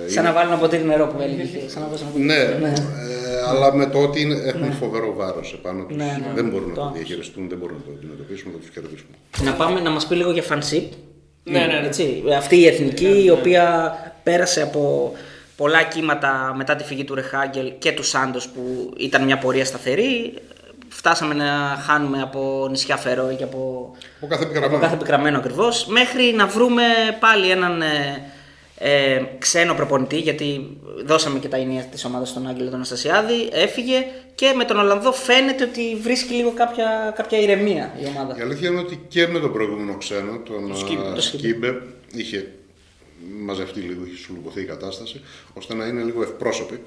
[0.08, 1.44] Σαν να βάλουν ένα ποτήρι νερό που έλεγε.
[1.70, 5.54] Σαν να δώσουν ένα ποτήρι Ναι, ε, αλλά με το ότι είναι, έχουν φοβερό βάρος
[5.54, 5.98] επάνω τους.
[5.98, 6.32] Ναι, ναι.
[6.36, 6.98] δεν μπορούν Το να το άγχος.
[6.98, 9.16] διαχειριστούν, δεν μπορούν να το αντιμετωπίσουν, θα τους κερδίσουμε.
[9.44, 10.92] Να πάμε να μας πει λίγο για φανσίπ.
[11.44, 11.88] Ναι, ναι, ναι.
[11.88, 15.14] Έτσι, αυτή η εθνική η οποία πέρασε από
[15.56, 20.34] πολλά κύματα μετά τη φυγή του Ρεχάγκελ και του Σάντος που ήταν μια πορεία σταθερή.
[20.90, 24.82] Φτάσαμε να χάνουμε από νησιά Φερόη και από, Ο κάθε από επικραμμένο.
[24.82, 25.86] κάθε επικραμμένο ακριβώς.
[25.86, 26.84] Μέχρι να βρούμε
[27.20, 28.24] πάλι έναν ε,
[28.78, 34.06] ε, ξένο προπονητή, γιατί δώσαμε και τα ενία της ομάδας στον Άγγελο τον Αναστασιάδη, έφυγε
[34.36, 38.36] και με τον Ολλανδό φαίνεται ότι βρίσκει λίγο κάποια, κάποια ηρεμία η ομάδα.
[38.38, 41.08] Η αλήθεια είναι ότι και με τον προηγούμενο ξένο, τον Σκύμπε.
[41.10, 41.44] α, Το Σκύμπε.
[41.48, 41.82] Σκύμπε,
[42.14, 42.52] είχε
[43.46, 45.22] μαζευτεί λίγο, είχε σουλουμποθεί η κατάσταση,
[45.54, 46.80] ώστε να είναι λίγο ευπρόσωπη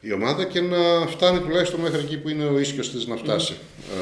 [0.00, 3.52] η ομάδα και να φτάνει τουλάχιστον μέχρι εκεί που είναι ο ίσιο της να φτάσει.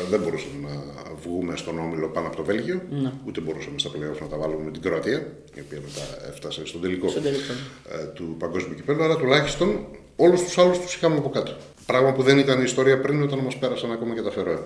[0.04, 2.82] Ε, δεν μπορούσαμε να βγούμε στον όμιλο πάνω από το Βέλγιο,
[3.26, 5.18] ούτε μπορούσαμε στα playoff να τα βάλουμε με την Κροατία,
[5.54, 7.52] η οποία μετά έφτασε στον τελικό, Στον τελικό.
[7.92, 11.56] ε, του Παγκόσμιου Κυπέλου, αλλά τουλάχιστον όλους τους άλλους τους είχαμε από κάτω.
[11.86, 14.58] Πράγμα που δεν ήταν η ιστορία πριν όταν μας πέρασαν ακόμα και τα Φερόε.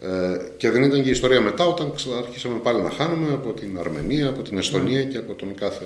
[0.00, 3.78] Ε, και δεν ήταν και η ιστορία μετά όταν αρχίσαμε πάλι να χάνουμε από την
[3.78, 5.84] Αρμενία, από την Εστονία και από τον κάθε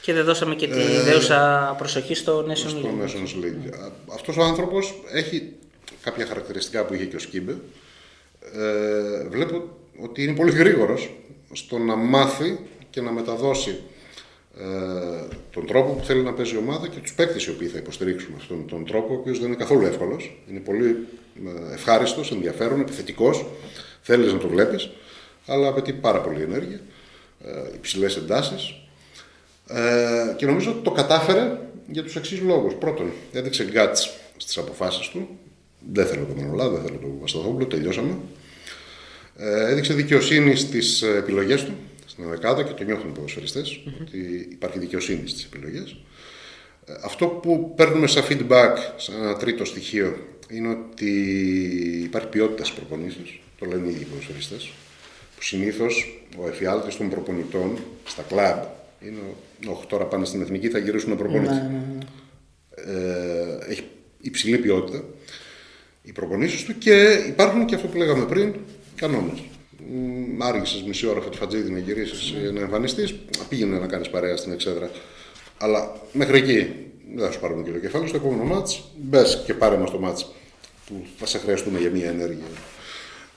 [0.00, 3.04] Και δεν δώσαμε και τη δέουσα προσοχή στο National στο League.
[3.04, 3.90] Nations League.
[4.14, 5.52] Αυτός ο άνθρωπος έχει
[6.02, 7.56] κάποια χαρακτηριστικά που είχε και ο Σκύμπε.
[8.40, 11.10] Ε, βλέπω ότι είναι πολύ γρήγορος
[11.52, 12.58] στο να μάθει
[12.90, 13.95] και να μεταδώσει ε,
[15.50, 18.34] τον τρόπο που θέλει να παίζει η ομάδα και τους παίκτες οι οποίοι θα υποστηρίξουν
[18.36, 20.42] αυτόν τον τρόπο, ο οποίος δεν είναι καθόλου εύκολος.
[20.50, 21.06] Είναι πολύ
[21.46, 23.46] ε, ευχάριστος, ενδιαφέρον, επιθετικός.
[24.02, 24.90] Θέλεις να το βλέπεις,
[25.46, 26.80] αλλά απαιτεί πάρα πολύ ενέργεια,
[27.44, 28.74] ε, υψηλές εντάσεις.
[29.68, 32.74] Ε, και νομίζω ότι το κατάφερε για τους εξής λόγους.
[32.74, 35.28] Πρώτον, έδειξε γκάτς στις αποφάσεις του.
[35.92, 38.18] Δεν θέλω τον Μανολά, δεν θέλω τον Βασταθόπουλο, τελειώσαμε.
[39.36, 41.72] Ε, έδειξε δικαιοσύνη στις ε, επιλογές του,
[42.16, 45.96] στην δεκάδα και το νιώθουν οι ποδοσφαιριστές, ότι υπάρχει δικαιοσύνη στις επιλογές.
[46.86, 50.16] Ε, Αυτό που παίρνουμε σαν feedback, σαν ένα τρίτο στοιχείο,
[50.50, 51.10] είναι ότι
[52.04, 54.70] υπάρχει ποιότητα στις προπονήσεις, το λένε οι ίδιοι ποδοσφαιριστές,
[55.36, 58.62] που συνήθως ο εφιάλτης των προπονητών στα κλαμπ
[59.06, 59.18] είναι,
[59.68, 61.54] ο- όχι τώρα πάνε στην εθνική θα γυρίσουν προπονητή.
[62.74, 63.82] Ε, έχει
[64.20, 65.04] υψηλή ποιότητα
[66.02, 68.54] οι προπονήσεις του και υπάρχουν και αυτό που λέγαμε πριν,
[68.94, 69.38] κανόνες.
[69.40, 69.44] Μ,
[70.38, 73.14] Άργησες μισή ώρα φατζίδι να γυρίσεις να εμφανιστείς.
[73.48, 74.90] Πήγαινε να κάνεις παρέα στην εξέδρα.
[75.58, 76.66] Αλλά μέχρι εκεί
[77.14, 78.08] δεν θα σου πάρουμε και το κεφάλι.
[78.08, 80.32] Στο επόμενο μάτς μπες και πάρε μας το μάτς
[80.86, 82.46] που θα σε χρειαστούμε για μία ενέργεια.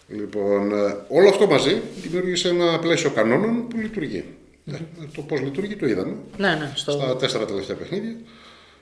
[0.08, 4.24] Λοιπόν, ε, όλο αυτό μαζί δημιούργησε ένα πλαίσιο κανόνων που λειτουργεί.
[4.66, 4.76] Ε,
[5.16, 6.92] Το πώς λειτουργεί το είδαμε Ναι, ναι, στο...
[6.92, 8.16] στα τέσσερα τελευταία παιχνίδια.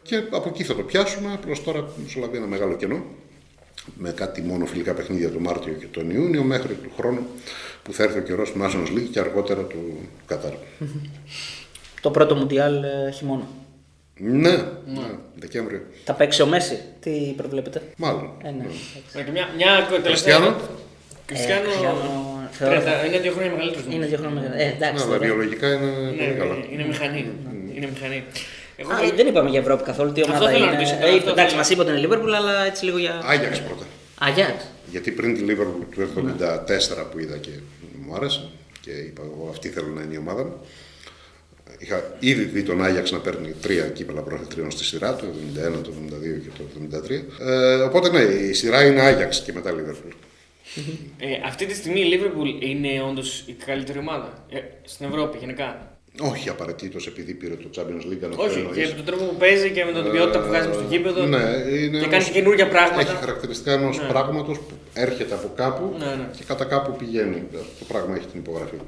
[0.01, 1.33] Και από εκεί θα το πιάσουμε.
[1.33, 3.03] Απλώ τώρα μεσολαβεί ένα μεγάλο κενό.
[3.95, 7.25] Με κάτι μόνο φιλικά παιχνίδια τον Μάρτιο και τον Ιούνιο μέχρι του χρόνου
[7.83, 10.51] που θα έρθει ο καιρός του Nations League και αργότερα του Κατάρ.
[12.01, 13.47] το πρώτο Μουντιάλ ε, χειμώνα.
[14.17, 15.81] ναι, ναι, Δεκέμβριο.
[16.03, 16.79] Θα παίξει ο Μέση.
[16.99, 18.31] Τι προβλέπετε; Μάλλον.
[18.43, 18.63] Ε, ναι.
[19.13, 20.01] Ε, και Μια, μια τελευταία.
[20.11, 20.55] Κριστιανό;
[21.25, 21.61] Κριστιανό.
[21.63, 22.81] Κριστιανό, θεωρώ.
[23.03, 23.85] 30, είναι δύο χρόνια μεγαλύτερος.
[23.93, 24.63] Είναι δύο χρόνια μεγαλύτερο.
[24.63, 25.03] Ε, Ναι, εντάξει.
[25.03, 25.25] αλλά τώρα.
[25.27, 26.53] βιολογικά είναι πολύ καλά.
[26.55, 27.25] Ναι, είναι μηχανή.
[27.75, 28.23] Είναι μηχανή.
[28.79, 30.11] Εγώ Α, δεν είπαμε για Ευρώπη καθόλου.
[30.11, 30.71] Τι ομάδα θέλω να είναι.
[30.75, 31.55] ρωτήσω, Ε, αυτό εντάξει, θέλω.
[31.57, 33.21] μας είπε ότι είναι Λίβερπουλ, αλλά έτσι λίγο για.
[33.23, 33.85] Άγιαξ πρώτα.
[34.19, 34.65] Αγιάξ.
[34.91, 36.01] Γιατί πριν τη Liverpool του
[37.01, 37.49] 1974 που είδα και
[38.05, 38.49] μου άρεσε
[38.81, 40.53] και είπα εγώ αυτή θέλω να είναι η ομάδα μου.
[41.79, 45.25] Είχα ήδη δει τον Άγιαξ να παίρνει τρία κύπελα πρωταθλητριών στη σειρά, το
[45.69, 46.63] 71, το 72 και το
[47.07, 47.47] 73.
[47.47, 50.11] Ε, οπότε ναι, η σειρά είναι Άγιαξ και μετά Liverpool.
[51.19, 55.96] Ε, αυτή τη στιγμή η Liverpool είναι όντως η καλύτερη ομάδα ε, στην Ευρώπη γενικά.
[56.21, 58.75] Όχι απαραίτητος επειδή πήρε το Champions League, αν αυτό Όχι, εννοείς.
[58.77, 61.25] και με τον τρόπο που παίζει και με την ποιότητα που βγάζει μες στο γήπεδο.
[61.25, 63.01] Ναι, είναι και όμως- κάνει και καινούργια πράγματα.
[63.01, 64.07] Έχει χαρακτηριστικά ενός Ναι.
[64.07, 66.29] πράγματος που έρχεται από κάπου Ναι, ναι.
[66.37, 67.43] και κατά κάπου πηγαίνει.
[67.79, 68.85] Το πράγμα έχει την υπογραφή του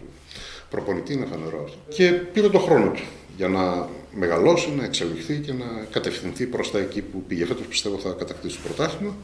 [0.70, 1.78] προπονητή, είναι φανερό αυτό.
[1.96, 3.02] Και πήρε το χρόνο του
[3.38, 7.46] για να μεγαλώσει, να εξελιχθεί και να κατευθυνθεί προς τα εκεί που πήγε.
[7.46, 9.16] Φέτος πιστεύω θα κατακτήσει το πρωτάθλημα.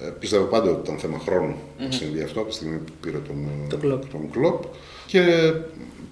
[0.00, 3.18] Ε, πιστεύω πάντα ότι ήταν θέμα χρόνου να συμβεί αυτό από τη στιγμή που πήρε
[3.18, 4.00] τον, Τον Klopp.
[4.10, 4.60] τον Klopp.
[5.08, 5.20] Και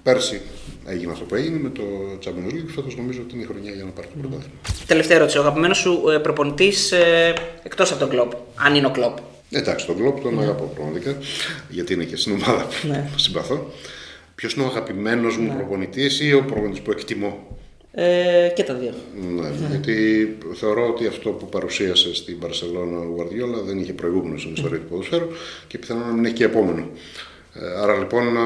[0.03, 0.41] πέρσι
[0.87, 1.83] έγινε αυτό που έγινε με το
[2.25, 2.69] Champions League.
[2.75, 4.55] Φέτος νομίζω ότι είναι η χρονιά για να πάρει το πρωτάθλημα.
[4.87, 5.39] Τελευταία ερώτηση.
[5.39, 6.93] Ο αγαπημένος σου προπονητής
[7.63, 8.33] εκτός από τον κλοπ.
[8.55, 9.17] Αν είναι ο κλοπ.
[9.51, 11.17] Εντάξει, τον Κλόπ τον αγαπώ πραγματικά,
[11.69, 13.09] γιατί είναι και στην ομάδα που Ναι.
[13.17, 13.71] συμπαθώ.
[14.35, 17.59] Ποιος είναι ο αγαπημένος μου προπονητής ή ο προπονητής που εκτιμώ;
[17.93, 18.93] Ε, και τα δύο.
[19.41, 24.53] Ναι, γιατί θεωρώ ότι αυτό που παρουσίασε στην Παρσελόνα ο Γουαρδιόλα δεν είχε προηγούμενο στην
[24.53, 25.27] ιστορία του ποδοσφαίρου
[25.67, 26.89] και πιθανόν να μην έχει και επόμενο.
[27.63, 28.37] Ε, Άρα λοιπόν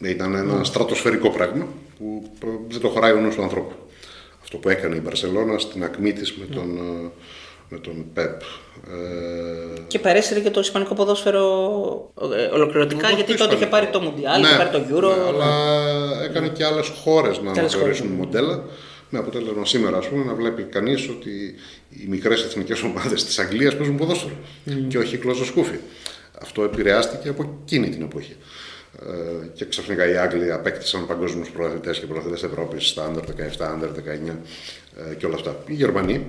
[0.00, 1.66] ε, ήταν ένα στρατοσφαιρικό πράγμα
[1.98, 3.72] που ε, δεν το χωράει ο νους του ανθρώπου.
[4.42, 7.10] Αυτό που έκανε η Μπαρσελόνα στην ακμή της με τον, ε,
[7.68, 8.40] με τον Πεπ.
[8.90, 11.42] Ε, Και παρέσυρε και το ισπανικό ποδόσφαιρο
[12.36, 13.70] ε, ολοκληρωτικά το γιατί τότε είχε Ισπανικό.
[13.70, 15.16] πάρει το Μουντιάλ, Ναι, είχε πάρει το Euro.
[15.16, 18.24] ναι, αλλά έκανε και άλλες χώρες να Και άλλες αναθεωρήσουν χώρες, ναι.
[18.24, 18.64] μοντέλα.
[19.12, 21.30] Με αποτέλεσμα σήμερα, ας πούμε, να βλέπει κανείς ότι
[21.90, 24.34] οι μικρές εθνικές ομάδες της Αγγλίας παίζουν ποδόσφαιρο
[24.88, 25.78] και όχι κλωζοσκούφι.
[26.42, 28.36] Αυτό επηρεάστηκε από εκείνη την εποχή.
[28.98, 33.22] Ε, και ξαφνικά οι Άγγλοι απέκτησαν παγκόσμιους πρωταθλητέ και πρωταθλητέ Ευρώπης στα Under 17,
[33.74, 34.36] Under 19
[35.10, 35.62] ε, και όλα αυτά.
[35.66, 36.26] Οι Γερμανοί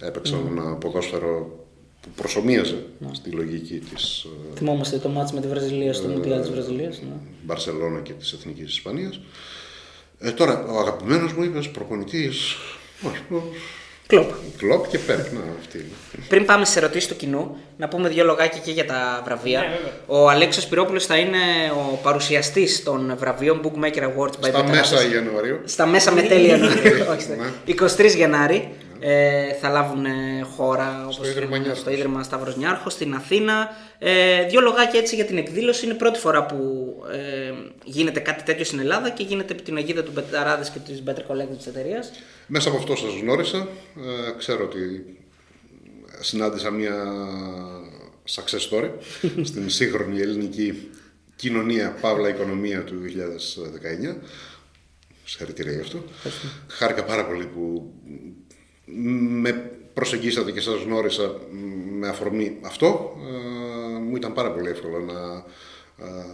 [0.00, 1.64] έπαιξαν ένα ποδόσφαιρο
[2.00, 6.50] που προσωμίαζε στη λογική της ε, Θυμόμαστε το μάτς με τη Βραζιλία στο Μουντιάλ της
[6.50, 7.00] Βραζιλίας.
[7.00, 7.14] Ναι.
[7.42, 9.20] Μπαρσελόνα και της Εθνικής Ισπανίας.
[10.18, 12.56] Ε, τώρα, ο αγαπημένος μου είπες προπονητής,
[14.18, 14.58] όχι, ο Κλοπ.
[14.58, 15.86] Κλόπ και Πέρκ, να, αυτή είναι.
[16.28, 19.60] Πριν πάμε στι ερωτήσεις του κοινού, να πούμε δύο λογάκια και για τα βραβεία.
[19.60, 19.92] Ναι, βέβαια.
[20.06, 21.36] ο Αλέξος Σπυρόπουλο θα είναι
[21.92, 24.68] ο παρουσιαστής των βραβείων Bookmaker Awards by Στα Betamax.
[24.70, 25.60] μέσα Ιανουαρίου.
[25.64, 27.04] Στα μέσα με τέλεια Ιανουαρίου.
[27.10, 27.46] όχι, στα- Ναι.
[27.66, 28.68] 23 Γενάρη
[29.06, 31.78] ε, θα λάβουν ε, χώρα όπως Ίδρυμα είναι, Νιάρχος.
[31.78, 33.76] στο Ίδρυμα Σταύρος Νιάρχος στην Αθήνα.
[33.98, 35.84] Ε, δύο λογάκια έτσι για την εκδήλωση.
[35.84, 36.56] Είναι η πρώτη φορά που
[37.12, 37.52] ε,
[37.84, 41.32] γίνεται κάτι τέτοιο στην Ελλάδα και γίνεται από την αγίδα του Μπεταράδες και της Better
[41.32, 42.10] Collective της εταιρείας.
[42.46, 43.68] Μέσα από αυτό σας γνώρισα.
[43.96, 45.16] Ε, ξέρω ότι
[46.20, 47.04] συνάντησα μια
[48.34, 48.90] success story
[49.48, 50.90] στην σύγχρονη ελληνική
[51.36, 52.94] κοινωνία, παύλα οικονομία του
[54.14, 54.16] 2019.
[55.24, 56.04] Συγχαρητήρια γι' αυτό.
[56.68, 57.92] Χάρηκα πάρα πολύ που
[59.42, 61.40] με προσεγγίσατε και σας γνώρισα
[61.98, 63.16] με αφορμή αυτό.
[63.96, 65.44] Ε, μου ήταν πάρα πολύ εύκολο να
[66.06, 66.24] ε,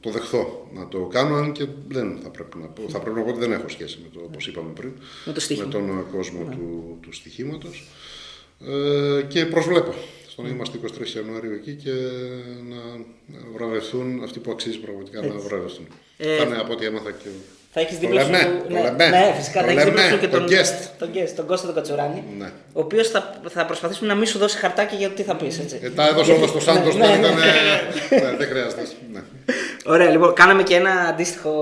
[0.00, 2.82] το δεχθώ να το κάνω, αν και δεν θα πρέπει να πω.
[2.88, 4.92] Θα πρέπει να πω ότι δεν έχω σχέση με το, όπως είπαμε πριν,
[5.24, 5.68] Με το στοίχημα.
[5.68, 7.88] τον ε, κόσμο του, του στοιχήματος.
[8.66, 9.94] Ε, και προσβλέπω
[10.28, 11.90] στο να είμαστε 23 Ιανουαρίου εκεί και
[12.68, 15.86] να να βραβευτούν αυτοί που αξίζει πραγματικά να βραβευτούν.
[16.16, 17.28] Ε, θα είναι από ό,τι έμαθα και
[17.72, 18.30] Θα έχεις Το δίπλα σου.
[18.30, 19.08] λέμε, το ναι, λέμε.
[19.08, 20.88] ναι, φυσικά Το θα έχεις δίπλα λέμε, σου και τον τον, guest.
[20.98, 22.24] τον guest, τον Κώστα τον Κατσουράνη.
[22.38, 22.50] Ναι.
[22.72, 25.58] Ο οποίος θα, θα προσπαθήσουμε να μην σου δώσει χαρτάκι για το τι θα πεις.
[25.58, 27.26] Ε, τα έδωσε όλα στο Σάντος, ναι, δεν ναι.
[27.26, 27.34] ήταν.
[28.30, 28.82] ναι, δεν χρειάζεται.
[29.12, 29.20] Ναι.
[29.86, 31.52] Ωραία, λοιπόν, κάναμε και ένα αντίστοιχο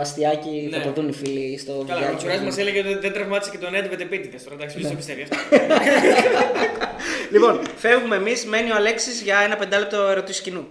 [0.00, 0.68] αστιάκι.
[0.70, 0.76] Ναι.
[0.76, 2.16] Θα το δουν οι φίλοι στο Καλά, ο βιντεάκι.
[2.16, 4.42] Τσουράς μας έλεγε ότι δεν τραυμάτισε και τον Έντβετ επίτηδες.
[4.44, 4.80] Τώρα εντάξει, Ναι.
[4.80, 5.36] ποιος το πιστεύει αυτό.
[7.32, 8.44] Λοιπόν, φεύγουμε εμείς.
[8.44, 10.66] Μένει ο Αλέξης για ένα πεντάλεπτο ερωτήσεις κοινού.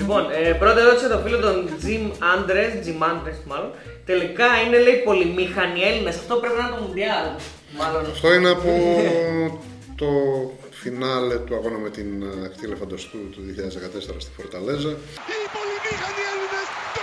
[0.00, 3.70] Λοιπόν, ε, πρώτη ερώτηση από το φίλο των Jim Andres, Jim Andres μάλλον.
[4.10, 6.16] Τελικά είναι λέει πολυμήχανοι Έλληνες.
[6.16, 7.26] Αυτό πρέπει να είναι το Μουντιάλ.
[7.78, 8.02] Μάλλον.
[8.14, 8.72] Αυτό είναι από
[10.00, 10.10] το
[10.70, 14.92] φινάλε του αγώνα με την ε, ακτή Ελεφαντοστού του 2014 στη Φορταλέζα.
[15.30, 16.99] Οι πολυμήχανοι Έλληνες το κάνουν ξανά.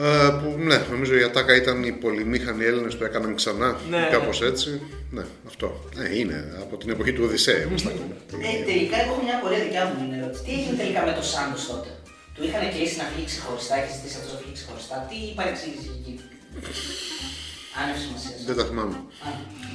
[0.00, 4.08] Ε, που ναι, νομίζω η ατάκα ήταν οι πολυμήχανοι Έλληνες το έκαναν ξανά, Ναι.
[4.10, 4.80] κάπως έτσι.
[5.10, 5.68] Ναι, αυτό.
[5.96, 7.60] Ναι, είναι από την εποχή του Οδυσσέα.
[7.66, 8.14] είμαστε ακόμα.
[8.48, 10.42] Ε, τελικά έχω μια απορία δικιά μου είναι ερώτηση.
[10.46, 11.90] Τι έγινε τελικά με το Σάντος τότε.
[12.34, 14.96] Του είχαν κλείσει να φύγει ξεχωριστά, έχει ζητήσει αυτός να φύγει ξεχωριστά.
[15.08, 16.12] Τι παρεξήγηση εκεί;
[17.80, 18.38] Άνευ σημασίας.
[18.48, 18.96] Δεν τα θυμάμαι.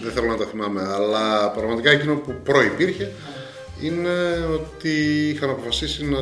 [0.03, 1.25] Δεν θέλω να τα θυμάμαι, αλλά
[1.57, 3.05] πραγματικά εκείνο που προϋπήρχε
[3.85, 4.15] είναι
[4.57, 4.93] ότι
[5.33, 6.19] είχαν αποφασίσει να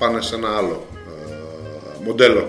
[0.00, 0.76] πάνε σε ένα άλλο
[1.20, 2.42] ε, μοντέλο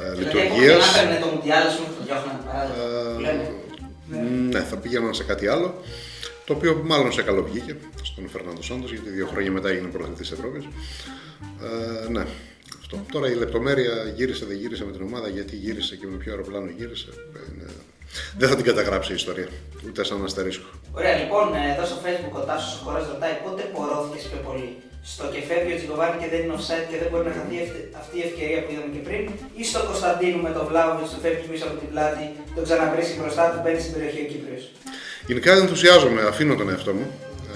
[0.00, 0.98] ε, Δηλαδή, λειτουργίας.
[0.98, 2.84] Αν έπαιρνε το Μουντιάλ, α πούμε, το διώχνανε παράδειγμα.
[3.14, 3.44] που λέμε.
[4.52, 5.68] Ναι, θα πήγαιναν σε κάτι άλλο.
[6.46, 10.30] Το οποίο μάλλον σε καλό βγήκε στον Φερνάντο Σάντος, γιατί δύο χρόνια μετά έγινε πρωταθλητής
[10.30, 10.64] Ευρώπης.
[11.62, 12.24] Ε, ναι,
[12.80, 13.04] αυτό.
[13.12, 16.70] Τώρα η λεπτομέρεια γύρισε, δεν γύρισε με την ομάδα, γιατί γύρισε και με ποιο αεροπλάνο
[16.76, 17.08] γύρισε.
[17.52, 17.68] Είναι...
[18.38, 19.48] Δεν θα την καταγράψει η ιστορία,
[19.86, 20.68] ούτε σαν αστερίσκο.
[20.92, 24.76] Ωραία, λοιπόν, εδώ στο facebook ο Τάσος ο Κοράς ρωτάει πότε πορώθηκες πιο πολύ;
[25.12, 27.86] Στο και φεύγει ο Τζιγκοβάνη και δεν είναι offside και δεν μπορεί να χαθεί αυτή-
[28.00, 29.22] αυτή η ευκαιρία που είδαμε και πριν,
[29.60, 33.44] ή στο Κωνσταντίνου με τον Βλάβοβιτ του φεύγει πίσω από την πλάτη, τον ξαναβρίσκει μπροστά
[33.50, 34.62] του, μπαίνει στην περιοχή ο Κύπριος.
[35.30, 37.06] Γενικά ενθουσιάζομαι, αφήνω τον εαυτό μου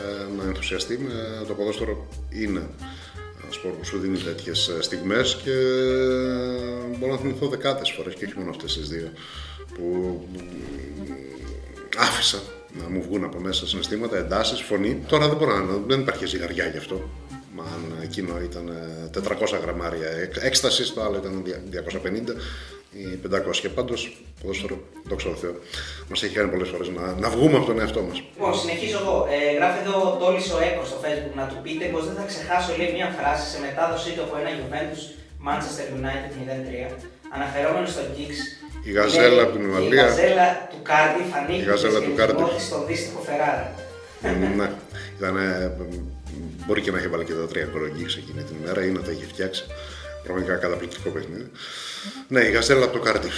[0.01, 0.95] ε, να ενθουσιαστεί.
[1.43, 1.95] Ε, το ποδόσφαιρο
[2.43, 2.63] είναι
[3.43, 8.25] ένας σπορ που σου δίνει τέτοιες στιγμές και ε, μπορώ να θυμηθώ δεκάδε φορές και
[8.25, 9.09] όχι μόνο αυτές τις δύο
[9.75, 9.87] που
[11.09, 11.13] ε,
[12.07, 12.41] άφησα
[12.81, 15.03] να μου βγουν από μέσα συναισθήματα, εντάσεις, φωνή.
[15.07, 15.77] Τώρα δεν μπορώ να.
[15.87, 17.09] Δεν υπάρχει ζυγαριά γι' αυτό.
[17.57, 19.21] Μα αν εκείνο ήταν ε,
[19.57, 21.33] 400 γραμμάρια έκ- έκστασης, το άλλο ήταν
[21.71, 22.35] 250
[22.93, 23.61] ή 500.
[23.63, 24.01] Και πάντως,
[24.41, 24.77] ποδόσφαιρο,
[25.09, 25.55] δόξα τω Θεώ,
[26.09, 28.17] μας έχει κάνει πολλές φορές να, να βγούμε από τον εαυτό μας.
[28.35, 29.17] Λοιπόν, συνεχίζω εγώ.
[29.35, 32.25] Ε, γράφει εδώ ο Τόλης ο Έκος στο facebook να του πείτε πως δεν θα
[32.31, 35.03] ξεχάσω λέει μια φράση σε μετάδοσή του από ένα Juventus
[35.47, 36.33] Manchester United
[36.91, 36.95] 0-3
[37.37, 38.41] αναφερόμενος στο Giggs.
[38.89, 40.03] Η γαζέλα λέει, από την Ουαλία.
[40.03, 42.45] Η γαζέλα του Κάρντιφ ανοίγει Η γαζέλα του Κάρντιφ.
[42.49, 43.65] όχι στον δύστυχο Φεράρα.
[44.57, 44.71] ναι,
[45.19, 45.73] ήταν, ε,
[46.67, 48.91] μπορεί και να έχει βάλει και τα τρία γκολ ο Giggs εκείνη την ημέρα ή
[48.91, 49.65] να τα είχε φτιάξει.
[50.23, 51.51] Πραγματικά καταπληκτικό παιχνίδι.
[52.29, 53.35] Ναι, η γαζέλα από το Κάρντιφ.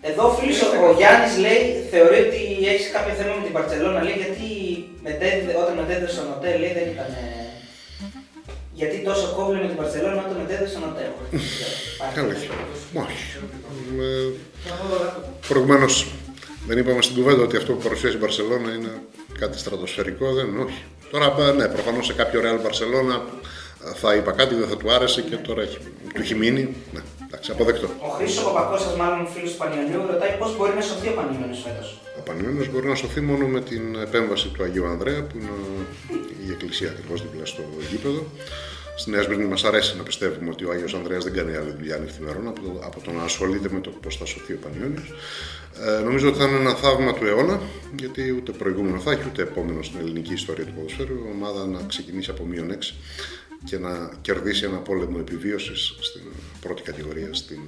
[0.00, 1.62] Εδώ ο φίλος ο, ο Γιάννης λέει,
[1.92, 2.40] θεωρεί ότι
[2.72, 4.48] έχεις κάποιο θέμα με την Μπαρτσελόνα, λέει, γιατί
[5.06, 7.10] μετέδε, όταν μετέδωσε στον ΟΤΕ, λέει, δεν ήταν...
[7.22, 7.32] ε,
[8.80, 11.04] γιατί τόσο κόβλε με την Παρσελόνα όταν μετέδωσε στον ΟΤΕ.
[12.20, 12.50] Αλήθεια.
[13.04, 13.18] Όχι.
[14.00, 14.30] Ε,
[15.48, 15.94] Προηγουμένως
[16.66, 18.92] δεν είπαμε στην κουβέντα ότι αυτό που παρουσιάζει η Μπαρσελόνα είναι
[19.38, 20.32] κάτι στρατοσφαιρικό.
[20.32, 20.82] Δεν είναι, όχι.
[21.14, 23.22] Τώρα, ε, ναι, προφανώς σε κάποιο Real Μπαρσελόνα
[23.84, 25.78] ε, θα είπα κάτι, δεν θα του άρεσε και τώρα έχει,
[26.14, 26.62] του έχει μείνει.
[26.92, 27.88] Ναι, εντάξει, αποδεκτό.
[28.06, 31.60] Ο Χρήστος ο Παπακώσας, μάλλον φίλος του Πανιωνίου, ρωτάει πώς μπορεί να σωθεί ο Πανιώνιος
[31.64, 32.00] φέτος.
[32.18, 35.56] Ο Πανιόνιος μπορεί να σωθεί μόνο με την επέμβαση του Αγίου Ανδρέα, που είναι
[36.46, 38.22] η εκκλησία ακριβώς δίπλα στο γήπεδο.
[38.96, 41.96] Στη Νέα Σμύρνη μας αρέσει να πιστεύουμε ότι ο Άγιος Ανδρέας δεν κάνει άλλη δουλειά
[41.96, 45.12] νυχθημερών από το, από το να ασχολείται με το πώς θα σωθεί ο Πανιόνιος.
[45.98, 47.60] Ε, νομίζω ότι θα είναι ένα θαύμα του αιώνα,
[47.98, 51.14] γιατί ούτε προηγούμενο θα έχει, ούτε επόμενο στην ελληνική ιστορία του ποδοσφαίρου.
[51.14, 52.94] Η ομάδα να ξεκινήσει από μείον 6
[53.64, 56.22] και να κερδίσει ένα πόλεμο επιβίωσης στην
[56.60, 57.60] πρώτη κατηγορία στην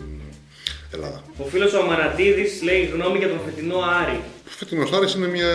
[0.91, 1.23] Ελλάδα.
[1.37, 4.21] Ο φίλος ο Αμαρατίδης λέει γνώμη για τον φετινό Άρη.
[4.47, 5.55] Ο φετινός Άρης είναι μια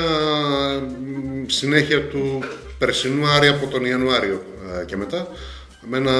[1.05, 2.43] μ, συνέχεια του
[2.77, 4.43] περσινού Άρη από τον Ιανουάριο
[4.81, 5.27] ε, και μετά
[5.89, 6.13] με ένα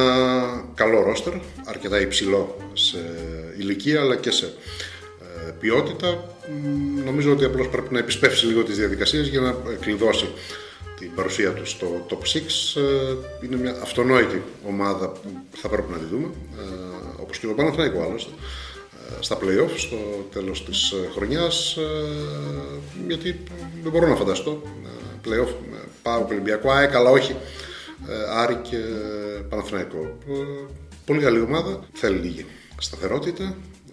[0.76, 1.34] καλό ρόστερ,
[1.66, 2.98] αρκετά υψηλό σε
[3.58, 4.46] ηλικία αλλά και σε
[5.48, 6.36] ε, ποιότητα.
[6.64, 10.30] Μ, Νομίζω ότι απλώς πρέπει να επισπεύσει λίγο τις διαδικασίες για να κλειδώσει
[11.00, 12.18] την παρουσία του στο top 6.
[12.76, 16.28] Ε, Είναι μια αυτονόητη ομάδα που θα πρέπει να τη δούμε,
[16.60, 18.32] ε, όπως και το Παναθηναϊκός άλλωστε
[19.10, 19.98] ε, στα play-off στο
[20.34, 21.82] τέλος της ε, χρονιάς ε,
[23.08, 23.44] γιατί
[23.84, 27.36] δεν μπορώ να φανταστώ ε, play-off με πάω Ολυμπιακό ΑΕΚ αλλά όχι ε,
[28.36, 28.78] Άρη και
[29.50, 30.34] Παναθηναϊκό Ε,
[31.06, 32.46] πολύ καλή ομάδα θέλει λίγη
[32.80, 33.44] σταθερότητα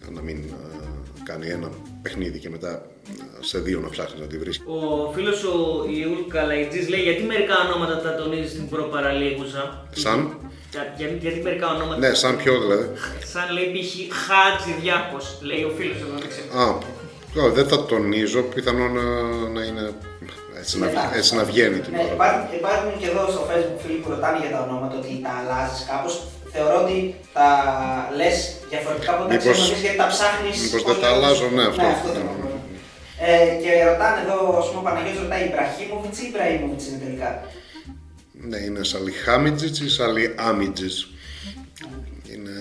[0.08, 0.78] ε, να μην ε,
[1.24, 1.70] κάνει ένα
[2.02, 2.72] παιχνίδι και μετά
[3.08, 4.50] ε, σε δύο να ψάχνει να τη βρει.
[4.50, 10.36] Ο φίλος ο Ιούλ Καλαϊτζής λέει γιατί μερικά ονόματα τα τονίζεις στην προπαραλίγουσα; Σαν;
[10.70, 11.98] Για- γιατί, γιατί μερικά ονόματα.
[11.98, 12.88] Ναι, σαν ποιο δηλαδή.
[13.24, 14.16] Σαν λέει π.χ.
[14.26, 16.60] Χάτζη Διάκος, λέει ο φίλος εδώ δεν ξέρω.
[16.60, 16.78] Α,
[17.46, 19.02] ω, δεν τα τονίζω, πιθανόν να,
[19.48, 19.92] να είναι
[20.60, 22.12] έτσι να, βγ- έτσι να βγαίνει την Ναι, ώρα.
[22.18, 25.80] υπάρχουν, υπάρχουν και εδώ στο facebook φίλοι που ρωτάνε για τα ονόματα ότι τα αλλάζεις
[25.90, 26.14] κάπως.
[26.54, 26.98] Θεωρώ ότι
[27.36, 27.46] τα
[28.18, 28.36] λες
[28.72, 30.56] διαφορετικά από τα Μήπως- ξέρεις γιατί τα ψάχνεις.
[30.64, 31.16] μήπως πώς δεν τα λέγεται.
[31.26, 31.82] αλλάζω, ναι, αυτό.
[31.82, 32.46] Ναι, αυτό θέλω να πω.
[33.30, 33.32] Ε,
[33.62, 37.30] και ρωτάνε εδώ, ας πούμε, ο Παναγιώτης ρωτάει Ιμπραχήμοβιτς ή Ιμπραήμοβιτς είναι τελικά;
[38.50, 40.98] Ναι, είναι Σαλί Χάμιτζιτς ή Σαλί Άμιτζιτς.
[42.32, 42.56] Είναι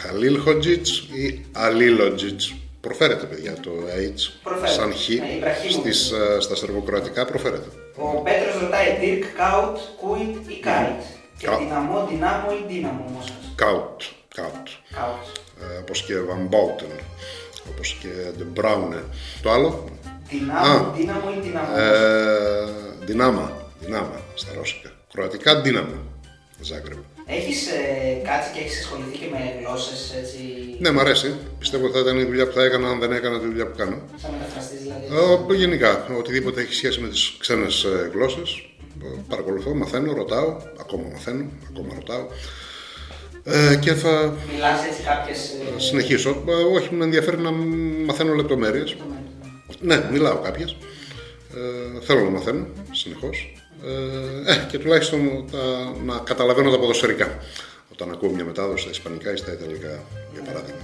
[0.00, 0.90] Χαλίλ Χοντζιτς
[1.22, 2.44] ή Αλίλοντζιτς.
[2.86, 4.72] Προφέρεται, παιδιά, το H Προφέρεται.
[4.72, 5.08] σαν Χ.
[5.08, 5.96] Ναι, Ιμπραχήμοβιτς.
[5.98, 7.68] Στις, ε, στα σερβοκροατικά προφέρεται.
[7.96, 11.02] Ο Πέτρος ρωτάει Dirk, Kaut, Kuit ή Kite;
[11.38, 13.52] Και Κα- δυναμό, δυνάμω ή δύναμο Μόσχας.
[13.54, 14.00] Κάουτ.
[14.34, 14.68] Κάουτ.
[14.94, 15.26] Kaut.
[15.74, 17.00] Ε, όπως και Van Bouten.
[17.70, 18.08] Όπως και
[18.38, 19.02] De Bruyne.
[19.42, 19.84] Το άλλο,
[20.30, 21.76] Δυνάμω, δύναμο ή δυναμό.
[21.76, 24.90] Ε, δυνάμα, δυνάμα στα ρώσικα.
[25.12, 25.94] Κροατικά δύναμο.
[26.60, 26.98] Ζάγκρεπ.
[27.28, 27.80] Έχεις ε,
[28.24, 30.38] κάτσει και έχεις ασχοληθεί και με γλώσσες έτσι;
[30.78, 31.34] Ναι, μ' αρέσει.
[31.58, 33.76] Πιστεύω ότι θα ήταν η δουλειά που θα έκανα αν δεν έκανα τη δουλειά που
[33.76, 33.98] κάνω.
[34.22, 35.52] Σαν μεταφραστή δηλαδή.
[35.52, 38.50] Ε, γενικά, οτιδήποτε έχει σχέση με τις ξένες ε, γλώσσες,
[39.02, 42.26] ε, παρακολουθώ, μαθαίνω, ρωτάω, ακόμα μαθαίνω, ακόμα ρωτάω.
[43.44, 45.52] Ε, και θα Μιλάς έτσι κάποιες.
[45.76, 46.42] συνεχίσω.
[46.48, 47.50] Ε, όχι, με ενδιαφέρει να
[48.06, 48.96] μαθαίνω λεπτομέρειες.
[49.80, 50.76] Ναι, μιλάω κάποιες.
[51.54, 53.52] Ε, θέλω να μαθαίνω συνεχώς.
[53.84, 57.38] Ε, ε, και τουλάχιστον τα- να καταλαβαίνω τα ποδοσφαιρικά.
[57.92, 60.80] Όταν ακούω μια μετάδοση στα ισπανικά ή στα ιταλικά, για παράδειγμα,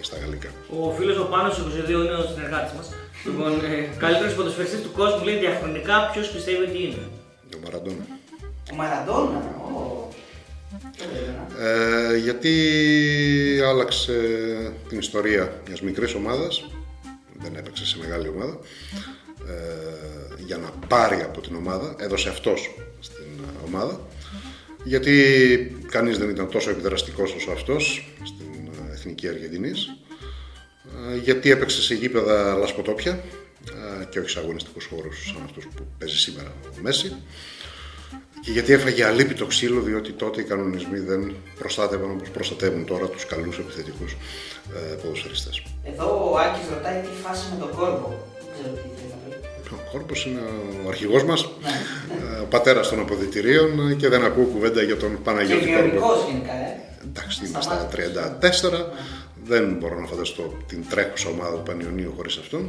[0.00, 0.48] ή στα γαλλικά.
[0.80, 2.88] Ο φίλος ο Πάνος 22 είναι ο συνεργάτης μας.
[3.24, 7.02] Λοιπόν, ε, καλύτερος ποδοσφαιριστής του κόσμου λέει διαχρονικά ποιος πιστεύει ότι είναι.
[7.56, 8.06] Ο Μαραντόνα.
[8.72, 9.38] Ο Μαραντόνα.
[9.64, 10.08] ω.
[10.98, 11.70] Δεν περίμενα.
[12.12, 12.52] Ε, γιατί
[13.66, 14.12] άλλαξε
[14.88, 16.64] την ιστορία μιας μικρής ομάδας,
[17.42, 18.58] δεν έπαιξε σε μεγάλη ομάδα,
[18.92, 19.25] ε,
[20.46, 24.00] για να πάρει από την ομάδα, έδωσε αυτός στην ε, ομάδα,
[24.84, 25.12] γιατί
[25.90, 29.86] κανείς δεν ήταν τόσο επιδραστικός όσο αυτός στην ε, Εθνική Αργεντινής,
[31.12, 33.12] ε, γιατί έπαιξε σε γήπεδα λασποτόπια
[34.00, 37.16] ε, και όχι σε αγωνιστικούς χώρους σαν αυτούς που παίζει σήμερα ο Μέση,
[38.40, 43.26] και γιατί έφαγε αλίπητο ξύλο, διότι τότε οι κανονισμοί δεν προστάτευαν όπως προστατεύουν τώρα τους
[43.26, 44.16] καλούς επιθετικούς
[44.74, 45.62] ε, ποδοσφαιριστές.
[45.84, 48.08] Εδώ ο Άκης ρωτάει τι φάση με τον κόρμπο.
[48.08, 49.15] Δεν ξέρω τι θέλει να πει.
[49.72, 50.40] Ο Κόρπος είναι
[50.84, 51.68] ο αρχηγός μας, Ναι,
[52.36, 55.80] ε, ο πατέρας των αποδητηρίων ε, και δεν ακούω κουβέντα για τον Και Παναγιώτη Κόρπο.
[55.82, 56.80] βιονικό γενικά, ε.
[57.08, 57.88] Εντάξει, Στα είμαστε στα
[58.40, 58.84] μάτια.
[58.84, 58.86] 34,
[59.44, 62.68] δεν μπορώ να φανταστώ την τρέχουσα ομάδα του Πανιωνίου χωρίς αυτόν.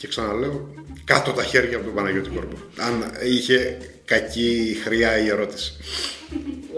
[0.00, 0.68] Και ξαναλέω,
[1.04, 2.56] κάτω τα χέρια από τον Παναγιώτη Κόρπο.
[2.78, 5.72] Αν είχε κακή χρειά η ερώτηση.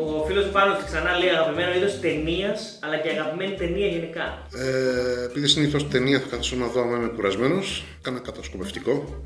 [0.07, 4.49] Ο φίλος του Πάνος ξανά λέει αγαπημένο είδος ταινίας, αλλά και αγαπημένη ταινία γενικά.
[4.57, 9.23] Ε, επειδή συνήθως ταινία θα καθίσω να δω άμα είμαι κουρασμένος, κάνα κατασκοπευτικό.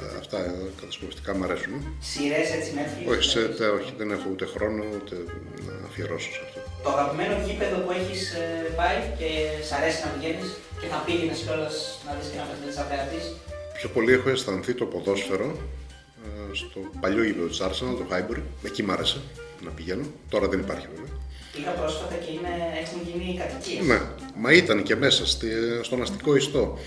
[0.00, 1.96] Ε, αυτά εδώ, κατασκοπευτικά μου αρέσουν.
[2.00, 3.10] Σειρές έτσι Netflix.
[3.12, 5.14] Όχι, σε, τε- όχι, δεν έχω ούτε χρόνο ούτε
[5.66, 6.51] να αφιερώσω σε αυτό.
[6.82, 8.22] Το αγαπημένο γήπεδο που έχεις
[8.78, 9.30] πάει και
[9.68, 10.48] σ' αρέσει να πηγαίνεις
[10.80, 11.74] και θα πήγαινες κιόλας
[12.06, 13.20] να δεις και να παίξει σαν θεατή.
[13.78, 15.48] Πιο πολύ έχω αισθανθεί το ποδόσφαιρο
[16.24, 18.42] ε, στο παλιό γήπεδο της Arsenal, το Highbury.
[18.68, 19.20] Εκεί μ' άρεσε
[19.64, 20.04] να πηγαίνω.
[20.28, 21.12] Τώρα δεν υπάρχει βέβαια.
[21.54, 22.52] Πήγα πρόσφατα και είναι,
[22.82, 23.84] έχουν γίνει κατοικίες.
[23.86, 24.00] Ναι,
[24.36, 25.48] μα ήταν και μέσα στη,
[25.82, 26.78] στον αστικό ιστό.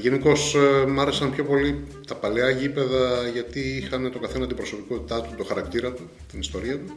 [0.00, 0.56] Γενικώς
[0.88, 5.44] μ' άρεσαν πιο πολύ τα παλαιά γήπεδα γιατί είχαν το καθένα την προσωπικότητά του, το
[5.44, 6.94] χαρακτήρα του, την ιστορία του.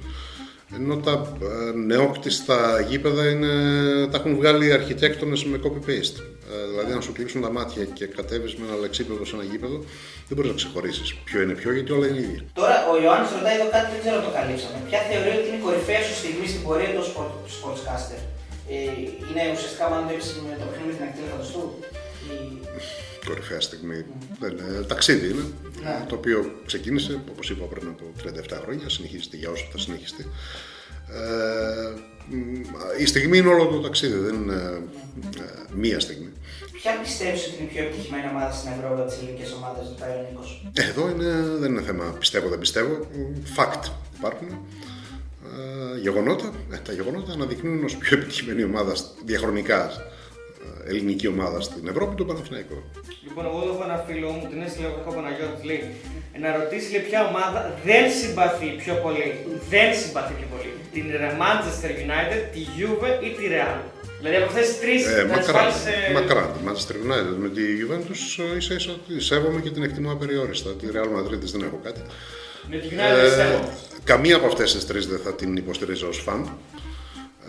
[0.76, 2.58] Ενώ τα ε, νεόκτιστα
[2.90, 3.52] γήπεδα είναι,
[4.12, 6.18] τα έχουν βγάλει οι αρχιτέκτονες με copy-paste.
[6.54, 9.78] Ε, δηλαδή, αν σου κλείσουν τα μάτια και κατέβεις με ένα λεξίπεδο σε ένα γήπεδο,
[10.28, 12.42] δεν μπορείς να ξεχωρίσεις ποιο είναι ποιο, γιατί όλα είναι ίδια.
[12.62, 14.78] Τώρα ο Ιωάννης ρωτάει εδώ κάτι δεν ξέρω αν το καλύψαμε.
[14.90, 18.22] Ποια θεωρεί ότι είναι η κορυφαία σου στιγμή στην πορεία του sport, sportscaster;
[18.70, 18.76] Ε,
[19.28, 21.64] είναι ουσιαστικά μάλλον το είπες με το παιχνίδι με την ακτήλα φανταστού.
[22.28, 23.28] Ή...
[23.28, 24.06] κορυφαία στιγμή.
[24.40, 25.46] Δεν, ε, ταξίδι είναι.
[25.84, 26.06] Ναι.
[26.08, 28.04] Το οποίο ξεκίνησε, όπως είπα πριν από
[28.58, 30.26] 37 χρόνια, συνεχίζεται για όσο θα συνεχιστεί.
[31.10, 32.62] Ε, μ,
[32.98, 34.82] η στιγμή είναι όλο το ταξίδι, δεν είναι
[35.38, 35.42] ε,
[35.74, 36.32] μία στιγμή.
[36.72, 39.96] Ποια πιστεύεις ότι είναι η πιο επιτυχημένη ομάδα στην Ευρώπη από τις ελληνικές ομάδες του
[40.00, 40.44] Παϊονίκο.
[40.74, 43.08] Εδώ είναι, δεν είναι θέμα πιστεύω δεν πιστεύω.
[43.56, 43.84] Fact
[44.18, 44.48] υπάρχουν.
[45.56, 46.52] Ε, γεγονότα.
[46.72, 48.94] Ε, τα γεγονότα αναδεικνύουν ως πιο επιτυχημένη ομάδα
[49.26, 50.16] διαχρονικά ε,
[50.92, 52.78] ελληνική ομάδα στην Ευρώπη τον Παναθηναϊκό.
[53.26, 55.82] Λοιπόν, εγώ εδώ έχω ένα φίλο μου, την έστειλε ο Κακό Παναγιώτης, λέει
[56.44, 59.28] να ρωτήσει λέει, ποια ομάδα δεν συμπαθεί πιο πολύ.
[59.74, 60.70] Δεν συμπαθεί πιο πολύ.
[60.96, 61.06] Την
[61.42, 63.78] Manchester United, τη Juve ή τη Real.
[64.20, 65.80] Δηλαδή από αυτές τις τρεις Ε, να τις μακράν, βάλεις,
[66.10, 66.48] ε, μακράν.
[66.56, 68.22] Τη Manchester United με τη Juventus
[68.54, 70.70] ε, ίσα ίσα τη σέβομαι και την εκτιμώ απεριόριστα.
[70.80, 72.02] Τη Real Madrid δεν έχω κάτι.
[72.70, 73.60] Με τη United Ε, πιστεύω.
[74.04, 76.58] καμία από αυτές τις τρεις δεν θα την υποστηρίζω ως φαν.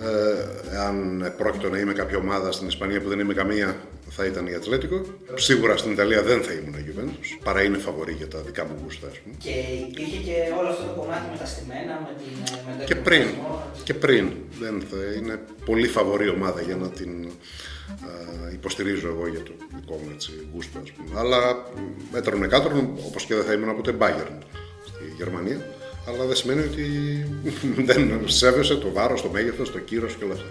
[0.03, 3.77] Ε, αν πρόκειται να είμαι κάποια ομάδα στην Ισπανία που δεν είμαι καμία,
[4.11, 5.03] θα ήταν η Ατλέτικο.
[5.35, 8.75] Σίγουρα στην Ιταλία δεν θα ήμουν η Juventus, παρά είναι φαβορή για τα δικά μου
[8.83, 9.35] γούστα, ας πούμε.
[9.39, 9.51] Και
[9.91, 13.21] υπήρχε και όλο αυτό το κομμάτι με τα στημένα, με, την, με τον Και πριν,
[13.21, 13.71] εκδοτισμό.
[13.85, 14.33] και πριν.
[14.61, 17.25] Δεν θα, είναι πολύ φαβορή ομάδα για να την
[18.49, 21.21] ε, υποστηρίζω εγώ για το δικό μου έτσι, γούστο, ας πούμε.
[21.21, 21.39] Αλλά
[22.13, 24.39] μέτρων εκάτρων, όπως και δεν θα ήμουν ποτέ Bayern
[24.87, 25.61] στη Γερμανία.
[26.09, 26.85] Αλλά δεν σημαίνει ότι
[27.89, 30.51] δεν σέβεσαι το βάρος, το μέγεθος, το κύρος και όλα αυτά.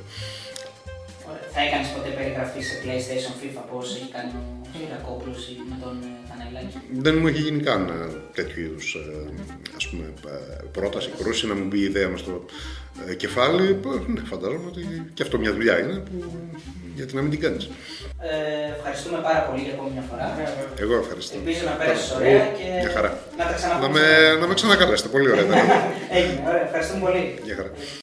[1.29, 1.47] Ωραία.
[1.53, 5.95] Θα έκανες ποτέ περιγραφή σε PlayStation FIFA πώς έχει κάνει ο Κυριακόπουλο ή με τον
[6.03, 6.77] ε, Κανελάκη.
[7.05, 7.93] Δεν μου έχει γίνει καν ε,
[8.34, 8.97] τέτοιου είδους
[9.89, 12.45] πούμε, ε, πρόταση, κρούση, να μου μπει η ιδέα με στο
[13.07, 13.67] ε, κεφάλι.
[13.67, 16.25] Ε, Ναι, φαντάζομαι ότι και αυτό μια δουλειά είναι που
[16.98, 17.64] γιατί να μην την κάνεις.
[18.30, 18.32] Ε,
[18.78, 20.26] ευχαριστούμε πάρα πολύ για ακόμη μια φορά.
[20.84, 21.34] Εγώ ευχαριστώ.
[21.40, 23.10] Ελπίζω να πέρασε ωραία και Μια χαρά.
[23.40, 23.90] να τα Να ξαναπούμε.
[23.95, 24.06] με,
[24.41, 25.10] να με ξανακαλέσετε.
[25.15, 25.44] Πολύ ωραία.
[25.48, 25.57] ήταν.
[26.18, 26.64] Έγινε, ωραία.
[26.68, 27.24] Ευχαριστούμε πολύ.
[27.48, 27.72] Μια χαρά.